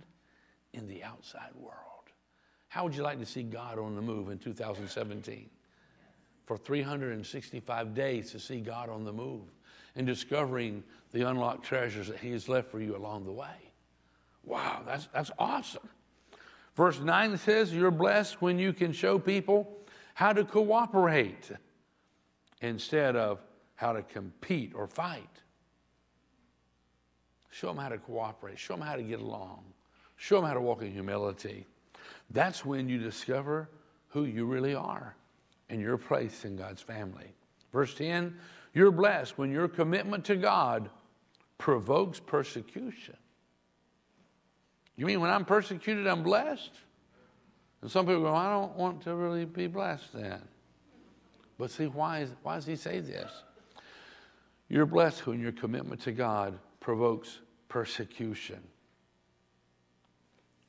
in 0.73 0.87
the 0.87 1.03
outside 1.03 1.51
world. 1.55 1.77
How 2.67 2.83
would 2.83 2.95
you 2.95 3.03
like 3.03 3.19
to 3.19 3.25
see 3.25 3.43
God 3.43 3.77
on 3.77 3.95
the 3.95 4.01
move 4.01 4.29
in 4.29 4.39
2017? 4.39 5.49
For 6.45 6.57
365 6.57 7.93
days 7.93 8.31
to 8.31 8.39
see 8.39 8.59
God 8.59 8.89
on 8.89 9.05
the 9.05 9.13
move 9.13 9.43
and 9.95 10.05
discovering 10.05 10.83
the 11.11 11.27
unlocked 11.29 11.63
treasures 11.63 12.07
that 12.07 12.19
He 12.19 12.31
has 12.31 12.49
left 12.49 12.69
for 12.69 12.81
you 12.81 12.95
along 12.97 13.25
the 13.25 13.31
way. 13.31 13.71
Wow, 14.43 14.81
that's, 14.85 15.07
that's 15.13 15.31
awesome. 15.39 15.87
Verse 16.75 16.99
9 16.99 17.37
says, 17.37 17.73
You're 17.73 17.91
blessed 17.91 18.41
when 18.41 18.59
you 18.59 18.73
can 18.73 18.91
show 18.91 19.19
people 19.19 19.77
how 20.15 20.33
to 20.33 20.43
cooperate 20.43 21.51
instead 22.61 23.15
of 23.15 23.39
how 23.75 23.93
to 23.93 24.01
compete 24.01 24.73
or 24.75 24.87
fight. 24.87 25.42
Show 27.53 27.67
them 27.67 27.77
how 27.77 27.89
to 27.89 27.99
cooperate, 27.99 28.57
show 28.57 28.73
them 28.73 28.81
how 28.81 28.95
to 28.95 29.03
get 29.03 29.19
along, 29.19 29.63
show 30.17 30.37
them 30.37 30.45
how 30.45 30.55
to 30.55 30.61
walk 30.61 30.81
in 30.81 30.91
humility. 30.91 31.67
That's 32.31 32.65
when 32.65 32.89
you 32.89 32.97
discover 32.97 33.69
who 34.07 34.25
you 34.25 34.45
really 34.45 34.73
are 34.73 35.15
and 35.69 35.79
your 35.79 35.97
place 35.97 36.45
in 36.45 36.55
God's 36.55 36.81
family. 36.81 37.27
Verse 37.71 37.93
10 37.93 38.35
You're 38.73 38.91
blessed 38.91 39.37
when 39.37 39.51
your 39.51 39.67
commitment 39.67 40.25
to 40.25 40.35
God 40.35 40.89
provokes 41.59 42.19
persecution. 42.19 43.17
You 44.95 45.05
mean 45.05 45.21
when 45.21 45.29
I'm 45.29 45.45
persecuted, 45.45 46.07
I'm 46.07 46.23
blessed? 46.23 46.71
And 47.83 47.91
some 47.91 48.07
people 48.07 48.21
go, 48.21 48.33
I 48.33 48.49
don't 48.49 48.75
want 48.75 49.03
to 49.03 49.13
really 49.13 49.45
be 49.45 49.67
blessed 49.67 50.11
then. 50.11 50.41
But 51.59 51.69
see, 51.69 51.85
why, 51.85 52.21
is, 52.21 52.31
why 52.41 52.55
does 52.55 52.65
he 52.65 52.75
say 52.75 52.99
this? 52.99 53.31
You're 54.69 54.87
blessed 54.87 55.27
when 55.27 55.39
your 55.39 55.51
commitment 55.51 56.01
to 56.01 56.11
God 56.11 56.57
provokes 56.83 57.39
persecution 57.67 58.61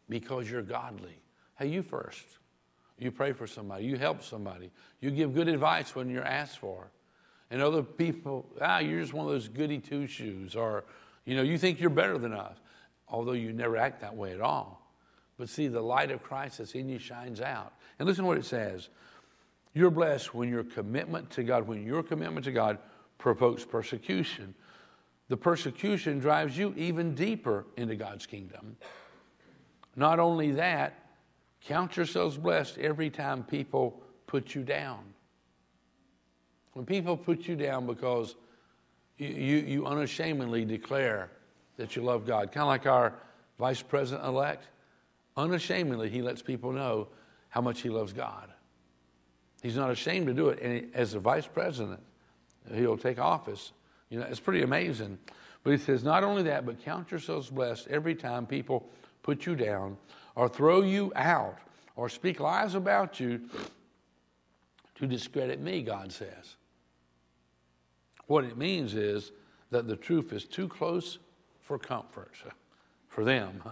because 0.08 0.50
you're 0.50 0.62
godly. 0.62 1.20
Hey, 1.58 1.66
you 1.66 1.82
first. 1.82 2.24
You 2.98 3.10
pray 3.10 3.32
for 3.32 3.46
somebody, 3.46 3.84
you 3.84 3.98
help 3.98 4.22
somebody, 4.22 4.70
you 5.00 5.10
give 5.10 5.34
good 5.34 5.48
advice 5.48 5.94
when 5.94 6.08
you're 6.08 6.24
asked 6.24 6.58
for. 6.58 6.90
And 7.50 7.60
other 7.60 7.82
people, 7.82 8.46
ah, 8.60 8.78
you're 8.78 9.00
just 9.00 9.12
one 9.12 9.26
of 9.26 9.32
those 9.32 9.48
goody 9.48 9.78
two 9.78 10.06
shoes, 10.06 10.56
or, 10.56 10.84
you 11.24 11.36
know, 11.36 11.42
you 11.42 11.58
think 11.58 11.80
you're 11.80 11.90
better 11.90 12.16
than 12.16 12.32
us 12.32 12.56
although 13.08 13.32
you 13.32 13.52
never 13.52 13.76
act 13.76 14.00
that 14.00 14.14
way 14.14 14.32
at 14.32 14.40
all. 14.40 14.80
But 15.38 15.48
see, 15.48 15.68
the 15.68 15.80
light 15.80 16.10
of 16.10 16.22
Christ 16.22 16.58
that's 16.58 16.74
in 16.74 16.88
you 16.88 16.98
shines 16.98 17.40
out. 17.40 17.72
And 17.98 18.08
listen 18.08 18.24
to 18.24 18.28
what 18.28 18.38
it 18.38 18.44
says. 18.44 18.88
You're 19.72 19.90
blessed 19.90 20.34
when 20.34 20.48
your 20.48 20.64
commitment 20.64 21.30
to 21.30 21.42
God, 21.42 21.66
when 21.66 21.84
your 21.84 22.02
commitment 22.02 22.44
to 22.46 22.52
God 22.52 22.78
provokes 23.18 23.64
persecution. 23.64 24.54
The 25.28 25.36
persecution 25.36 26.18
drives 26.18 26.56
you 26.56 26.74
even 26.76 27.14
deeper 27.14 27.64
into 27.76 27.96
God's 27.96 28.26
kingdom. 28.26 28.76
Not 29.96 30.18
only 30.18 30.52
that, 30.52 30.94
count 31.62 31.96
yourselves 31.96 32.36
blessed 32.36 32.78
every 32.78 33.10
time 33.10 33.42
people 33.44 34.02
put 34.26 34.54
you 34.54 34.62
down. 34.62 35.00
When 36.72 36.84
people 36.84 37.16
put 37.16 37.46
you 37.46 37.56
down 37.56 37.86
because 37.86 38.34
you, 39.16 39.28
you, 39.28 39.56
you 39.58 39.86
unashamedly 39.86 40.64
declare 40.64 41.30
that 41.76 41.96
you 41.96 42.02
love 42.02 42.26
God. 42.26 42.52
Kind 42.52 42.62
of 42.62 42.68
like 42.68 42.86
our 42.86 43.14
vice 43.58 43.82
president 43.82 44.26
elect. 44.26 44.66
Unashamedly, 45.36 46.10
he 46.10 46.22
lets 46.22 46.42
people 46.42 46.72
know 46.72 47.08
how 47.48 47.60
much 47.60 47.80
he 47.80 47.88
loves 47.88 48.12
God. 48.12 48.50
He's 49.62 49.76
not 49.76 49.90
ashamed 49.90 50.26
to 50.26 50.34
do 50.34 50.48
it. 50.48 50.60
And 50.60 50.90
as 50.94 51.12
the 51.12 51.20
vice 51.20 51.46
president, 51.46 52.00
he'll 52.74 52.98
take 52.98 53.18
office. 53.18 53.72
You 54.10 54.20
know, 54.20 54.26
it's 54.26 54.40
pretty 54.40 54.62
amazing. 54.62 55.18
But 55.62 55.72
he 55.72 55.78
says, 55.78 56.04
not 56.04 56.24
only 56.24 56.42
that, 56.44 56.66
but 56.66 56.84
count 56.84 57.10
yourselves 57.10 57.50
blessed 57.50 57.88
every 57.88 58.14
time 58.14 58.46
people 58.46 58.88
put 59.22 59.46
you 59.46 59.56
down 59.56 59.96
or 60.34 60.48
throw 60.48 60.82
you 60.82 61.12
out 61.16 61.58
or 61.96 62.08
speak 62.08 62.40
lies 62.40 62.74
about 62.74 63.18
you 63.18 63.48
to 64.96 65.06
discredit 65.06 65.60
me, 65.60 65.82
God 65.82 66.12
says. 66.12 66.56
What 68.26 68.44
it 68.44 68.56
means 68.56 68.94
is 68.94 69.32
that 69.70 69.88
the 69.88 69.96
truth 69.96 70.32
is 70.32 70.44
too 70.44 70.68
close 70.68 71.18
for 71.62 71.78
comfort 71.78 72.32
for 73.08 73.24
them, 73.24 73.62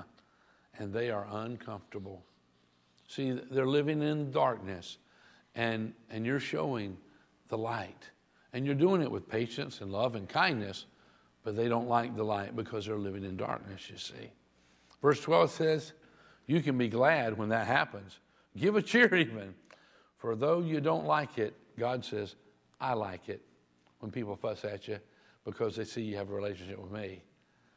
and 0.78 0.92
they 0.92 1.10
are 1.10 1.26
uncomfortable. 1.30 2.22
See, 3.08 3.32
they're 3.32 3.66
living 3.66 4.02
in 4.02 4.30
darkness, 4.30 4.98
and, 5.54 5.92
and 6.10 6.24
you're 6.24 6.40
showing 6.40 6.96
the 7.48 7.58
light. 7.58 8.10
And 8.52 8.66
you're 8.66 8.74
doing 8.74 9.02
it 9.02 9.10
with 9.10 9.28
patience 9.28 9.80
and 9.80 9.90
love 9.90 10.14
and 10.14 10.28
kindness, 10.28 10.86
but 11.42 11.56
they 11.56 11.68
don't 11.68 11.88
like 11.88 12.14
the 12.16 12.24
light 12.24 12.54
because 12.54 12.86
they're 12.86 12.96
living 12.96 13.24
in 13.24 13.36
darkness, 13.36 13.88
you 13.90 13.96
see. 13.96 14.30
Verse 15.00 15.20
12 15.20 15.50
says, 15.50 15.92
You 16.46 16.60
can 16.60 16.78
be 16.78 16.88
glad 16.88 17.36
when 17.36 17.48
that 17.48 17.66
happens. 17.66 18.18
Give 18.56 18.76
a 18.76 18.82
cheer 18.82 19.14
even. 19.14 19.54
For 20.18 20.36
though 20.36 20.60
you 20.60 20.80
don't 20.80 21.06
like 21.06 21.38
it, 21.38 21.54
God 21.78 22.04
says, 22.04 22.36
I 22.80 22.94
like 22.94 23.28
it 23.28 23.42
when 24.00 24.10
people 24.10 24.36
fuss 24.36 24.64
at 24.64 24.86
you 24.86 24.98
because 25.44 25.76
they 25.76 25.84
see 25.84 26.02
you 26.02 26.16
have 26.16 26.30
a 26.30 26.34
relationship 26.34 26.78
with 26.78 26.92
me 26.92 27.22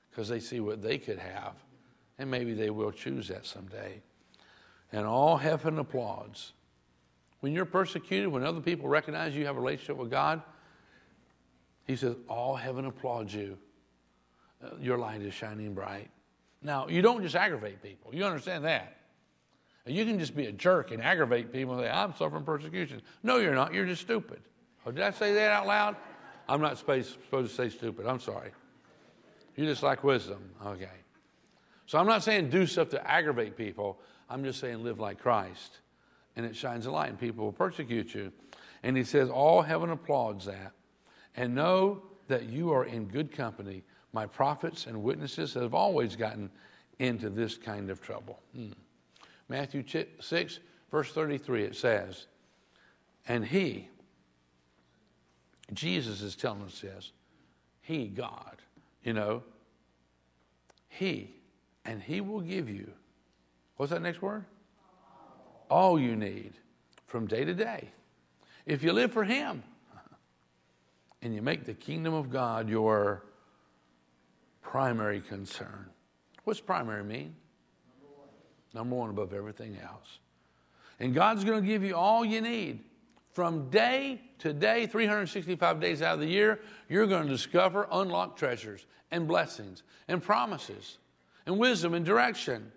because 0.10 0.28
they 0.28 0.40
see 0.40 0.60
what 0.60 0.82
they 0.82 0.98
could 0.98 1.20
have. 1.20 1.54
And 2.18 2.30
maybe 2.30 2.54
they 2.54 2.70
will 2.70 2.92
choose 2.92 3.28
that 3.28 3.46
someday. 3.46 4.02
And 4.92 5.06
all 5.06 5.38
heaven 5.38 5.80
applauds. 5.80 6.54
When 7.42 7.52
you're 7.52 7.66
persecuted, 7.66 8.30
when 8.30 8.44
other 8.44 8.62
people 8.62 8.88
recognize 8.88 9.36
you 9.36 9.46
have 9.46 9.58
a 9.58 9.60
relationship 9.60 9.98
with 9.98 10.10
God, 10.10 10.42
he 11.86 11.96
says, 11.96 12.16
all 12.28 12.56
heaven 12.56 12.86
applauds 12.86 13.34
you. 13.34 13.58
Uh, 14.64 14.70
your 14.80 14.98
light 14.98 15.22
is 15.22 15.34
shining 15.34 15.74
bright. 15.74 16.10
Now, 16.62 16.88
you 16.88 17.02
don't 17.02 17.22
just 17.22 17.36
aggravate 17.36 17.82
people. 17.84 18.14
You 18.14 18.26
understand 18.26 18.66
that. 18.66 18.98
You 19.86 20.04
can 20.04 20.18
just 20.18 20.36
be 20.36 20.48
a 20.48 20.52
jerk 20.52 20.92
and 20.92 21.02
aggravate 21.02 21.54
people 21.54 21.76
and 21.76 21.84
say, 21.84 21.90
I'm 21.90 22.16
suffering 22.16 22.44
persecution. 22.44 23.04
No, 23.22 23.38
you're 23.38 23.54
not. 23.54 23.74
You're 23.74 23.86
just 23.86 24.02
stupid. 24.02 24.42
Oh, 24.86 24.92
did 24.92 25.04
I 25.04 25.12
say 25.12 25.34
that 25.34 25.52
out 25.52 25.68
loud? 25.68 25.96
I'm 26.50 26.60
not 26.60 26.78
supposed 26.78 27.18
to 27.32 27.48
say 27.48 27.70
stupid. 27.70 28.08
I'm 28.08 28.20
sorry. 28.20 28.52
You 29.56 29.66
just 29.66 29.84
like 29.84 30.04
wisdom. 30.04 30.52
Okay. 30.66 30.90
So 31.86 32.00
I'm 32.00 32.08
not 32.08 32.24
saying 32.24 32.50
do 32.50 32.66
stuff 32.66 32.90
to 32.90 33.10
aggravate 33.12 33.56
people. 33.56 34.00
I'm 34.28 34.44
just 34.44 34.60
saying 34.60 34.84
live 34.84 35.00
like 35.00 35.20
Christ. 35.20 35.80
And 36.36 36.46
it 36.46 36.56
shines 36.56 36.88
a 36.88 36.92
light, 36.92 37.10
and 37.10 37.20
people 37.20 37.46
will 37.46 37.54
persecute 37.54 38.14
you. 38.14 38.32
And 38.84 38.98
he 38.98 39.04
says, 39.04 39.30
All 39.30 39.62
heaven 39.62 39.92
applauds 39.92 40.46
that. 40.46 40.74
And 41.38 41.56
know 41.56 42.02
that 42.28 42.50
you 42.50 42.72
are 42.72 42.86
in 42.86 43.06
good 43.06 43.32
company. 43.32 43.84
My 44.14 44.26
prophets 44.26 44.88
and 44.88 45.04
witnesses 45.04 45.54
have 45.56 45.74
always 45.74 46.16
gotten 46.16 46.50
into 47.00 47.30
this 47.30 47.58
kind 47.58 47.90
of 47.90 48.02
trouble. 48.02 48.40
Hmm. 48.56 48.72
Matthew 49.50 49.84
6, 50.20 50.60
verse 50.90 51.12
33, 51.12 51.64
it 51.64 51.76
says, 51.76 52.28
And 53.28 53.46
he, 53.46 53.90
Jesus 55.74 56.22
is 56.22 56.36
telling 56.36 56.64
us 56.64 56.80
this, 56.80 57.12
he, 57.86 58.08
God, 58.08 58.58
you 59.04 59.14
know, 59.14 59.44
He, 60.90 61.36
and 61.86 62.02
He 62.02 62.20
will 62.20 62.42
give 62.42 62.68
you, 62.68 62.92
what's 63.78 63.92
that 63.92 64.02
next 64.02 64.24
word? 64.24 64.44
All 65.70 66.00
you 66.00 66.16
need 66.16 66.54
from 67.06 67.28
day 67.28 67.46
to 67.46 67.54
day. 67.54 67.90
If 68.66 68.82
you 68.82 68.92
live 68.92 69.12
for 69.12 69.24
Him 69.24 69.62
and 71.26 71.34
you 71.34 71.42
make 71.42 71.66
the 71.66 71.74
kingdom 71.74 72.14
of 72.14 72.30
God 72.30 72.70
your 72.70 73.24
primary 74.62 75.22
concern. 75.22 75.88
What's 76.44 76.60
primary 76.60 77.04
mean? 77.04 77.36
Number 78.76 78.96
one 78.96 79.10
above 79.10 79.34
everything 79.34 79.76
else. 79.84 80.20
And 81.00 81.16
God's 81.16 81.44
going 81.44 81.64
to 81.64 81.68
give 81.68 81.84
you 81.84 81.96
all 81.96 82.24
you 82.24 82.42
need. 82.42 82.82
From 83.32 83.72
day 83.72 84.22
to 84.38 84.54
day, 84.54 84.86
365 84.86 85.82
days 85.82 86.04
out 86.04 86.14
of 86.14 86.20
the 86.20 86.28
year, 86.28 86.60
you're 86.90 87.08
going 87.08 87.24
to 87.24 87.30
discover 87.30 87.88
unlocked 87.92 88.38
treasures 88.38 88.86
and 89.10 89.28
blessings 89.28 89.82
and 90.08 90.22
promises 90.22 91.00
and 91.48 91.58
wisdom 91.58 91.96
and 91.96 92.06
direction. 92.06 92.72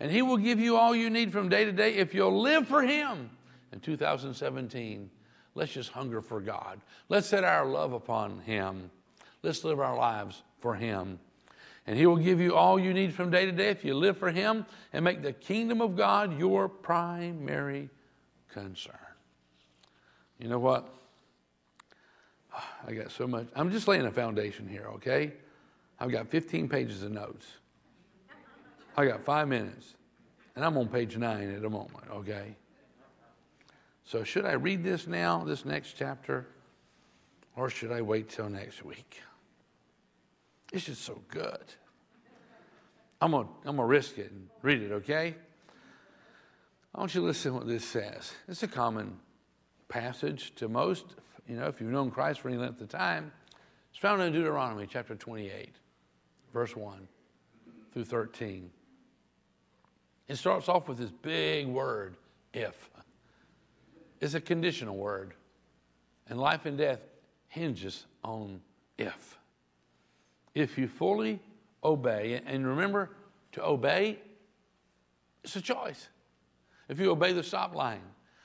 And 0.00 0.10
He 0.10 0.22
will 0.22 0.38
give 0.38 0.58
you 0.58 0.78
all 0.78 0.96
you 0.96 1.10
need 1.10 1.30
from 1.30 1.50
day 1.50 1.66
to 1.66 1.72
day 1.72 1.96
if 1.96 2.14
you'll 2.14 2.40
live 2.40 2.66
for 2.66 2.80
Him. 2.80 3.28
In 3.70 3.80
2017, 3.80 5.10
let's 5.54 5.72
just 5.72 5.90
hunger 5.90 6.20
for 6.20 6.40
God. 6.40 6.80
Let's 7.08 7.26
set 7.26 7.44
our 7.44 7.66
love 7.66 7.92
upon 7.92 8.40
Him. 8.40 8.90
Let's 9.42 9.64
live 9.64 9.80
our 9.80 9.96
lives 9.96 10.42
for 10.60 10.74
Him. 10.74 11.18
And 11.86 11.98
He 11.98 12.06
will 12.06 12.16
give 12.16 12.40
you 12.40 12.54
all 12.54 12.78
you 12.78 12.94
need 12.94 13.12
from 13.12 13.30
day 13.30 13.46
to 13.46 13.52
day 13.52 13.68
if 13.68 13.84
you 13.84 13.94
live 13.94 14.16
for 14.16 14.30
Him 14.30 14.66
and 14.92 15.04
make 15.04 15.22
the 15.22 15.32
kingdom 15.32 15.80
of 15.80 15.96
God 15.96 16.38
your 16.38 16.68
primary 16.68 17.90
concern. 18.52 18.94
You 20.38 20.48
know 20.48 20.58
what? 20.58 20.88
I 22.86 22.92
got 22.92 23.10
so 23.10 23.26
much. 23.26 23.46
I'm 23.54 23.70
just 23.70 23.88
laying 23.88 24.06
a 24.06 24.12
foundation 24.12 24.68
here, 24.68 24.86
okay? 24.94 25.32
I've 25.98 26.10
got 26.10 26.28
15 26.28 26.68
pages 26.68 27.02
of 27.02 27.12
notes. 27.12 27.46
I 28.96 29.06
got 29.06 29.24
five 29.24 29.48
minutes, 29.48 29.94
and 30.54 30.64
I'm 30.64 30.76
on 30.76 30.88
page 30.88 31.16
nine 31.16 31.50
at 31.54 31.62
the 31.62 31.70
moment, 31.70 32.04
okay? 32.10 32.56
So, 34.12 34.24
should 34.24 34.44
I 34.44 34.52
read 34.52 34.84
this 34.84 35.06
now, 35.06 35.42
this 35.42 35.64
next 35.64 35.94
chapter, 35.94 36.46
or 37.56 37.70
should 37.70 37.90
I 37.90 38.02
wait 38.02 38.28
till 38.28 38.50
next 38.50 38.84
week? 38.84 39.22
It's 40.70 40.84
just 40.84 41.00
so 41.00 41.22
good. 41.28 41.64
I'm 43.22 43.30
going 43.30 43.46
to 43.46 43.52
I'm 43.64 43.76
gonna 43.76 43.88
risk 43.88 44.18
it 44.18 44.30
and 44.30 44.50
read 44.60 44.82
it, 44.82 44.92
okay? 44.92 45.34
I 46.94 47.00
want 47.00 47.14
you 47.14 47.22
to 47.22 47.26
listen 47.26 47.52
to 47.52 47.58
what 47.60 47.66
this 47.66 47.86
says. 47.86 48.34
It's 48.48 48.62
a 48.62 48.68
common 48.68 49.18
passage 49.88 50.54
to 50.56 50.68
most, 50.68 51.06
you 51.48 51.56
know, 51.56 51.68
if 51.68 51.80
you've 51.80 51.88
known 51.88 52.10
Christ 52.10 52.40
for 52.40 52.50
any 52.50 52.58
length 52.58 52.82
of 52.82 52.90
time. 52.90 53.32
It's 53.88 53.98
found 53.98 54.20
in 54.20 54.30
Deuteronomy 54.30 54.86
chapter 54.86 55.14
28, 55.14 55.74
verse 56.52 56.76
1 56.76 57.08
through 57.94 58.04
13. 58.04 58.70
It 60.28 60.36
starts 60.36 60.68
off 60.68 60.86
with 60.86 60.98
this 60.98 61.12
big 61.12 61.66
word, 61.66 62.18
if. 62.52 62.90
It's 64.22 64.34
a 64.34 64.40
conditional 64.40 64.96
word. 64.96 65.34
And 66.28 66.40
life 66.40 66.64
and 66.64 66.78
death 66.78 67.00
hinges 67.48 68.06
on 68.24 68.62
if 68.96 69.38
if 70.54 70.76
you 70.76 70.86
fully 70.86 71.40
obey, 71.82 72.40
and 72.46 72.66
remember 72.66 73.10
to 73.52 73.64
obey, 73.64 74.18
it's 75.42 75.56
a 75.56 75.60
choice. 75.60 76.08
If 76.88 77.00
you 77.00 77.10
obey 77.10 77.32
the 77.32 77.42
stop 77.42 77.74
line, 77.74 78.02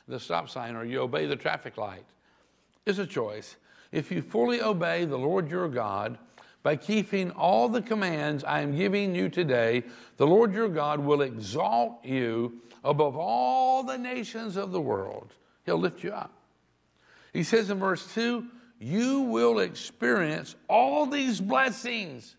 the 0.07 0.19
stop 0.19 0.49
sign, 0.49 0.75
or 0.75 0.85
you 0.85 1.01
obey 1.01 1.25
the 1.25 1.35
traffic 1.35 1.77
light, 1.77 2.05
it's 2.85 2.99
a 2.99 3.05
choice. 3.05 3.57
If 3.91 4.11
you 4.11 4.21
fully 4.21 4.61
obey 4.61 5.05
the 5.05 5.17
Lord 5.17 5.49
your 5.49 5.67
God 5.67 6.17
by 6.63 6.75
keeping 6.75 7.31
all 7.31 7.69
the 7.69 7.81
commands 7.81 8.43
I 8.43 8.61
am 8.61 8.75
giving 8.75 9.13
you 9.13 9.29
today, 9.29 9.83
the 10.17 10.27
Lord 10.27 10.53
your 10.53 10.69
God 10.69 10.99
will 10.99 11.21
exalt 11.21 12.03
you 12.03 12.61
above 12.83 13.15
all 13.17 13.83
the 13.83 13.97
nations 13.97 14.55
of 14.55 14.71
the 14.71 14.81
world. 14.81 15.33
He'll 15.67 15.77
lift 15.77 16.01
you 16.01 16.13
up. 16.13 16.31
He 17.33 17.43
says 17.43 17.69
in 17.69 17.77
verse 17.77 18.11
2 18.15 18.47
you 18.79 19.21
will 19.21 19.59
experience 19.59 20.55
all 20.69 21.05
these 21.05 21.41
blessings. 21.41 22.35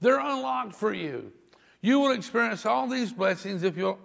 They're 0.00 0.20
unlocked 0.20 0.74
for 0.74 0.94
you. 0.94 1.32
You 1.80 1.98
will 1.98 2.12
experience 2.12 2.64
all 2.64 2.86
these 2.86 3.12
blessings 3.12 3.64
if 3.64 3.76
you'll 3.76 3.98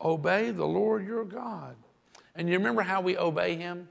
obey 0.00 0.52
the 0.52 0.64
Lord 0.64 1.06
your 1.06 1.24
God. 1.24 1.74
And 2.34 2.48
you 2.48 2.56
remember 2.56 2.82
how 2.82 3.00
we 3.00 3.18
obey 3.18 3.56
Him? 3.56 3.88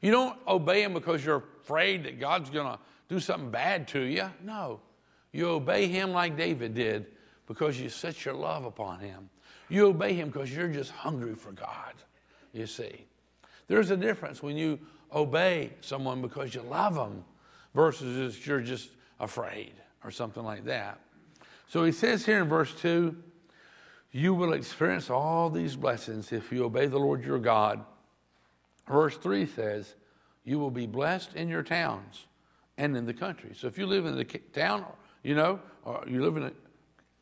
You 0.00 0.10
don't 0.10 0.38
obey 0.48 0.82
Him 0.82 0.94
because 0.94 1.22
you're 1.24 1.44
afraid 1.62 2.04
that 2.04 2.18
God's 2.18 2.48
going 2.48 2.72
to 2.72 2.78
do 3.08 3.20
something 3.20 3.50
bad 3.50 3.88
to 3.88 4.00
you. 4.00 4.30
No. 4.42 4.80
You 5.32 5.50
obey 5.50 5.86
Him 5.86 6.12
like 6.12 6.36
David 6.36 6.74
did 6.74 7.06
because 7.46 7.78
you 7.78 7.90
set 7.90 8.24
your 8.24 8.34
love 8.34 8.64
upon 8.64 9.00
Him. 9.00 9.28
You 9.68 9.88
obey 9.88 10.14
Him 10.14 10.28
because 10.28 10.54
you're 10.54 10.68
just 10.68 10.92
hungry 10.92 11.34
for 11.34 11.52
God, 11.52 11.94
you 12.54 12.66
see. 12.66 13.06
There's 13.70 13.92
a 13.92 13.96
difference 13.96 14.42
when 14.42 14.56
you 14.56 14.80
obey 15.14 15.70
someone 15.80 16.20
because 16.20 16.56
you 16.56 16.60
love 16.62 16.96
them 16.96 17.24
versus 17.72 18.44
you're 18.44 18.60
just 18.60 18.90
afraid 19.20 19.74
or 20.02 20.10
something 20.10 20.42
like 20.42 20.64
that. 20.64 20.98
So 21.68 21.84
he 21.84 21.92
says 21.92 22.26
here 22.26 22.42
in 22.42 22.48
verse 22.48 22.74
2 22.80 23.14
you 24.10 24.34
will 24.34 24.54
experience 24.54 25.08
all 25.08 25.48
these 25.50 25.76
blessings 25.76 26.32
if 26.32 26.50
you 26.50 26.64
obey 26.64 26.88
the 26.88 26.98
Lord 26.98 27.24
your 27.24 27.38
God. 27.38 27.84
Verse 28.88 29.16
3 29.16 29.46
says, 29.46 29.94
You 30.42 30.58
will 30.58 30.72
be 30.72 30.88
blessed 30.88 31.36
in 31.36 31.48
your 31.48 31.62
towns 31.62 32.26
and 32.76 32.96
in 32.96 33.06
the 33.06 33.14
country. 33.14 33.52
So 33.54 33.68
if 33.68 33.78
you 33.78 33.86
live 33.86 34.04
in 34.04 34.16
the 34.16 34.24
town, 34.24 34.84
you 35.22 35.36
know, 35.36 35.60
or 35.84 36.02
you 36.08 36.24
live 36.24 36.36
in 36.36 36.50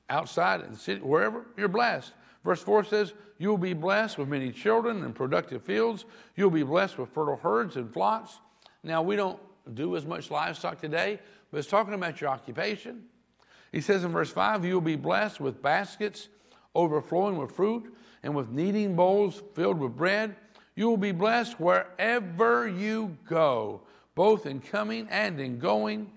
outside 0.09 0.63
in 0.63 0.73
the 0.73 0.79
city, 0.79 1.03
wherever, 1.03 1.45
you're 1.59 1.69
blessed. 1.69 2.15
Verse 2.45 2.63
4 2.63 2.85
says, 2.85 3.13
You 3.39 3.51
will 3.51 3.59
be 3.59 3.75
blessed 3.75 4.19
with 4.19 4.29
many 4.29 4.53
children 4.53 5.05
and 5.05 5.15
productive 5.15 5.63
fields. 5.63 6.05
You'll 6.37 6.51
be 6.51 6.63
blessed 6.63 6.99
with 6.99 7.11
fertile 7.11 7.37
herds 7.37 7.77
and 7.77 7.93
flocks. 7.93 8.39
Now, 8.83 9.03
we 9.03 9.17
don't 9.17 9.39
do 9.75 9.97
as 9.97 10.07
much 10.07 10.31
livestock 10.31 10.81
today, 10.81 11.19
but 11.51 11.59
it's 11.59 11.69
talking 11.69 11.95
about 11.95 12.21
your 12.21 12.31
occupation. 12.31 13.05
He 13.73 13.81
says 13.81 14.05
in 14.05 14.13
verse 14.13 14.31
5, 14.31 14.65
You'll 14.65 14.81
be 14.81 14.97
blessed 14.97 15.41
with 15.41 15.63
baskets 15.63 16.29
overflowing 16.75 17.37
with 17.37 17.53
fruit 17.53 17.95
and 18.23 18.35
with 18.35 18.51
kneading 18.51 18.97
bowls 18.97 19.43
filled 19.55 19.79
with 19.79 19.97
bread. 19.97 20.37
You 20.75 20.89
will 20.89 20.97
be 20.97 21.13
blessed 21.13 21.59
wherever 21.59 22.69
you 22.69 23.17
go, 23.29 23.83
both 24.15 24.47
in 24.47 24.61
coming 24.61 25.09
and 25.11 25.41
in 25.41 25.59
going. 25.59 26.11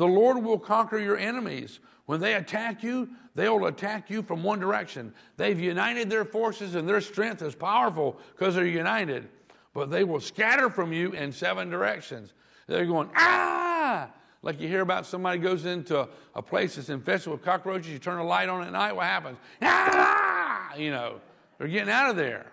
The 0.00 0.08
Lord 0.08 0.42
will 0.42 0.58
conquer 0.58 0.98
your 0.98 1.18
enemies. 1.18 1.78
When 2.06 2.20
they 2.20 2.32
attack 2.32 2.82
you, 2.82 3.10
they 3.34 3.50
will 3.50 3.66
attack 3.66 4.08
you 4.08 4.22
from 4.22 4.42
one 4.42 4.58
direction. 4.58 5.12
They've 5.36 5.60
united 5.60 6.08
their 6.08 6.24
forces, 6.24 6.74
and 6.74 6.88
their 6.88 7.02
strength 7.02 7.42
is 7.42 7.54
powerful 7.54 8.18
because 8.34 8.54
they're 8.54 8.64
united. 8.64 9.28
But 9.74 9.90
they 9.90 10.04
will 10.04 10.20
scatter 10.20 10.70
from 10.70 10.94
you 10.94 11.12
in 11.12 11.32
seven 11.32 11.68
directions. 11.68 12.32
They're 12.66 12.86
going, 12.86 13.10
ah! 13.14 14.08
Like 14.40 14.58
you 14.58 14.68
hear 14.68 14.80
about 14.80 15.04
somebody 15.04 15.38
goes 15.38 15.66
into 15.66 16.08
a 16.34 16.40
place 16.40 16.76
that's 16.76 16.88
infested 16.88 17.30
with 17.30 17.44
cockroaches, 17.44 17.92
you 17.92 17.98
turn 17.98 18.20
a 18.20 18.24
light 18.24 18.48
on 18.48 18.62
at 18.62 18.72
night, 18.72 18.96
what 18.96 19.04
happens? 19.04 19.36
Ah! 19.60 20.74
You 20.76 20.92
know, 20.92 21.20
they're 21.58 21.68
getting 21.68 21.92
out 21.92 22.08
of 22.08 22.16
there. 22.16 22.46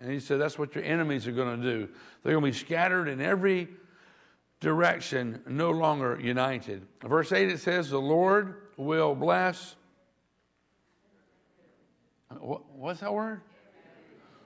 And 0.00 0.10
he 0.10 0.18
said, 0.18 0.40
that's 0.40 0.58
what 0.58 0.74
your 0.74 0.84
enemies 0.84 1.26
are 1.26 1.32
going 1.32 1.60
to 1.60 1.62
do. 1.62 1.88
They're 2.22 2.32
going 2.32 2.50
to 2.50 2.50
be 2.50 2.56
scattered 2.56 3.06
in 3.06 3.20
every 3.20 3.68
direction, 4.60 5.42
no 5.46 5.70
longer 5.70 6.18
united. 6.20 6.86
Verse 7.02 7.32
8 7.32 7.48
it 7.48 7.60
says, 7.60 7.90
The 7.90 8.00
Lord 8.00 8.56
will 8.76 9.14
bless. 9.14 9.76
What's 12.38 13.00
that 13.00 13.12
word? 13.12 13.40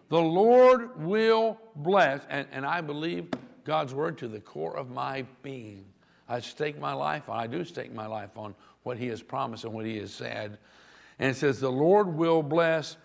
The 0.08 0.20
Lord 0.20 1.02
will 1.02 1.58
bless. 1.76 2.22
And, 2.28 2.46
and 2.52 2.64
I 2.64 2.80
believe 2.80 3.28
God's 3.64 3.92
word 3.92 4.18
to 4.18 4.28
the 4.28 4.40
core 4.40 4.76
of 4.76 4.90
my 4.90 5.26
being. 5.42 5.84
I 6.28 6.40
stake 6.40 6.78
my 6.78 6.94
life, 6.94 7.28
I 7.28 7.46
do 7.46 7.64
stake 7.64 7.92
my 7.92 8.06
life 8.06 8.30
on 8.36 8.54
what 8.82 8.96
He 8.96 9.08
has 9.08 9.22
promised 9.22 9.64
and 9.64 9.74
what 9.74 9.84
He 9.84 9.98
has 9.98 10.12
said. 10.12 10.58
And 11.18 11.30
it 11.30 11.36
says, 11.36 11.60
The 11.60 11.70
Lord 11.70 12.14
will 12.14 12.42
bless 12.42 12.96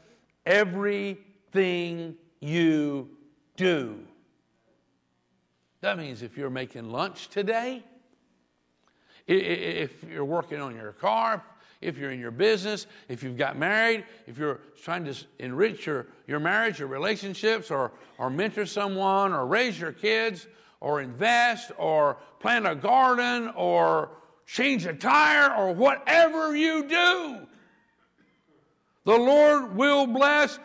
everything 0.45 2.15
you 2.39 3.09
do. 3.57 3.99
That 5.81 5.97
means 5.97 6.21
if 6.21 6.37
you're 6.37 6.49
making 6.49 6.91
lunch 6.91 7.29
today, 7.29 7.83
if 9.27 10.03
you're 10.03 10.25
working 10.25 10.59
on 10.59 10.75
your 10.75 10.91
car, 10.91 11.43
if 11.81 11.97
you're 11.97 12.11
in 12.11 12.19
your 12.19 12.31
business, 12.31 12.87
if 13.07 13.23
you've 13.23 13.37
got 13.37 13.57
married, 13.57 14.03
if 14.27 14.37
you're 14.37 14.59
trying 14.83 15.05
to 15.05 15.15
enrich 15.39 15.85
your, 15.85 16.07
your 16.27 16.39
marriage 16.39 16.79
your 16.79 16.89
relationships 16.89 17.71
or, 17.71 17.91
or 18.17 18.29
mentor 18.29 18.65
someone 18.65 19.31
or 19.31 19.45
raise 19.45 19.79
your 19.79 19.93
kids 19.93 20.47
or 20.81 20.99
invest 21.01 21.71
or 21.77 22.17
plant 22.39 22.67
a 22.67 22.75
garden 22.75 23.49
or 23.55 24.09
change 24.45 24.85
a 24.85 24.93
tire 24.93 25.55
or 25.55 25.73
whatever 25.73 26.55
you 26.55 26.87
do, 26.87 27.37
the 29.05 29.17
Lord 29.17 29.75
will 29.75 30.07
bless 30.07 30.59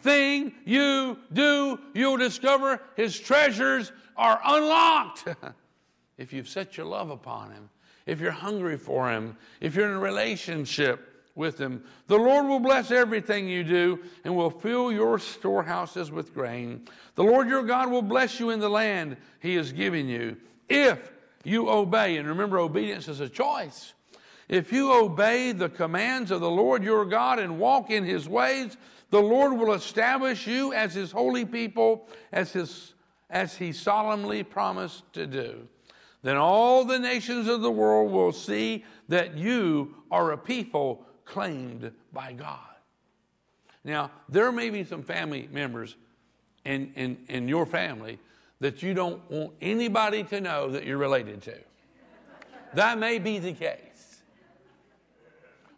everything 0.00 0.52
you 0.64 1.18
do. 1.32 1.78
You'll 1.94 2.16
discover 2.16 2.80
His 2.96 3.18
treasures 3.18 3.92
are 4.16 4.40
unlocked. 4.44 5.26
if 6.18 6.32
you've 6.32 6.48
set 6.48 6.76
your 6.76 6.86
love 6.86 7.10
upon 7.10 7.50
Him, 7.50 7.68
if 8.06 8.20
you're 8.20 8.30
hungry 8.30 8.76
for 8.76 9.10
Him, 9.10 9.36
if 9.60 9.74
you're 9.74 9.90
in 9.90 9.96
a 9.96 10.00
relationship 10.00 11.06
with 11.34 11.58
Him, 11.58 11.84
the 12.06 12.18
Lord 12.18 12.46
will 12.46 12.60
bless 12.60 12.90
everything 12.90 13.48
you 13.48 13.64
do 13.64 14.00
and 14.24 14.34
will 14.34 14.50
fill 14.50 14.90
your 14.90 15.18
storehouses 15.18 16.10
with 16.10 16.34
grain. 16.34 16.86
The 17.14 17.24
Lord 17.24 17.48
your 17.48 17.62
God 17.62 17.90
will 17.90 18.02
bless 18.02 18.40
you 18.40 18.50
in 18.50 18.60
the 18.60 18.70
land 18.70 19.16
He 19.40 19.56
is 19.56 19.72
giving 19.72 20.08
you 20.08 20.36
if 20.68 21.12
you 21.44 21.68
obey. 21.68 22.16
And 22.16 22.28
remember, 22.28 22.58
obedience 22.58 23.08
is 23.08 23.20
a 23.20 23.28
choice. 23.28 23.94
If 24.48 24.72
you 24.72 24.92
obey 24.92 25.52
the 25.52 25.68
commands 25.68 26.32
of 26.32 26.40
the 26.40 26.50
Lord 26.50 26.82
your 26.82 27.04
God 27.04 27.38
and 27.38 27.60
walk 27.60 27.88
in 27.88 28.02
His 28.04 28.28
ways, 28.28 28.76
the 29.10 29.20
Lord 29.20 29.52
will 29.52 29.72
establish 29.72 30.46
you 30.46 30.72
as 30.72 30.94
His 30.94 31.12
holy 31.12 31.44
people, 31.44 32.08
as, 32.32 32.52
his, 32.52 32.94
as 33.28 33.56
He 33.56 33.72
solemnly 33.72 34.42
promised 34.42 35.12
to 35.12 35.26
do 35.26 35.68
then 36.22 36.36
all 36.36 36.84
the 36.84 36.98
nations 36.98 37.48
of 37.48 37.62
the 37.62 37.70
world 37.70 38.12
will 38.12 38.32
see 38.32 38.84
that 39.08 39.36
you 39.36 39.94
are 40.10 40.32
a 40.32 40.38
people 40.38 41.04
claimed 41.24 41.90
by 42.12 42.32
God. 42.32 42.58
Now, 43.84 44.10
there 44.28 44.52
may 44.52 44.68
be 44.68 44.84
some 44.84 45.02
family 45.02 45.48
members 45.50 45.96
in, 46.64 46.92
in, 46.94 47.16
in 47.28 47.48
your 47.48 47.64
family 47.64 48.18
that 48.60 48.82
you 48.82 48.92
don't 48.92 49.28
want 49.30 49.52
anybody 49.62 50.22
to 50.24 50.40
know 50.40 50.70
that 50.70 50.84
you're 50.84 50.98
related 50.98 51.40
to. 51.42 51.56
That 52.74 52.98
may 52.98 53.18
be 53.18 53.38
the 53.38 53.54
case. 53.54 54.20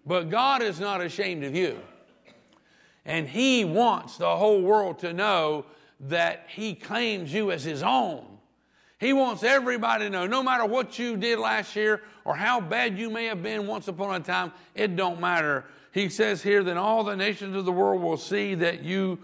But 0.05 0.31
God 0.31 0.63
is 0.63 0.81
not 0.81 1.01
ashamed 1.01 1.45
of 1.45 1.55
you. 1.55 1.79
And 3.05 3.29
He 3.29 3.65
wants 3.65 4.17
the 4.17 4.37
whole 4.37 4.63
world 4.63 5.01
to 5.01 5.13
know 5.13 5.67
that 6.01 6.47
He 6.49 6.75
claims 6.75 7.33
you 7.33 7.51
as 7.51 7.65
His 7.65 7.83
own. 7.83 8.27
He 8.99 9.13
wants 9.13 9.43
everybody 9.43 10.05
to 10.05 10.11
know, 10.11 10.27
no 10.29 10.45
matter 10.45 10.65
what 10.65 10.97
you 10.97 11.17
did 11.17 11.41
last 11.41 11.75
year 11.75 12.03
or 12.25 12.37
how 12.37 12.61
bad 12.61 12.97
you 12.97 13.11
may 13.11 13.25
have 13.25 13.43
been 13.43 13.67
once 13.67 13.89
upon 13.89 14.15
a 14.15 14.25
time, 14.25 14.53
it 14.77 14.95
don't 14.95 15.21
matter. 15.21 15.65
He 15.91 16.09
says 16.09 16.41
here 16.41 16.63
that 16.63 16.77
all 16.77 17.03
the 17.03 17.17
nations 17.17 17.57
of 17.57 17.65
the 17.65 17.73
world 17.73 18.01
will 18.01 18.17
see 18.17 18.55
that 18.55 18.85
you 18.85 19.19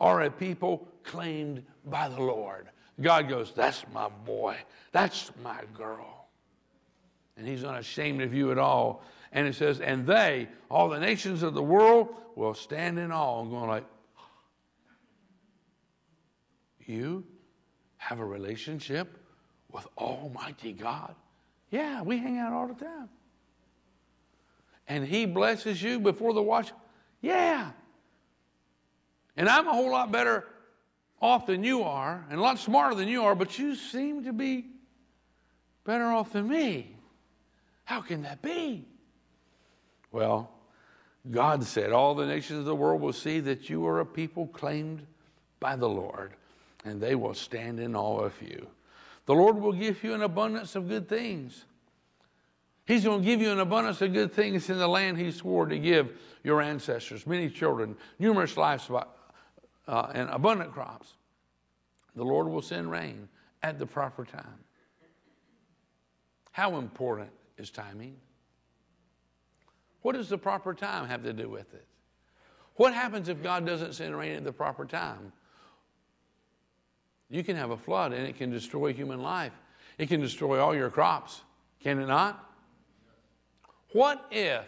are 0.00 0.22
a 0.22 0.30
people 0.30 0.88
claimed 1.04 1.62
by 1.84 2.08
the 2.08 2.20
Lord. 2.20 2.68
God 3.00 3.28
goes, 3.28 3.52
That's 3.54 3.84
my 3.92 4.08
boy. 4.08 4.56
That's 4.92 5.30
my 5.42 5.60
girl. 5.74 6.26
And 7.36 7.46
he's 7.46 7.62
not 7.62 7.78
ashamed 7.78 8.22
of 8.22 8.32
you 8.32 8.50
at 8.50 8.58
all. 8.58 9.02
And 9.32 9.46
it 9.46 9.54
says, 9.54 9.80
And 9.80 10.06
they, 10.06 10.48
all 10.70 10.88
the 10.88 11.00
nations 11.00 11.42
of 11.42 11.54
the 11.54 11.62
world, 11.62 12.14
will 12.34 12.54
stand 12.54 12.98
in 12.98 13.12
awe 13.12 13.42
and 13.42 13.50
going 13.50 13.68
like, 13.68 13.84
You 16.86 17.24
have 17.98 18.18
a 18.20 18.24
relationship 18.24 19.18
with 19.70 19.86
Almighty 19.98 20.72
God? 20.72 21.14
Yeah, 21.70 22.02
we 22.02 22.16
hang 22.16 22.38
out 22.38 22.52
all 22.52 22.68
the 22.68 22.74
time. 22.74 23.08
And 24.86 25.04
He 25.04 25.26
blesses 25.26 25.82
you 25.82 26.00
before 26.00 26.32
the 26.32 26.42
watch? 26.42 26.72
Yeah. 27.20 27.70
And 29.36 29.48
I'm 29.48 29.68
a 29.68 29.72
whole 29.72 29.90
lot 29.90 30.10
better 30.10 30.46
off 31.20 31.46
than 31.46 31.64
you 31.64 31.82
are, 31.82 32.24
and 32.30 32.38
a 32.38 32.42
lot 32.42 32.58
smarter 32.58 32.94
than 32.94 33.08
you 33.08 33.24
are, 33.24 33.34
but 33.34 33.58
you 33.58 33.74
seem 33.74 34.24
to 34.24 34.32
be 34.32 34.66
better 35.84 36.04
off 36.04 36.32
than 36.32 36.48
me. 36.48 36.96
How 37.84 38.00
can 38.00 38.22
that 38.22 38.40
be? 38.40 38.86
Well, 40.12 40.50
God 41.30 41.64
said, 41.64 41.92
All 41.92 42.14
the 42.14 42.26
nations 42.26 42.60
of 42.60 42.64
the 42.64 42.74
world 42.74 43.00
will 43.00 43.12
see 43.12 43.40
that 43.40 43.68
you 43.68 43.86
are 43.86 44.00
a 44.00 44.06
people 44.06 44.46
claimed 44.46 45.06
by 45.60 45.76
the 45.76 45.88
Lord, 45.88 46.32
and 46.84 47.00
they 47.00 47.14
will 47.14 47.34
stand 47.34 47.80
in 47.80 47.94
awe 47.94 48.20
of 48.20 48.40
you. 48.40 48.66
The 49.26 49.34
Lord 49.34 49.60
will 49.60 49.72
give 49.72 50.02
you 50.02 50.14
an 50.14 50.22
abundance 50.22 50.74
of 50.74 50.88
good 50.88 51.08
things. 51.08 51.64
He's 52.86 53.04
going 53.04 53.20
to 53.20 53.24
give 53.24 53.42
you 53.42 53.52
an 53.52 53.60
abundance 53.60 54.00
of 54.00 54.14
good 54.14 54.32
things 54.32 54.70
in 54.70 54.78
the 54.78 54.88
land 54.88 55.18
He 55.18 55.30
swore 55.30 55.66
to 55.66 55.78
give 55.78 56.16
your 56.42 56.62
ancestors 56.62 57.26
many 57.26 57.50
children, 57.50 57.94
numerous 58.18 58.56
livestock, 58.56 59.14
uh, 59.86 60.10
and 60.14 60.30
abundant 60.30 60.72
crops. 60.72 61.12
The 62.16 62.24
Lord 62.24 62.48
will 62.48 62.62
send 62.62 62.90
rain 62.90 63.28
at 63.62 63.78
the 63.78 63.86
proper 63.86 64.24
time. 64.24 64.64
How 66.52 66.78
important 66.78 67.30
is 67.58 67.70
timing? 67.70 68.16
What 70.02 70.14
does 70.14 70.28
the 70.28 70.38
proper 70.38 70.74
time 70.74 71.08
have 71.08 71.22
to 71.24 71.32
do 71.32 71.48
with 71.48 71.74
it? 71.74 71.84
What 72.76 72.94
happens 72.94 73.28
if 73.28 73.42
God 73.42 73.66
doesn't 73.66 73.94
send 73.94 74.16
rain 74.16 74.36
at 74.36 74.44
the 74.44 74.52
proper 74.52 74.84
time? 74.84 75.32
You 77.28 77.42
can 77.42 77.56
have 77.56 77.70
a 77.70 77.76
flood 77.76 78.12
and 78.12 78.26
it 78.26 78.36
can 78.36 78.50
destroy 78.50 78.92
human 78.92 79.20
life. 79.20 79.52
It 79.98 80.08
can 80.08 80.20
destroy 80.20 80.60
all 80.60 80.74
your 80.74 80.90
crops, 80.90 81.42
can 81.80 81.98
it 81.98 82.06
not? 82.06 82.44
What 83.92 84.26
if 84.30 84.64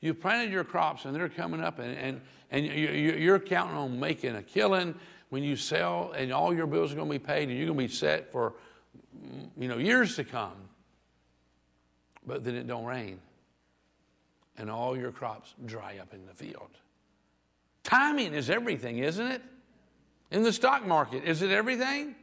you 0.00 0.12
planted 0.12 0.52
your 0.52 0.64
crops 0.64 1.06
and 1.06 1.16
they're 1.16 1.28
coming 1.28 1.62
up 1.62 1.78
and, 1.78 1.96
and, 1.96 2.20
and 2.50 2.66
you're 2.66 3.38
counting 3.38 3.76
on 3.76 3.98
making 3.98 4.36
a 4.36 4.42
killing 4.42 4.94
when 5.30 5.42
you 5.42 5.56
sell 5.56 6.12
and 6.12 6.32
all 6.32 6.54
your 6.54 6.66
bills 6.66 6.92
are 6.92 6.96
going 6.96 7.08
to 7.08 7.12
be 7.12 7.18
paid 7.18 7.48
and 7.48 7.56
you're 7.56 7.66
going 7.66 7.78
to 7.78 7.84
be 7.86 7.92
set 7.92 8.30
for 8.30 8.52
you 9.58 9.68
know 9.68 9.78
years 9.78 10.16
to 10.16 10.24
come 10.24 10.52
but 12.26 12.44
then 12.44 12.54
it 12.54 12.66
don't 12.66 12.84
rain 12.84 13.18
and 14.56 14.70
all 14.70 14.96
your 14.96 15.12
crops 15.12 15.54
dry 15.66 15.98
up 16.00 16.14
in 16.14 16.26
the 16.26 16.34
field 16.34 16.70
timing 17.84 18.34
is 18.34 18.50
everything 18.50 18.98
isn't 18.98 19.26
it 19.26 19.42
in 20.30 20.42
the 20.42 20.52
stock 20.52 20.84
market. 20.84 21.24
Is 21.24 21.42
it 21.42 21.50
everything? 21.50 22.16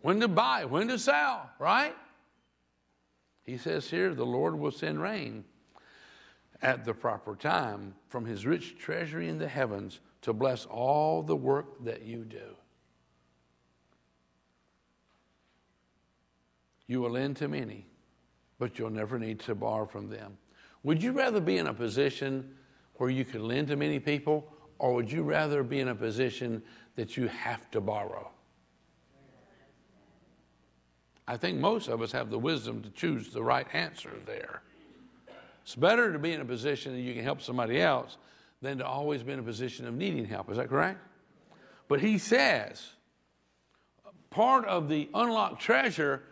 When 0.00 0.20
to 0.20 0.28
buy, 0.28 0.64
when 0.64 0.88
to 0.88 0.98
sell, 0.98 1.50
right? 1.58 1.94
He 3.42 3.58
says 3.58 3.90
here, 3.90 4.14
the 4.14 4.24
Lord 4.24 4.58
will 4.58 4.70
send 4.70 5.02
rain 5.02 5.44
at 6.62 6.84
the 6.84 6.94
proper 6.94 7.36
time 7.36 7.94
from 8.08 8.24
his 8.24 8.46
rich 8.46 8.78
treasury 8.78 9.28
in 9.28 9.38
the 9.38 9.48
heavens 9.48 10.00
to 10.22 10.32
bless 10.32 10.64
all 10.66 11.22
the 11.22 11.36
work 11.36 11.84
that 11.84 12.02
you 12.02 12.24
do. 12.24 12.56
You 16.86 17.00
will 17.00 17.10
lend 17.10 17.36
to 17.38 17.48
many, 17.48 17.86
but 18.58 18.78
you'll 18.78 18.90
never 18.90 19.18
need 19.18 19.40
to 19.40 19.54
borrow 19.54 19.86
from 19.86 20.08
them. 20.08 20.38
Would 20.82 21.02
you 21.02 21.12
rather 21.12 21.40
be 21.40 21.58
in 21.58 21.66
a 21.66 21.74
position 21.74 22.54
where 22.94 23.10
you 23.10 23.24
could 23.24 23.40
lend 23.40 23.68
to 23.68 23.76
many 23.76 23.98
people, 23.98 24.52
or 24.78 24.94
would 24.94 25.10
you 25.10 25.22
rather 25.22 25.62
be 25.62 25.80
in 25.80 25.88
a 25.88 25.94
position 25.94 26.62
that 26.96 27.16
you 27.16 27.28
have 27.28 27.70
to 27.70 27.80
borrow. 27.80 28.30
I 31.26 31.36
think 31.36 31.58
most 31.58 31.88
of 31.88 32.02
us 32.02 32.12
have 32.12 32.30
the 32.30 32.38
wisdom 32.38 32.82
to 32.82 32.90
choose 32.90 33.32
the 33.32 33.42
right 33.42 33.66
answer 33.72 34.10
there. 34.26 34.62
It's 35.62 35.76
better 35.76 36.12
to 36.12 36.18
be 36.18 36.32
in 36.32 36.40
a 36.40 36.44
position 36.44 36.92
that 36.92 37.00
you 37.00 37.14
can 37.14 37.22
help 37.22 37.40
somebody 37.40 37.80
else 37.80 38.18
than 38.60 38.78
to 38.78 38.86
always 38.86 39.22
be 39.22 39.32
in 39.32 39.38
a 39.38 39.42
position 39.42 39.86
of 39.86 39.94
needing 39.94 40.24
help. 40.24 40.50
Is 40.50 40.56
that 40.56 40.68
correct? 40.68 40.98
But 41.88 42.00
he 42.00 42.18
says 42.18 42.90
part 44.30 44.64
of 44.66 44.88
the 44.88 45.08
unlocked 45.14 45.62
treasure 45.62 46.22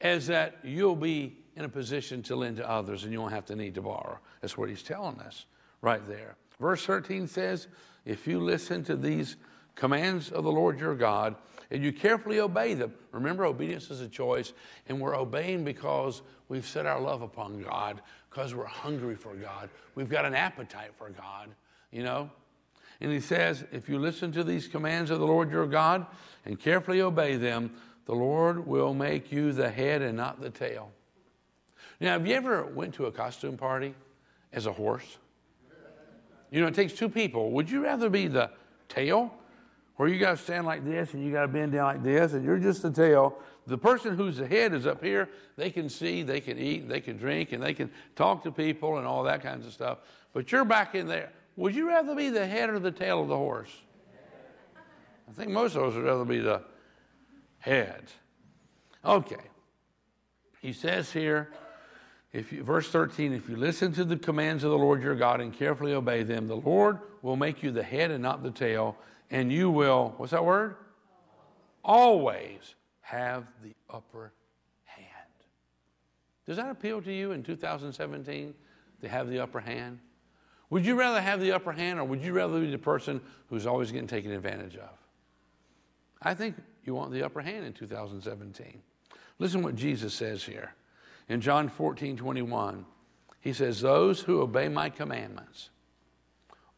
is 0.00 0.26
that 0.28 0.56
you'll 0.64 0.96
be 0.96 1.36
in 1.56 1.64
a 1.64 1.68
position 1.68 2.22
to 2.22 2.36
lend 2.36 2.56
to 2.56 2.68
others 2.68 3.04
and 3.04 3.12
you 3.12 3.20
won't 3.20 3.32
have 3.32 3.46
to 3.46 3.56
need 3.56 3.74
to 3.74 3.82
borrow. 3.82 4.18
That's 4.40 4.56
what 4.56 4.68
he's 4.68 4.82
telling 4.82 5.18
us 5.20 5.46
right 5.80 6.06
there. 6.08 6.36
Verse 6.60 6.84
13 6.86 7.26
says, 7.26 7.68
If 8.04 8.26
you 8.26 8.40
listen 8.40 8.84
to 8.84 8.96
these 8.96 9.36
commands 9.74 10.30
of 10.30 10.44
the 10.44 10.52
Lord 10.52 10.78
your 10.78 10.94
God, 10.94 11.36
and 11.70 11.82
you 11.82 11.90
carefully 11.90 12.38
obey 12.38 12.74
them. 12.74 12.92
Remember, 13.12 13.46
obedience 13.46 13.90
is 13.90 14.02
a 14.02 14.08
choice, 14.08 14.52
and 14.88 15.00
we're 15.00 15.16
obeying 15.16 15.64
because 15.64 16.20
we've 16.48 16.66
set 16.66 16.84
our 16.84 17.00
love 17.00 17.22
upon 17.22 17.62
God, 17.62 18.02
because 18.28 18.54
we're 18.54 18.66
hungry 18.66 19.16
for 19.16 19.34
God. 19.34 19.70
We've 19.94 20.10
got 20.10 20.26
an 20.26 20.34
appetite 20.34 20.90
for 20.98 21.08
God, 21.08 21.48
you 21.90 22.02
know? 22.02 22.30
And 23.00 23.10
he 23.10 23.20
says, 23.20 23.64
if 23.72 23.88
you 23.88 23.98
listen 23.98 24.32
to 24.32 24.44
these 24.44 24.68
commands 24.68 25.10
of 25.10 25.18
the 25.18 25.26
Lord 25.26 25.50
your 25.50 25.66
God 25.66 26.06
and 26.44 26.60
carefully 26.60 27.00
obey 27.00 27.36
them, 27.36 27.72
the 28.04 28.14
Lord 28.14 28.66
will 28.66 28.92
make 28.92 29.32
you 29.32 29.52
the 29.52 29.70
head 29.70 30.02
and 30.02 30.16
not 30.16 30.40
the 30.40 30.50
tail. 30.50 30.90
Now, 32.02 32.14
have 32.14 32.26
you 32.26 32.34
ever 32.34 32.66
went 32.66 32.94
to 32.94 33.06
a 33.06 33.12
costume 33.12 33.56
party 33.56 33.94
as 34.52 34.66
a 34.66 34.72
horse? 34.72 35.18
You 36.50 36.60
know, 36.60 36.66
it 36.66 36.74
takes 36.74 36.94
two 36.94 37.08
people. 37.08 37.52
Would 37.52 37.70
you 37.70 37.84
rather 37.84 38.10
be 38.10 38.26
the 38.26 38.50
tail 38.88 39.32
where 39.94 40.08
you 40.08 40.18
got 40.18 40.36
to 40.36 40.42
stand 40.42 40.66
like 40.66 40.84
this 40.84 41.14
and 41.14 41.24
you 41.24 41.30
got 41.30 41.42
to 41.42 41.48
bend 41.48 41.70
down 41.70 41.84
like 41.84 42.02
this 42.02 42.32
and 42.32 42.44
you're 42.44 42.58
just 42.58 42.82
the 42.82 42.90
tail. 42.90 43.38
The 43.68 43.78
person 43.78 44.16
who's 44.16 44.38
the 44.38 44.48
head 44.48 44.74
is 44.74 44.84
up 44.84 45.00
here. 45.00 45.28
They 45.56 45.70
can 45.70 45.88
see, 45.88 46.24
they 46.24 46.40
can 46.40 46.58
eat, 46.58 46.88
they 46.88 47.00
can 47.00 47.16
drink, 47.16 47.52
and 47.52 47.62
they 47.62 47.72
can 47.72 47.88
talk 48.16 48.42
to 48.42 48.50
people 48.50 48.98
and 48.98 49.06
all 49.06 49.22
that 49.22 49.40
kinds 49.40 49.64
of 49.64 49.72
stuff. 49.72 49.98
But 50.32 50.50
you're 50.50 50.64
back 50.64 50.96
in 50.96 51.06
there. 51.06 51.30
Would 51.54 51.76
you 51.76 51.86
rather 51.86 52.16
be 52.16 52.30
the 52.30 52.44
head 52.44 52.68
or 52.68 52.80
the 52.80 52.90
tail 52.90 53.22
of 53.22 53.28
the 53.28 53.36
horse? 53.36 53.70
I 55.28 55.32
think 55.34 55.52
most 55.52 55.76
of 55.76 55.84
us 55.84 55.94
would 55.94 56.04
rather 56.04 56.24
be 56.24 56.40
the 56.40 56.62
head. 57.60 58.02
Okay. 59.04 59.36
He 60.60 60.72
says 60.72 61.12
here, 61.12 61.52
if 62.32 62.50
you, 62.52 62.62
verse 62.62 62.88
13, 62.88 63.32
if 63.32 63.48
you 63.48 63.56
listen 63.56 63.92
to 63.92 64.04
the 64.04 64.16
commands 64.16 64.64
of 64.64 64.70
the 64.70 64.78
Lord 64.78 65.02
your 65.02 65.14
God 65.14 65.40
and 65.40 65.52
carefully 65.52 65.92
obey 65.92 66.22
them, 66.22 66.48
the 66.48 66.56
Lord 66.56 66.98
will 67.20 67.36
make 67.36 67.62
you 67.62 67.70
the 67.70 67.82
head 67.82 68.10
and 68.10 68.22
not 68.22 68.42
the 68.42 68.50
tail 68.50 68.96
and 69.30 69.50
you 69.50 69.70
will, 69.70 70.14
what's 70.18 70.32
that 70.32 70.44
word? 70.44 70.76
Always 71.82 72.74
have 73.00 73.46
the 73.62 73.74
upper 73.90 74.32
hand. 74.84 75.08
Does 76.46 76.58
that 76.58 76.70
appeal 76.70 77.02
to 77.02 77.12
you 77.12 77.32
in 77.32 77.42
2017 77.42 78.54
to 79.00 79.08
have 79.08 79.28
the 79.28 79.40
upper 79.40 79.60
hand? 79.60 79.98
Would 80.70 80.86
you 80.86 80.98
rather 80.98 81.20
have 81.20 81.40
the 81.40 81.52
upper 81.52 81.72
hand 81.72 81.98
or 81.98 82.04
would 82.04 82.22
you 82.22 82.32
rather 82.32 82.60
be 82.60 82.70
the 82.70 82.78
person 82.78 83.20
who's 83.48 83.66
always 83.66 83.90
getting 83.90 84.06
taken 84.06 84.30
advantage 84.30 84.76
of? 84.76 84.90
I 86.22 86.34
think 86.34 86.56
you 86.84 86.94
want 86.94 87.10
the 87.10 87.24
upper 87.24 87.40
hand 87.40 87.64
in 87.64 87.72
2017. 87.72 88.80
Listen 89.38 89.62
what 89.62 89.76
Jesus 89.76 90.14
says 90.14 90.44
here. 90.44 90.74
In 91.28 91.40
John 91.40 91.68
14, 91.68 92.16
21, 92.16 92.84
he 93.40 93.52
says, 93.52 93.80
Those 93.80 94.20
who 94.20 94.40
obey 94.40 94.68
my 94.68 94.90
commandments 94.90 95.70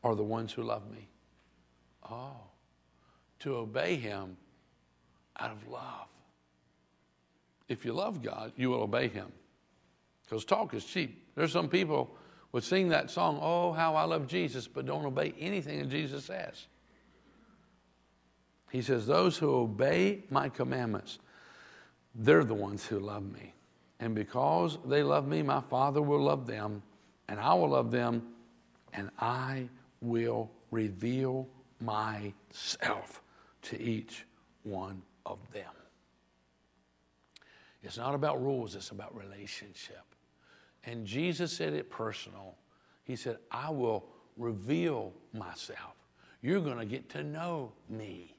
are 0.03 0.15
the 0.15 0.23
ones 0.23 0.53
who 0.53 0.63
love 0.63 0.91
me. 0.91 1.09
Oh, 2.11 2.37
to 3.41 3.57
obey 3.57 3.97
him 3.97 4.37
out 5.39 5.51
of 5.51 5.67
love. 5.69 6.09
If 7.69 7.85
you 7.85 7.93
love 7.93 8.23
God, 8.23 8.53
you 8.57 8.71
will 8.71 8.83
obey 8.83 9.09
him. 9.09 9.33
Because 10.25 10.45
talk 10.45 10.75
is 10.75 10.85
cheap. 10.85 11.27
There's 11.35 11.53
some 11.53 11.69
people 11.69 12.15
would 12.53 12.65
sing 12.65 12.91
that 12.91 13.11
song, 13.11 13.39
Oh, 13.41 13.73
how 13.73 13.97
I 13.97 14.05
love 14.05 14.27
Jesus, 14.27 14.69
but 14.69 14.87
don't 14.87 15.05
obey 15.05 15.35
anything 15.39 15.81
that 15.81 15.89
Jesus 15.89 16.25
says. 16.25 16.67
He 18.71 18.83
says, 18.83 19.07
Those 19.07 19.39
who 19.39 19.55
obey 19.55 20.25
my 20.31 20.49
commandments, 20.49 21.19
they're 22.15 22.45
the 22.45 22.55
ones 22.55 22.85
who 22.85 22.99
love 22.99 23.25
me. 23.25 23.54
And 24.01 24.15
because 24.15 24.79
they 24.85 25.03
love 25.03 25.27
me, 25.27 25.43
my 25.43 25.61
Father 25.61 26.03
will 26.03 26.23
love 26.23 26.47
them, 26.47 26.83
and 27.29 27.39
I 27.39 27.55
will 27.55 27.71
love 27.71 27.91
them, 27.91 28.23
and 28.93 29.11
I 29.19 29.69
will 30.01 30.51
reveal 30.71 31.49
myself 31.81 33.23
to 33.63 33.81
each 33.81 34.27
one 34.63 35.03
of 35.27 35.39
them. 35.53 35.71
It's 37.83 37.99
not 37.99 38.15
about 38.15 38.43
rules, 38.43 38.75
it's 38.75 38.91
about 38.91 39.15
relationship. 39.17 40.03
And 40.85 41.07
Jesus 41.07 41.53
said 41.53 41.73
it 41.75 41.91
personal. 41.91 42.57
He 43.05 43.17
said, 43.17 43.39
I 43.51 43.71
will 43.71 44.07
reveal 44.37 45.13
myself. 45.33 45.95
You're 46.43 46.61
going 46.61 46.79
to 46.79 46.87
get 46.87 47.09
to 47.11 47.23
know 47.23 47.73
me. 47.89 48.34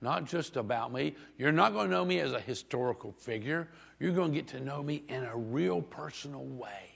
Not 0.00 0.26
just 0.26 0.56
about 0.56 0.92
me. 0.92 1.14
You're 1.38 1.52
not 1.52 1.72
going 1.72 1.88
to 1.88 1.90
know 1.90 2.04
me 2.04 2.20
as 2.20 2.32
a 2.32 2.40
historical 2.40 3.12
figure. 3.12 3.68
You're 3.98 4.12
going 4.12 4.30
to 4.30 4.34
get 4.34 4.48
to 4.48 4.60
know 4.60 4.82
me 4.82 5.02
in 5.08 5.24
a 5.24 5.36
real 5.36 5.82
personal 5.82 6.44
way. 6.44 6.92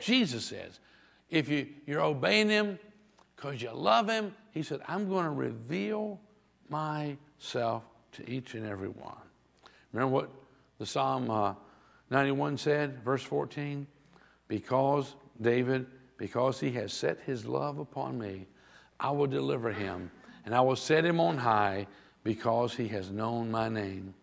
Jesus 0.00 0.44
says, 0.44 0.80
if 1.28 1.48
you, 1.48 1.66
you're 1.86 2.00
obeying 2.00 2.48
him 2.48 2.78
because 3.36 3.60
you 3.60 3.70
love 3.72 4.08
him, 4.08 4.34
he 4.52 4.62
said, 4.62 4.80
I'm 4.88 5.08
going 5.08 5.24
to 5.24 5.30
reveal 5.30 6.18
myself 6.68 7.84
to 8.12 8.28
each 8.28 8.54
and 8.54 8.66
every 8.66 8.88
one. 8.88 9.16
Remember 9.92 10.14
what 10.14 10.30
the 10.78 10.86
Psalm 10.86 11.30
uh, 11.30 11.54
91 12.10 12.56
said, 12.58 13.02
verse 13.04 13.22
14? 13.22 13.86
Because, 14.48 15.14
David, 15.40 15.86
because 16.16 16.58
he 16.58 16.70
has 16.72 16.92
set 16.92 17.20
his 17.20 17.44
love 17.44 17.78
upon 17.78 18.18
me, 18.18 18.46
I 18.98 19.10
will 19.10 19.26
deliver 19.26 19.72
him, 19.72 20.10
and 20.48 20.54
I 20.54 20.62
will 20.62 20.76
set 20.76 21.04
him 21.04 21.20
on 21.20 21.36
high 21.36 21.86
because 22.24 22.72
he 22.74 22.88
has 22.88 23.10
known 23.10 23.50
my 23.50 23.68
name. 23.68 24.14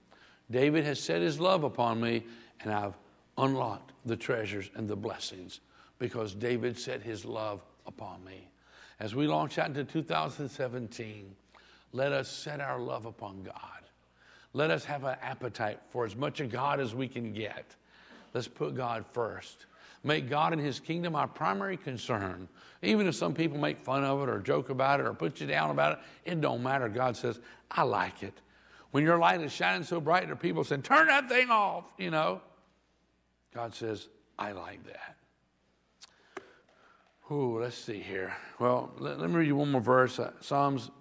David 0.49 0.83
has 0.83 0.99
set 0.99 1.21
his 1.21 1.39
love 1.39 1.63
upon 1.63 2.01
me, 2.01 2.23
and 2.61 2.73
I've 2.73 2.95
unlocked 3.37 3.91
the 4.07 4.15
treasures 4.15 4.71
and 4.73 4.87
the 4.89 4.95
blessings 4.95 5.59
because 5.99 6.33
David 6.33 6.79
set 6.79 7.03
his 7.03 7.25
love 7.25 7.61
upon 7.85 8.25
me. 8.25 8.49
As 8.99 9.13
we 9.13 9.27
launch 9.27 9.59
out 9.59 9.67
into 9.67 9.83
2017, 9.83 11.35
let 11.93 12.11
us 12.11 12.27
set 12.27 12.59
our 12.59 12.79
love 12.79 13.05
upon 13.05 13.43
God. 13.43 13.83
Let 14.53 14.71
us 14.71 14.83
have 14.83 15.03
an 15.03 15.17
appetite 15.21 15.79
for 15.91 16.07
as 16.07 16.15
much 16.15 16.39
of 16.39 16.49
God 16.49 16.79
as 16.79 16.95
we 16.95 17.07
can 17.07 17.33
get. 17.33 17.75
Let's 18.33 18.47
put 18.47 18.75
God 18.75 19.05
first. 19.13 19.67
Make 20.05 20.29
God 20.29 20.53
and 20.53 20.61
His 20.61 20.79
kingdom 20.79 21.15
our 21.15 21.27
primary 21.27 21.77
concern. 21.77 22.47
Even 22.83 23.07
if 23.07 23.15
some 23.15 23.33
people 23.33 23.57
make 23.57 23.79
fun 23.79 24.03
of 24.03 24.21
it 24.21 24.29
or 24.29 24.39
joke 24.39 24.69
about 24.69 24.99
it 24.99 25.07
or 25.07 25.15
put 25.15 25.41
you 25.41 25.47
down 25.47 25.71
about 25.71 25.93
it, 25.93 25.99
it 26.25 26.39
don't 26.39 26.61
matter. 26.61 26.87
God 26.87 27.17
says, 27.17 27.39
I 27.71 27.81
like 27.81 28.21
it. 28.21 28.39
When 28.91 29.03
your 29.03 29.17
light 29.17 29.41
is 29.41 29.51
shining 29.51 29.83
so 29.83 29.99
bright, 29.99 30.29
are 30.29 30.35
people 30.35 30.63
saying, 30.63 30.83
turn 30.83 31.07
that 31.07 31.27
thing 31.27 31.49
off, 31.49 31.85
you 31.97 32.11
know. 32.11 32.39
God 33.51 33.73
says, 33.73 34.07
I 34.37 34.51
like 34.51 34.85
that. 34.85 35.15
Ooh, 37.31 37.59
let's 37.59 37.75
see 37.75 37.99
here. 37.99 38.35
Well, 38.59 38.91
let, 38.99 39.19
let 39.19 39.31
me 39.31 39.37
read 39.37 39.47
you 39.47 39.55
one 39.55 39.71
more 39.71 39.81
verse. 39.81 40.19
Uh, 40.19 40.33
Psalms 40.39 40.91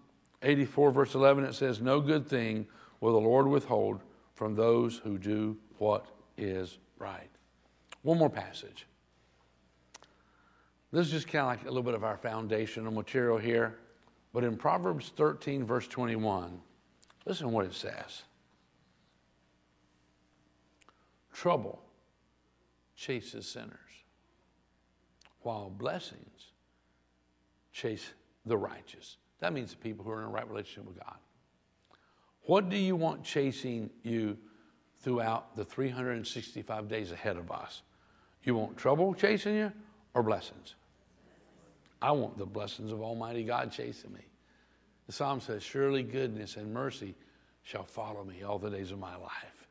84, 0.42 0.92
verse 0.92 1.14
11, 1.14 1.44
it 1.44 1.54
says, 1.54 1.82
No 1.82 2.00
good 2.00 2.26
thing 2.26 2.66
will 3.00 3.12
the 3.12 3.20
Lord 3.20 3.46
withhold 3.48 4.00
from 4.34 4.54
those 4.54 4.96
who 4.96 5.18
do 5.18 5.58
what 5.76 6.06
is 6.38 6.78
right. 6.98 7.28
One 8.00 8.16
more 8.16 8.30
passage. 8.30 8.86
This 10.94 11.06
is 11.06 11.12
just 11.12 11.26
kind 11.26 11.40
of 11.40 11.48
like 11.48 11.62
a 11.62 11.68
little 11.68 11.82
bit 11.82 11.94
of 11.94 12.04
our 12.04 12.16
foundational 12.16 12.92
material 12.92 13.36
here. 13.36 13.74
But 14.32 14.44
in 14.44 14.56
Proverbs 14.56 15.10
13, 15.16 15.64
verse 15.64 15.88
21, 15.88 16.60
listen 17.26 17.48
to 17.48 17.52
what 17.52 17.66
it 17.66 17.74
says 17.74 18.22
Trouble 21.32 21.82
chases 22.94 23.44
sinners, 23.44 23.74
while 25.40 25.68
blessings 25.68 26.52
chase 27.72 28.10
the 28.46 28.56
righteous. 28.56 29.16
That 29.40 29.52
means 29.52 29.72
the 29.72 29.78
people 29.78 30.04
who 30.04 30.12
are 30.12 30.20
in 30.20 30.26
a 30.26 30.30
right 30.30 30.48
relationship 30.48 30.86
with 30.86 31.00
God. 31.00 31.16
What 32.42 32.68
do 32.68 32.76
you 32.76 32.94
want 32.94 33.24
chasing 33.24 33.90
you 34.04 34.38
throughout 35.00 35.56
the 35.56 35.64
365 35.64 36.86
days 36.86 37.10
ahead 37.10 37.36
of 37.36 37.50
us? 37.50 37.82
You 38.44 38.54
want 38.54 38.76
trouble 38.76 39.12
chasing 39.12 39.56
you 39.56 39.72
or 40.14 40.22
blessings? 40.22 40.76
I 42.02 42.12
want 42.12 42.36
the 42.36 42.46
blessings 42.46 42.92
of 42.92 43.00
Almighty 43.00 43.44
God 43.44 43.72
chasing 43.72 44.12
me. 44.12 44.24
The 45.06 45.12
psalm 45.12 45.40
says, 45.40 45.62
Surely 45.62 46.02
goodness 46.02 46.56
and 46.56 46.72
mercy 46.72 47.14
shall 47.62 47.84
follow 47.84 48.24
me 48.24 48.42
all 48.42 48.58
the 48.58 48.70
days 48.70 48.90
of 48.90 48.98
my 48.98 49.16
life. 49.16 49.68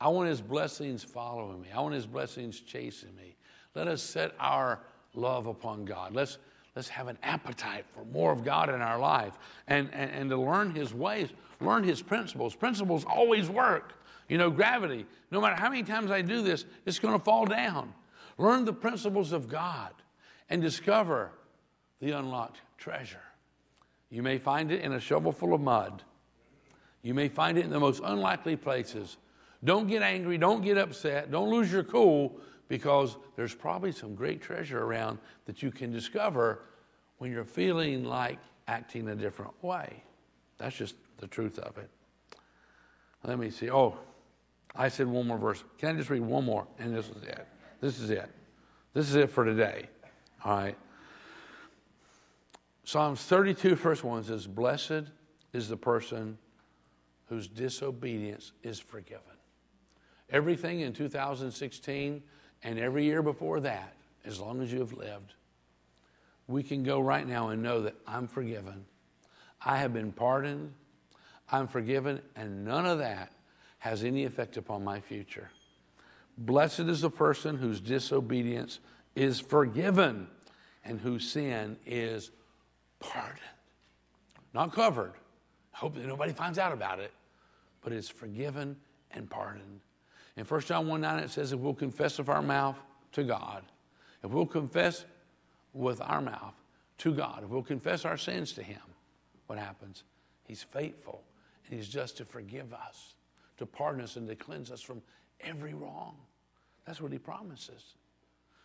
I 0.00 0.08
want 0.08 0.28
his 0.28 0.40
blessings 0.40 1.02
following 1.02 1.60
me. 1.60 1.68
I 1.74 1.80
want 1.80 1.94
his 1.94 2.06
blessings 2.06 2.60
chasing 2.60 3.14
me. 3.16 3.36
Let 3.74 3.88
us 3.88 4.02
set 4.02 4.32
our 4.38 4.80
love 5.14 5.46
upon 5.46 5.84
God. 5.84 6.14
Let's, 6.14 6.38
let's 6.76 6.88
have 6.88 7.08
an 7.08 7.18
appetite 7.22 7.84
for 7.94 8.04
more 8.06 8.32
of 8.32 8.44
God 8.44 8.68
in 8.68 8.80
our 8.80 8.98
life 8.98 9.34
and, 9.66 9.88
and, 9.92 10.10
and 10.10 10.30
to 10.30 10.36
learn 10.36 10.74
his 10.74 10.94
ways, 10.94 11.30
learn 11.60 11.82
his 11.82 12.00
principles. 12.00 12.54
Principles 12.54 13.04
always 13.04 13.48
work. 13.48 13.94
You 14.28 14.38
know, 14.38 14.50
gravity, 14.50 15.06
no 15.30 15.40
matter 15.40 15.56
how 15.56 15.70
many 15.70 15.82
times 15.82 16.10
I 16.10 16.22
do 16.22 16.42
this, 16.42 16.64
it's 16.86 16.98
going 16.98 17.18
to 17.18 17.24
fall 17.24 17.46
down. 17.46 17.92
Learn 18.36 18.64
the 18.64 18.72
principles 18.72 19.32
of 19.32 19.48
God 19.48 19.90
and 20.48 20.62
discover 20.62 21.32
the 22.00 22.12
unlocked 22.12 22.60
treasure. 22.78 23.22
You 24.10 24.22
may 24.22 24.38
find 24.38 24.70
it 24.72 24.80
in 24.80 24.92
a 24.92 25.00
shovel 25.00 25.32
full 25.32 25.54
of 25.54 25.60
mud. 25.60 26.02
You 27.02 27.14
may 27.14 27.28
find 27.28 27.58
it 27.58 27.64
in 27.64 27.70
the 27.70 27.80
most 27.80 28.00
unlikely 28.04 28.56
places. 28.56 29.18
Don't 29.64 29.86
get 29.86 30.02
angry. 30.02 30.38
Don't 30.38 30.62
get 30.62 30.78
upset. 30.78 31.30
Don't 31.30 31.50
lose 31.50 31.70
your 31.70 31.84
cool 31.84 32.40
because 32.68 33.16
there's 33.36 33.54
probably 33.54 33.92
some 33.92 34.14
great 34.14 34.40
treasure 34.40 34.82
around 34.82 35.18
that 35.46 35.62
you 35.62 35.70
can 35.70 35.92
discover 35.92 36.62
when 37.18 37.32
you're 37.32 37.44
feeling 37.44 38.04
like 38.04 38.38
acting 38.66 39.08
a 39.08 39.14
different 39.14 39.52
way. 39.62 40.02
That's 40.58 40.76
just 40.76 40.94
the 41.18 41.26
truth 41.26 41.58
of 41.58 41.76
it. 41.78 41.90
Let 43.24 43.38
me 43.38 43.50
see. 43.50 43.70
Oh, 43.70 43.98
I 44.76 44.88
said 44.88 45.06
one 45.06 45.26
more 45.26 45.38
verse. 45.38 45.64
Can 45.78 45.94
I 45.94 45.98
just 45.98 46.10
read 46.10 46.22
one 46.22 46.44
more? 46.44 46.66
And 46.78 46.94
this 46.94 47.08
is 47.08 47.22
it. 47.22 47.46
This 47.80 47.98
is 47.98 48.10
it. 48.10 48.30
This 48.94 49.08
is 49.08 49.16
it 49.16 49.30
for 49.30 49.44
today. 49.44 49.88
All 50.44 50.56
right. 50.56 50.76
Psalms 52.84 53.22
32, 53.22 53.74
verse 53.74 54.02
1 54.02 54.24
says, 54.24 54.46
Blessed 54.46 55.10
is 55.52 55.68
the 55.68 55.76
person 55.76 56.38
whose 57.28 57.46
disobedience 57.46 58.52
is 58.62 58.78
forgiven. 58.78 59.22
Everything 60.30 60.80
in 60.80 60.92
2016 60.92 62.22
and 62.62 62.78
every 62.78 63.04
year 63.04 63.22
before 63.22 63.60
that, 63.60 63.94
as 64.24 64.40
long 64.40 64.62
as 64.62 64.72
you 64.72 64.78
have 64.80 64.92
lived, 64.92 65.34
we 66.46 66.62
can 66.62 66.82
go 66.82 66.98
right 67.00 67.26
now 67.26 67.48
and 67.48 67.62
know 67.62 67.82
that 67.82 67.94
I'm 68.06 68.26
forgiven. 68.26 68.84
I 69.62 69.78
have 69.78 69.92
been 69.92 70.12
pardoned. 70.12 70.72
I'm 71.50 71.68
forgiven, 71.68 72.20
and 72.36 72.64
none 72.64 72.86
of 72.86 72.98
that 72.98 73.32
has 73.78 74.04
any 74.04 74.24
effect 74.24 74.56
upon 74.56 74.84
my 74.84 75.00
future. 75.00 75.50
Blessed 76.36 76.80
is 76.80 77.00
the 77.00 77.10
person 77.10 77.56
whose 77.56 77.80
disobedience 77.80 78.80
is 79.18 79.40
forgiven 79.40 80.28
and 80.84 81.00
whose 81.00 81.28
sin 81.28 81.76
is 81.84 82.30
pardoned. 83.00 83.40
Not 84.54 84.72
covered. 84.72 85.12
I 85.74 85.78
Hope 85.78 85.96
that 85.96 86.06
nobody 86.06 86.32
finds 86.32 86.58
out 86.58 86.72
about 86.72 87.00
it, 87.00 87.12
but 87.82 87.92
it's 87.92 88.08
forgiven 88.08 88.76
and 89.10 89.28
pardoned. 89.28 89.80
In 90.36 90.44
1 90.44 90.60
John 90.62 90.86
1 90.86 91.00
9, 91.00 91.18
it 91.18 91.30
says, 91.30 91.52
if 91.52 91.58
we'll 91.58 91.74
confess 91.74 92.18
with 92.18 92.28
our 92.28 92.42
mouth 92.42 92.76
to 93.12 93.24
God, 93.24 93.64
if 94.22 94.30
we'll 94.30 94.46
confess 94.46 95.04
with 95.72 96.00
our 96.00 96.20
mouth 96.20 96.54
to 96.98 97.12
God, 97.12 97.42
if 97.42 97.50
we'll 97.50 97.62
confess 97.62 98.04
our 98.04 98.16
sins 98.16 98.52
to 98.52 98.62
Him, 98.62 98.80
what 99.48 99.58
happens? 99.58 100.04
He's 100.44 100.62
faithful 100.62 101.22
and 101.66 101.76
He's 101.76 101.88
just 101.88 102.16
to 102.18 102.24
forgive 102.24 102.72
us, 102.72 103.14
to 103.58 103.66
pardon 103.66 104.00
us, 104.00 104.14
and 104.14 104.28
to 104.28 104.36
cleanse 104.36 104.70
us 104.70 104.80
from 104.80 105.02
every 105.40 105.74
wrong. 105.74 106.14
That's 106.86 107.00
what 107.00 107.12
he 107.12 107.18
promises. 107.18 107.96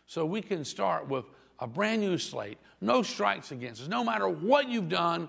So 0.06 0.26
we 0.26 0.42
can 0.42 0.64
start 0.64 1.08
with 1.08 1.24
a 1.58 1.66
brand 1.66 2.00
new 2.00 2.18
slate, 2.18 2.58
no 2.80 3.02
strikes 3.02 3.52
against 3.52 3.82
us. 3.82 3.88
No 3.88 4.04
matter 4.04 4.28
what 4.28 4.68
you've 4.68 4.88
done 4.88 5.28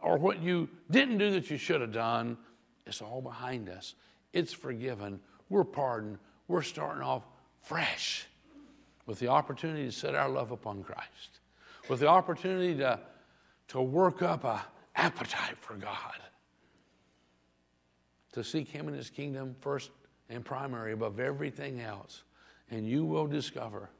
or 0.00 0.16
what 0.16 0.42
you 0.42 0.68
didn't 0.90 1.18
do 1.18 1.30
that 1.32 1.50
you 1.50 1.56
should 1.56 1.80
have 1.80 1.92
done, 1.92 2.38
it's 2.86 3.02
all 3.02 3.20
behind 3.20 3.68
us. 3.68 3.94
It's 4.32 4.52
forgiven. 4.52 5.20
We're 5.48 5.64
pardoned. 5.64 6.18
We're 6.48 6.62
starting 6.62 7.02
off 7.02 7.22
fresh 7.62 8.26
with 9.06 9.18
the 9.18 9.28
opportunity 9.28 9.84
to 9.84 9.92
set 9.92 10.14
our 10.14 10.28
love 10.28 10.50
upon 10.50 10.82
Christ, 10.82 11.40
with 11.88 12.00
the 12.00 12.06
opportunity 12.06 12.76
to, 12.76 12.98
to 13.68 13.80
work 13.80 14.22
up 14.22 14.44
an 14.44 14.60
appetite 14.96 15.56
for 15.60 15.74
God, 15.74 16.20
to 18.32 18.44
seek 18.44 18.68
Him 18.68 18.88
and 18.88 18.96
His 18.96 19.10
kingdom 19.10 19.54
first 19.60 19.90
and 20.28 20.44
primary 20.44 20.92
above 20.92 21.18
everything 21.18 21.80
else. 21.80 22.22
And 22.70 22.86
you 22.86 23.04
will 23.04 23.26
discover 23.26 23.90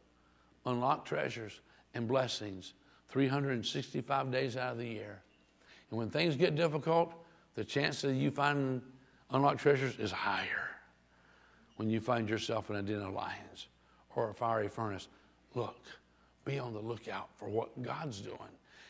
unlocked 0.66 1.09
treasures 1.09 1.61
and 1.95 2.07
blessings 2.07 2.75
365 3.09 4.31
days 4.31 4.57
out 4.57 4.73
of 4.73 4.79
the 4.79 4.87
year. 4.87 5.21
And 5.91 5.99
when 5.99 6.11
things 6.11 6.37
get 6.37 6.55
difficult, 6.55 7.12
the 7.55 7.64
chance 7.64 8.03
that 8.03 8.14
you 8.14 8.31
find 8.31 8.81
unlocked 9.31 9.61
treasures 9.61 9.99
is 9.99 10.12
higher 10.12 10.71
when 11.77 11.91
you 11.91 12.01
find 12.01 12.29
yourself 12.29 12.71
in 12.71 12.77
a 12.77 12.83
den 12.83 13.01
of 13.01 13.12
lions 13.12 13.66
or 14.14 14.31
a 14.31 14.35
fiery 14.35 14.68
furnace. 14.68 15.09
Look, 15.55 15.81
be 16.45 16.59
on 16.59 16.73
the 16.73 16.81
lookout 16.81 17.29
for 17.37 17.49
what 17.49 17.83
God's 17.83 18.21
doing. 18.21 18.39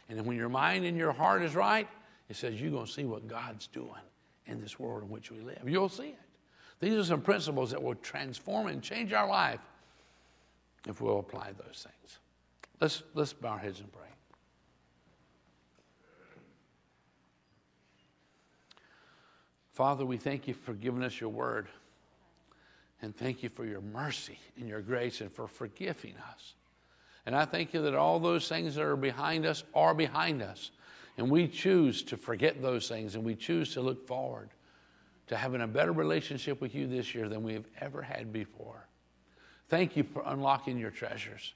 And 0.08 0.26
when 0.26 0.36
your 0.36 0.48
mind 0.48 0.84
and 0.84 0.96
your 0.96 1.12
heart 1.12 1.42
is 1.42 1.54
right, 1.54 1.88
it 2.28 2.36
says 2.36 2.60
you're 2.60 2.70
going 2.70 2.86
to 2.86 2.92
see 2.92 3.04
what 3.04 3.26
God's 3.28 3.66
doing 3.68 3.90
in 4.46 4.60
this 4.60 4.78
world 4.78 5.04
in 5.04 5.08
which 5.08 5.30
we 5.30 5.40
live. 5.40 5.62
You'll 5.64 5.88
see 5.88 6.08
it. 6.08 6.18
These 6.80 6.94
are 6.94 7.04
some 7.04 7.20
principles 7.20 7.70
that 7.70 7.82
will 7.82 7.94
transform 7.96 8.66
and 8.66 8.82
change 8.82 9.12
our 9.12 9.28
life 9.28 9.60
if 10.88 11.00
we'll 11.00 11.18
apply 11.18 11.52
those 11.52 11.86
things. 11.86 12.18
Let's, 12.80 13.02
let's 13.14 13.32
bow 13.32 13.50
our 13.50 13.58
heads 13.58 13.80
and 13.80 13.92
pray. 13.92 14.06
Father, 19.72 20.04
we 20.04 20.16
thank 20.16 20.48
you 20.48 20.54
for 20.54 20.74
giving 20.74 21.02
us 21.02 21.20
your 21.20 21.30
word. 21.30 21.68
And 23.02 23.16
thank 23.16 23.42
you 23.42 23.48
for 23.48 23.64
your 23.64 23.80
mercy 23.80 24.38
and 24.58 24.68
your 24.68 24.82
grace 24.82 25.20
and 25.20 25.32
for 25.32 25.48
forgiving 25.48 26.14
us. 26.30 26.54
And 27.24 27.34
I 27.34 27.44
thank 27.44 27.72
you 27.72 27.82
that 27.82 27.94
all 27.94 28.18
those 28.18 28.48
things 28.48 28.74
that 28.74 28.84
are 28.84 28.96
behind 28.96 29.46
us 29.46 29.64
are 29.74 29.94
behind 29.94 30.42
us. 30.42 30.70
And 31.16 31.30
we 31.30 31.48
choose 31.48 32.02
to 32.04 32.16
forget 32.16 32.60
those 32.60 32.88
things 32.88 33.14
and 33.14 33.24
we 33.24 33.34
choose 33.34 33.72
to 33.74 33.80
look 33.80 34.06
forward 34.06 34.50
to 35.28 35.36
having 35.36 35.60
a 35.60 35.66
better 35.66 35.92
relationship 35.92 36.60
with 36.60 36.74
you 36.74 36.86
this 36.86 37.14
year 37.14 37.28
than 37.28 37.42
we 37.42 37.54
have 37.54 37.66
ever 37.80 38.02
had 38.02 38.32
before. 38.32 38.86
Thank 39.70 39.96
you 39.96 40.02
for 40.02 40.22
unlocking 40.26 40.78
your 40.78 40.90
treasures. 40.90 41.54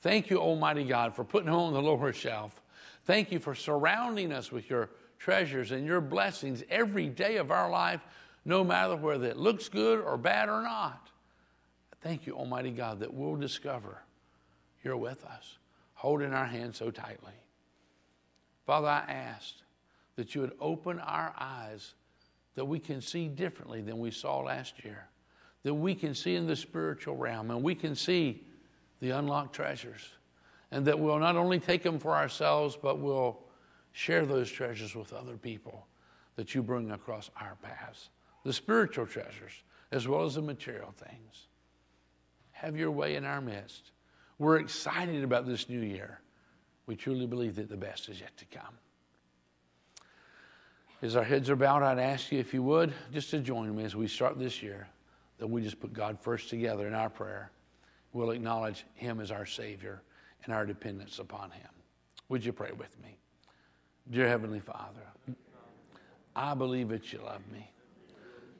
Thank 0.00 0.30
you, 0.30 0.38
Almighty 0.38 0.84
God, 0.84 1.14
for 1.14 1.24
putting 1.24 1.46
them 1.46 1.56
on 1.56 1.72
the 1.72 1.82
lower 1.82 2.12
shelf. 2.12 2.58
Thank 3.04 3.32
you 3.32 3.40
for 3.40 3.54
surrounding 3.54 4.32
us 4.32 4.50
with 4.50 4.70
your 4.70 4.90
treasures 5.18 5.72
and 5.72 5.84
your 5.84 6.00
blessings 6.00 6.62
every 6.70 7.08
day 7.08 7.36
of 7.36 7.50
our 7.50 7.68
life 7.68 8.00
no 8.44 8.64
matter 8.64 8.96
whether 8.96 9.26
it 9.26 9.36
looks 9.36 9.68
good 9.68 10.00
or 10.00 10.16
bad 10.16 10.48
or 10.48 10.62
not. 10.62 11.10
Thank 12.00 12.26
you, 12.26 12.34
Almighty 12.34 12.70
God, 12.70 13.00
that 13.00 13.12
we'll 13.12 13.36
discover 13.36 13.98
you're 14.84 14.96
with 14.96 15.24
us, 15.24 15.58
holding 15.94 16.32
our 16.32 16.46
hand 16.46 16.76
so 16.76 16.90
tightly. 16.90 17.32
Father, 18.64 18.86
I 18.86 19.04
ask 19.10 19.54
that 20.14 20.34
you 20.34 20.42
would 20.42 20.54
open 20.60 21.00
our 21.00 21.34
eyes 21.38 21.94
that 22.54 22.64
we 22.64 22.78
can 22.78 23.00
see 23.00 23.26
differently 23.28 23.82
than 23.82 23.98
we 23.98 24.10
saw 24.10 24.38
last 24.38 24.84
year, 24.84 25.08
that 25.62 25.74
we 25.74 25.94
can 25.94 26.14
see 26.14 26.34
in 26.34 26.46
the 26.46 26.56
spiritual 26.56 27.16
realm 27.16 27.50
and 27.50 27.62
we 27.62 27.74
can 27.74 27.94
see 27.94 28.42
the 29.00 29.10
unlocked 29.10 29.54
treasures, 29.54 30.08
and 30.70 30.84
that 30.86 30.98
we'll 30.98 31.18
not 31.18 31.36
only 31.36 31.60
take 31.60 31.82
them 31.82 31.98
for 31.98 32.16
ourselves, 32.16 32.76
but 32.80 32.98
we'll 32.98 33.38
share 33.92 34.26
those 34.26 34.50
treasures 34.50 34.94
with 34.94 35.12
other 35.12 35.36
people 35.36 35.86
that 36.36 36.54
you 36.54 36.62
bring 36.62 36.90
across 36.90 37.30
our 37.40 37.56
paths 37.62 38.10
the 38.44 38.52
spiritual 38.52 39.06
treasures 39.06 39.52
as 39.92 40.06
well 40.08 40.24
as 40.24 40.34
the 40.34 40.42
material 40.42 40.92
things. 40.96 41.48
Have 42.52 42.76
your 42.76 42.90
way 42.90 43.16
in 43.16 43.24
our 43.24 43.40
midst. 43.40 43.90
We're 44.38 44.58
excited 44.58 45.22
about 45.22 45.46
this 45.46 45.68
new 45.68 45.80
year. 45.80 46.20
We 46.86 46.96
truly 46.96 47.26
believe 47.26 47.56
that 47.56 47.68
the 47.68 47.76
best 47.76 48.08
is 48.08 48.20
yet 48.20 48.36
to 48.38 48.44
come. 48.46 48.74
As 51.02 51.14
our 51.14 51.24
heads 51.24 51.50
are 51.50 51.56
bowed, 51.56 51.82
I'd 51.82 51.98
ask 51.98 52.32
you 52.32 52.38
if 52.38 52.54
you 52.54 52.62
would 52.62 52.92
just 53.12 53.30
to 53.30 53.40
join 53.40 53.76
me 53.76 53.84
as 53.84 53.94
we 53.94 54.08
start 54.08 54.38
this 54.38 54.62
year, 54.62 54.88
that 55.38 55.46
we 55.46 55.62
just 55.62 55.80
put 55.80 55.92
God 55.92 56.18
first 56.20 56.48
together 56.48 56.86
in 56.86 56.94
our 56.94 57.10
prayer. 57.10 57.50
We'll 58.12 58.30
acknowledge 58.30 58.84
Him 58.94 59.20
as 59.20 59.30
our 59.30 59.46
Savior 59.46 60.02
and 60.44 60.52
our 60.52 60.66
dependence 60.66 61.18
upon 61.18 61.50
Him. 61.50 61.70
Would 62.28 62.44
you 62.44 62.52
pray 62.52 62.72
with 62.76 63.00
me? 63.02 63.16
Dear 64.10 64.28
Heavenly 64.28 64.60
Father, 64.60 65.34
I 66.34 66.54
believe 66.54 66.88
that 66.88 67.12
you 67.12 67.20
love 67.20 67.42
me. 67.52 67.70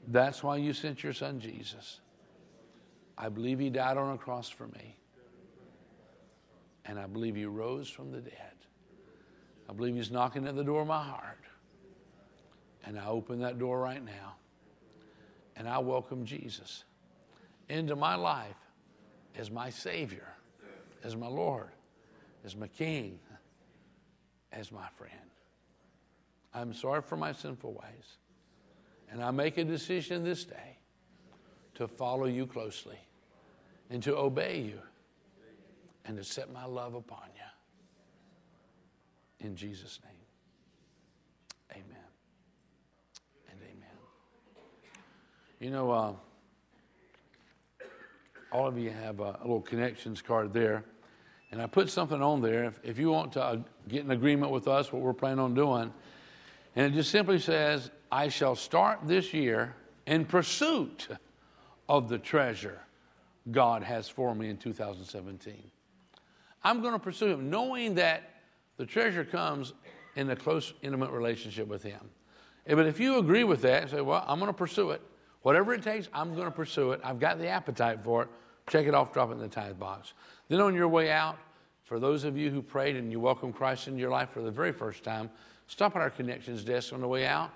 That's 0.07 0.43
why 0.43 0.57
you 0.57 0.73
sent 0.73 1.03
your 1.03 1.13
son 1.13 1.39
Jesus. 1.39 2.01
I 3.17 3.29
believe 3.29 3.59
he 3.59 3.69
died 3.69 3.97
on 3.97 4.13
a 4.13 4.17
cross 4.17 4.49
for 4.49 4.67
me. 4.67 4.95
And 6.85 6.97
I 6.97 7.05
believe 7.05 7.35
he 7.35 7.45
rose 7.45 7.89
from 7.89 8.11
the 8.11 8.21
dead. 8.21 8.53
I 9.69 9.73
believe 9.73 9.95
he's 9.95 10.09
knocking 10.09 10.47
at 10.47 10.55
the 10.55 10.63
door 10.63 10.81
of 10.81 10.87
my 10.87 11.03
heart. 11.03 11.43
And 12.85 12.97
I 12.97 13.07
open 13.07 13.39
that 13.41 13.59
door 13.59 13.79
right 13.79 14.03
now. 14.03 14.35
And 15.59 15.67
I 15.67 15.77
welcome 15.79 16.25
Jesus 16.25 16.85
into 17.67 17.97
my 17.97 18.15
life 18.15 18.55
as 19.35 19.51
my 19.51 19.69
Savior, 19.69 20.27
as 21.03 21.17
my 21.17 21.27
Lord, 21.27 21.67
as 22.45 22.55
my 22.55 22.67
King, 22.67 23.19
as 24.53 24.71
my 24.71 24.87
friend. 24.97 25.13
I'm 26.53 26.73
sorry 26.73 27.01
for 27.01 27.17
my 27.17 27.33
sinful 27.33 27.73
ways. 27.73 28.17
And 29.11 29.21
I 29.21 29.31
make 29.31 29.57
a 29.57 29.65
decision 29.65 30.23
this 30.23 30.45
day 30.45 30.77
to 31.75 31.89
follow 31.89 32.25
you 32.25 32.47
closely 32.47 32.99
and 33.89 34.01
to 34.03 34.15
obey 34.15 34.61
you 34.61 34.79
and 36.05 36.15
to 36.15 36.23
set 36.23 36.53
my 36.53 36.65
love 36.65 36.95
upon 36.95 37.27
you. 37.35 37.41
In 39.45 39.57
Jesus' 39.57 39.99
name, 40.05 40.13
You 45.59 45.71
know, 45.71 45.91
uh, 45.91 46.13
all 48.49 48.65
of 48.65 48.77
you 48.77 48.91
have 48.91 49.19
a, 49.19 49.37
little 49.41 49.59
connections 49.59 50.21
card 50.21 50.53
there. 50.53 50.85
And 51.51 51.61
I 51.61 51.67
put 51.67 51.89
something 51.89 52.21
on 52.21 52.41
there. 52.41 52.63
If, 52.63 52.79
if 52.81 52.97
you 52.97 53.11
want 53.11 53.33
to 53.33 53.43
uh, 53.43 53.57
get 53.89 54.05
in 54.05 54.11
agreement 54.11 54.53
with 54.53 54.69
us, 54.69 54.93
what 54.93 55.01
we're 55.01 55.13
planning 55.13 55.39
on 55.39 55.53
doing, 55.53 55.91
and 56.77 56.85
it 56.85 56.95
just 56.95 57.11
simply 57.11 57.39
says, 57.39 57.91
I 58.09 58.29
shall 58.29 58.55
start 58.55 58.99
this 59.03 59.33
year 59.33 59.75
in 60.07 60.23
pursuit 60.23 61.09
of 61.89 62.07
the 62.07 62.17
treasure 62.17 62.79
God 63.51 63.83
has 63.83 64.07
for 64.07 64.33
me 64.33 64.49
in 64.49 64.55
2017. 64.55 65.55
I'm 66.63 66.81
going 66.81 66.93
to 66.93 66.99
pursue 66.99 67.27
Him, 67.27 67.49
knowing 67.49 67.95
that 67.95 68.29
the 68.77 68.85
treasure 68.85 69.25
comes 69.25 69.73
in 70.15 70.29
a 70.29 70.37
close, 70.37 70.73
intimate 70.81 71.11
relationship 71.11 71.67
with 71.67 71.83
Him. 71.83 71.99
But 72.65 72.85
if 72.85 72.99
you 72.99 73.17
agree 73.17 73.43
with 73.43 73.61
that, 73.63 73.89
say, 73.89 73.99
Well, 73.99 74.23
I'm 74.25 74.39
going 74.39 74.51
to 74.51 74.57
pursue 74.57 74.91
it. 74.91 75.01
Whatever 75.41 75.73
it 75.73 75.83
takes, 75.83 76.09
I'm 76.13 76.33
going 76.35 76.45
to 76.45 76.51
pursue 76.51 76.91
it. 76.91 77.01
I've 77.03 77.19
got 77.19 77.39
the 77.39 77.47
appetite 77.47 78.03
for 78.03 78.23
it. 78.23 78.29
Check 78.69 78.85
it 78.85 78.93
off, 78.93 79.13
drop 79.13 79.29
it 79.29 79.33
in 79.33 79.39
the 79.39 79.47
tithe 79.47 79.79
box. 79.79 80.13
Then 80.47 80.59
on 80.61 80.75
your 80.75 80.87
way 80.87 81.11
out, 81.11 81.37
for 81.83 81.99
those 81.99 82.23
of 82.23 82.37
you 82.37 82.51
who 82.51 82.61
prayed 82.61 82.95
and 82.95 83.11
you 83.11 83.19
welcome 83.19 83.51
Christ 83.51 83.87
into 83.87 83.99
your 83.99 84.11
life 84.11 84.29
for 84.29 84.41
the 84.41 84.51
very 84.51 84.71
first 84.71 85.03
time, 85.03 85.29
stop 85.67 85.95
at 85.95 86.01
our 86.01 86.09
connections 86.09 86.63
desk 86.63 86.93
on 86.93 87.01
the 87.01 87.07
way 87.07 87.25
out 87.25 87.51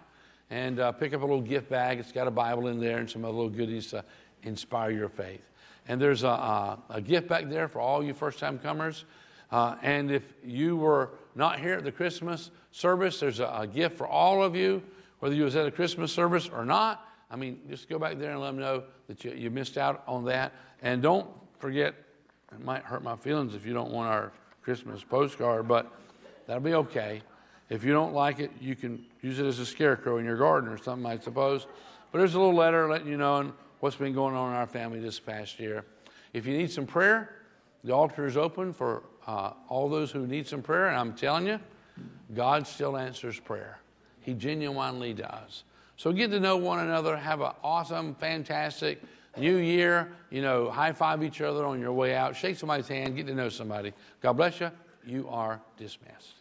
and 0.49 0.79
uh, 0.79 0.91
pick 0.91 1.13
up 1.13 1.21
a 1.21 1.25
little 1.25 1.41
gift 1.41 1.69
bag. 1.69 1.99
It's 1.99 2.11
got 2.11 2.27
a 2.27 2.31
Bible 2.31 2.67
in 2.67 2.79
there 2.79 2.97
and 2.97 3.09
some 3.09 3.25
other 3.25 3.33
little 3.33 3.49
goodies 3.49 3.87
to 3.87 4.03
inspire 4.43 4.91
your 4.91 5.09
faith. 5.09 5.41
And 5.87 6.01
there's 6.01 6.23
a, 6.23 6.29
a, 6.29 6.79
a 6.89 7.01
gift 7.01 7.27
back 7.27 7.49
there 7.49 7.67
for 7.67 7.79
all 7.79 8.03
you 8.03 8.13
first 8.13 8.39
time 8.39 8.57
comers. 8.57 9.05
Uh, 9.51 9.75
and 9.83 10.09
if 10.09 10.23
you 10.43 10.77
were 10.77 11.11
not 11.35 11.59
here 11.59 11.73
at 11.73 11.83
the 11.83 11.91
Christmas 11.91 12.49
service, 12.71 13.19
there's 13.19 13.39
a, 13.39 13.45
a, 13.55 13.67
gift 13.67 13.97
for 13.97 14.07
all 14.07 14.43
of 14.43 14.55
you, 14.55 14.81
whether 15.19 15.35
you 15.35 15.43
was 15.43 15.55
at 15.55 15.67
a 15.67 15.71
Christmas 15.71 16.11
service 16.11 16.49
or 16.49 16.65
not. 16.65 17.07
I 17.33 17.35
mean, 17.35 17.59
just 17.67 17.89
go 17.89 17.97
back 17.97 18.19
there 18.19 18.31
and 18.31 18.39
let 18.39 18.47
them 18.47 18.59
know 18.59 18.83
that 19.07 19.25
you, 19.25 19.31
you 19.31 19.49
missed 19.49 19.75
out 19.75 20.03
on 20.07 20.23
that. 20.25 20.53
And 20.83 21.01
don't 21.01 21.27
forget, 21.57 21.95
it 22.51 22.63
might 22.63 22.83
hurt 22.83 23.01
my 23.01 23.15
feelings 23.15 23.55
if 23.55 23.65
you 23.65 23.73
don't 23.73 23.89
want 23.89 24.07
our 24.07 24.31
Christmas 24.61 25.03
postcard, 25.03 25.67
but 25.67 25.91
that'll 26.45 26.61
be 26.61 26.75
okay. 26.75 27.23
If 27.71 27.83
you 27.83 27.91
don't 27.91 28.13
like 28.13 28.39
it, 28.39 28.51
you 28.61 28.75
can 28.75 29.03
use 29.23 29.39
it 29.39 29.47
as 29.47 29.57
a 29.57 29.65
scarecrow 29.65 30.19
in 30.19 30.25
your 30.25 30.37
garden 30.37 30.69
or 30.69 30.77
something, 30.77 31.11
I 31.11 31.17
suppose. 31.17 31.65
But 32.11 32.19
there's 32.19 32.35
a 32.35 32.39
little 32.39 32.53
letter 32.53 32.87
letting 32.87 33.07
you 33.07 33.17
know 33.17 33.51
what's 33.79 33.95
been 33.95 34.13
going 34.13 34.35
on 34.35 34.51
in 34.51 34.55
our 34.55 34.67
family 34.67 34.99
this 34.99 35.19
past 35.19 35.59
year. 35.59 35.85
If 36.33 36.45
you 36.45 36.55
need 36.55 36.69
some 36.69 36.85
prayer, 36.85 37.37
the 37.83 37.93
altar 37.93 38.27
is 38.27 38.37
open 38.37 38.73
for 38.73 39.01
uh, 39.25 39.53
all 39.69 39.89
those 39.89 40.11
who 40.11 40.27
need 40.27 40.45
some 40.45 40.61
prayer. 40.61 40.89
And 40.89 40.97
I'm 40.97 41.13
telling 41.13 41.47
you, 41.47 41.59
God 42.35 42.67
still 42.67 42.95
answers 42.95 43.39
prayer. 43.39 43.79
He 44.21 44.35
genuinely 44.35 45.13
does. 45.13 45.63
So 46.03 46.11
get 46.11 46.31
to 46.31 46.39
know 46.41 46.57
one 46.57 46.79
another. 46.79 47.15
Have 47.15 47.39
an 47.39 47.53
awesome, 47.63 48.13
fantastic 48.15 49.01
New 49.37 49.55
year, 49.55 50.11
you 50.29 50.41
know, 50.41 50.69
high 50.69 50.91
five 50.91 51.23
each 51.23 51.39
other 51.39 51.65
on 51.65 51.79
your 51.79 51.93
way 51.93 52.13
out, 52.13 52.35
shake 52.35 52.57
somebody's 52.57 52.89
hand, 52.89 53.15
get 53.15 53.25
to 53.27 53.33
know 53.33 53.47
somebody. 53.47 53.93
God 54.21 54.33
bless 54.33 54.59
you. 54.59 54.69
You 55.05 55.29
are 55.29 55.61
dismissed. 55.77 56.33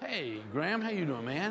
Hey, 0.00 0.40
Graham, 0.52 0.80
how 0.80 0.90
you 0.90 1.06
doing, 1.06 1.24
man? 1.24 1.42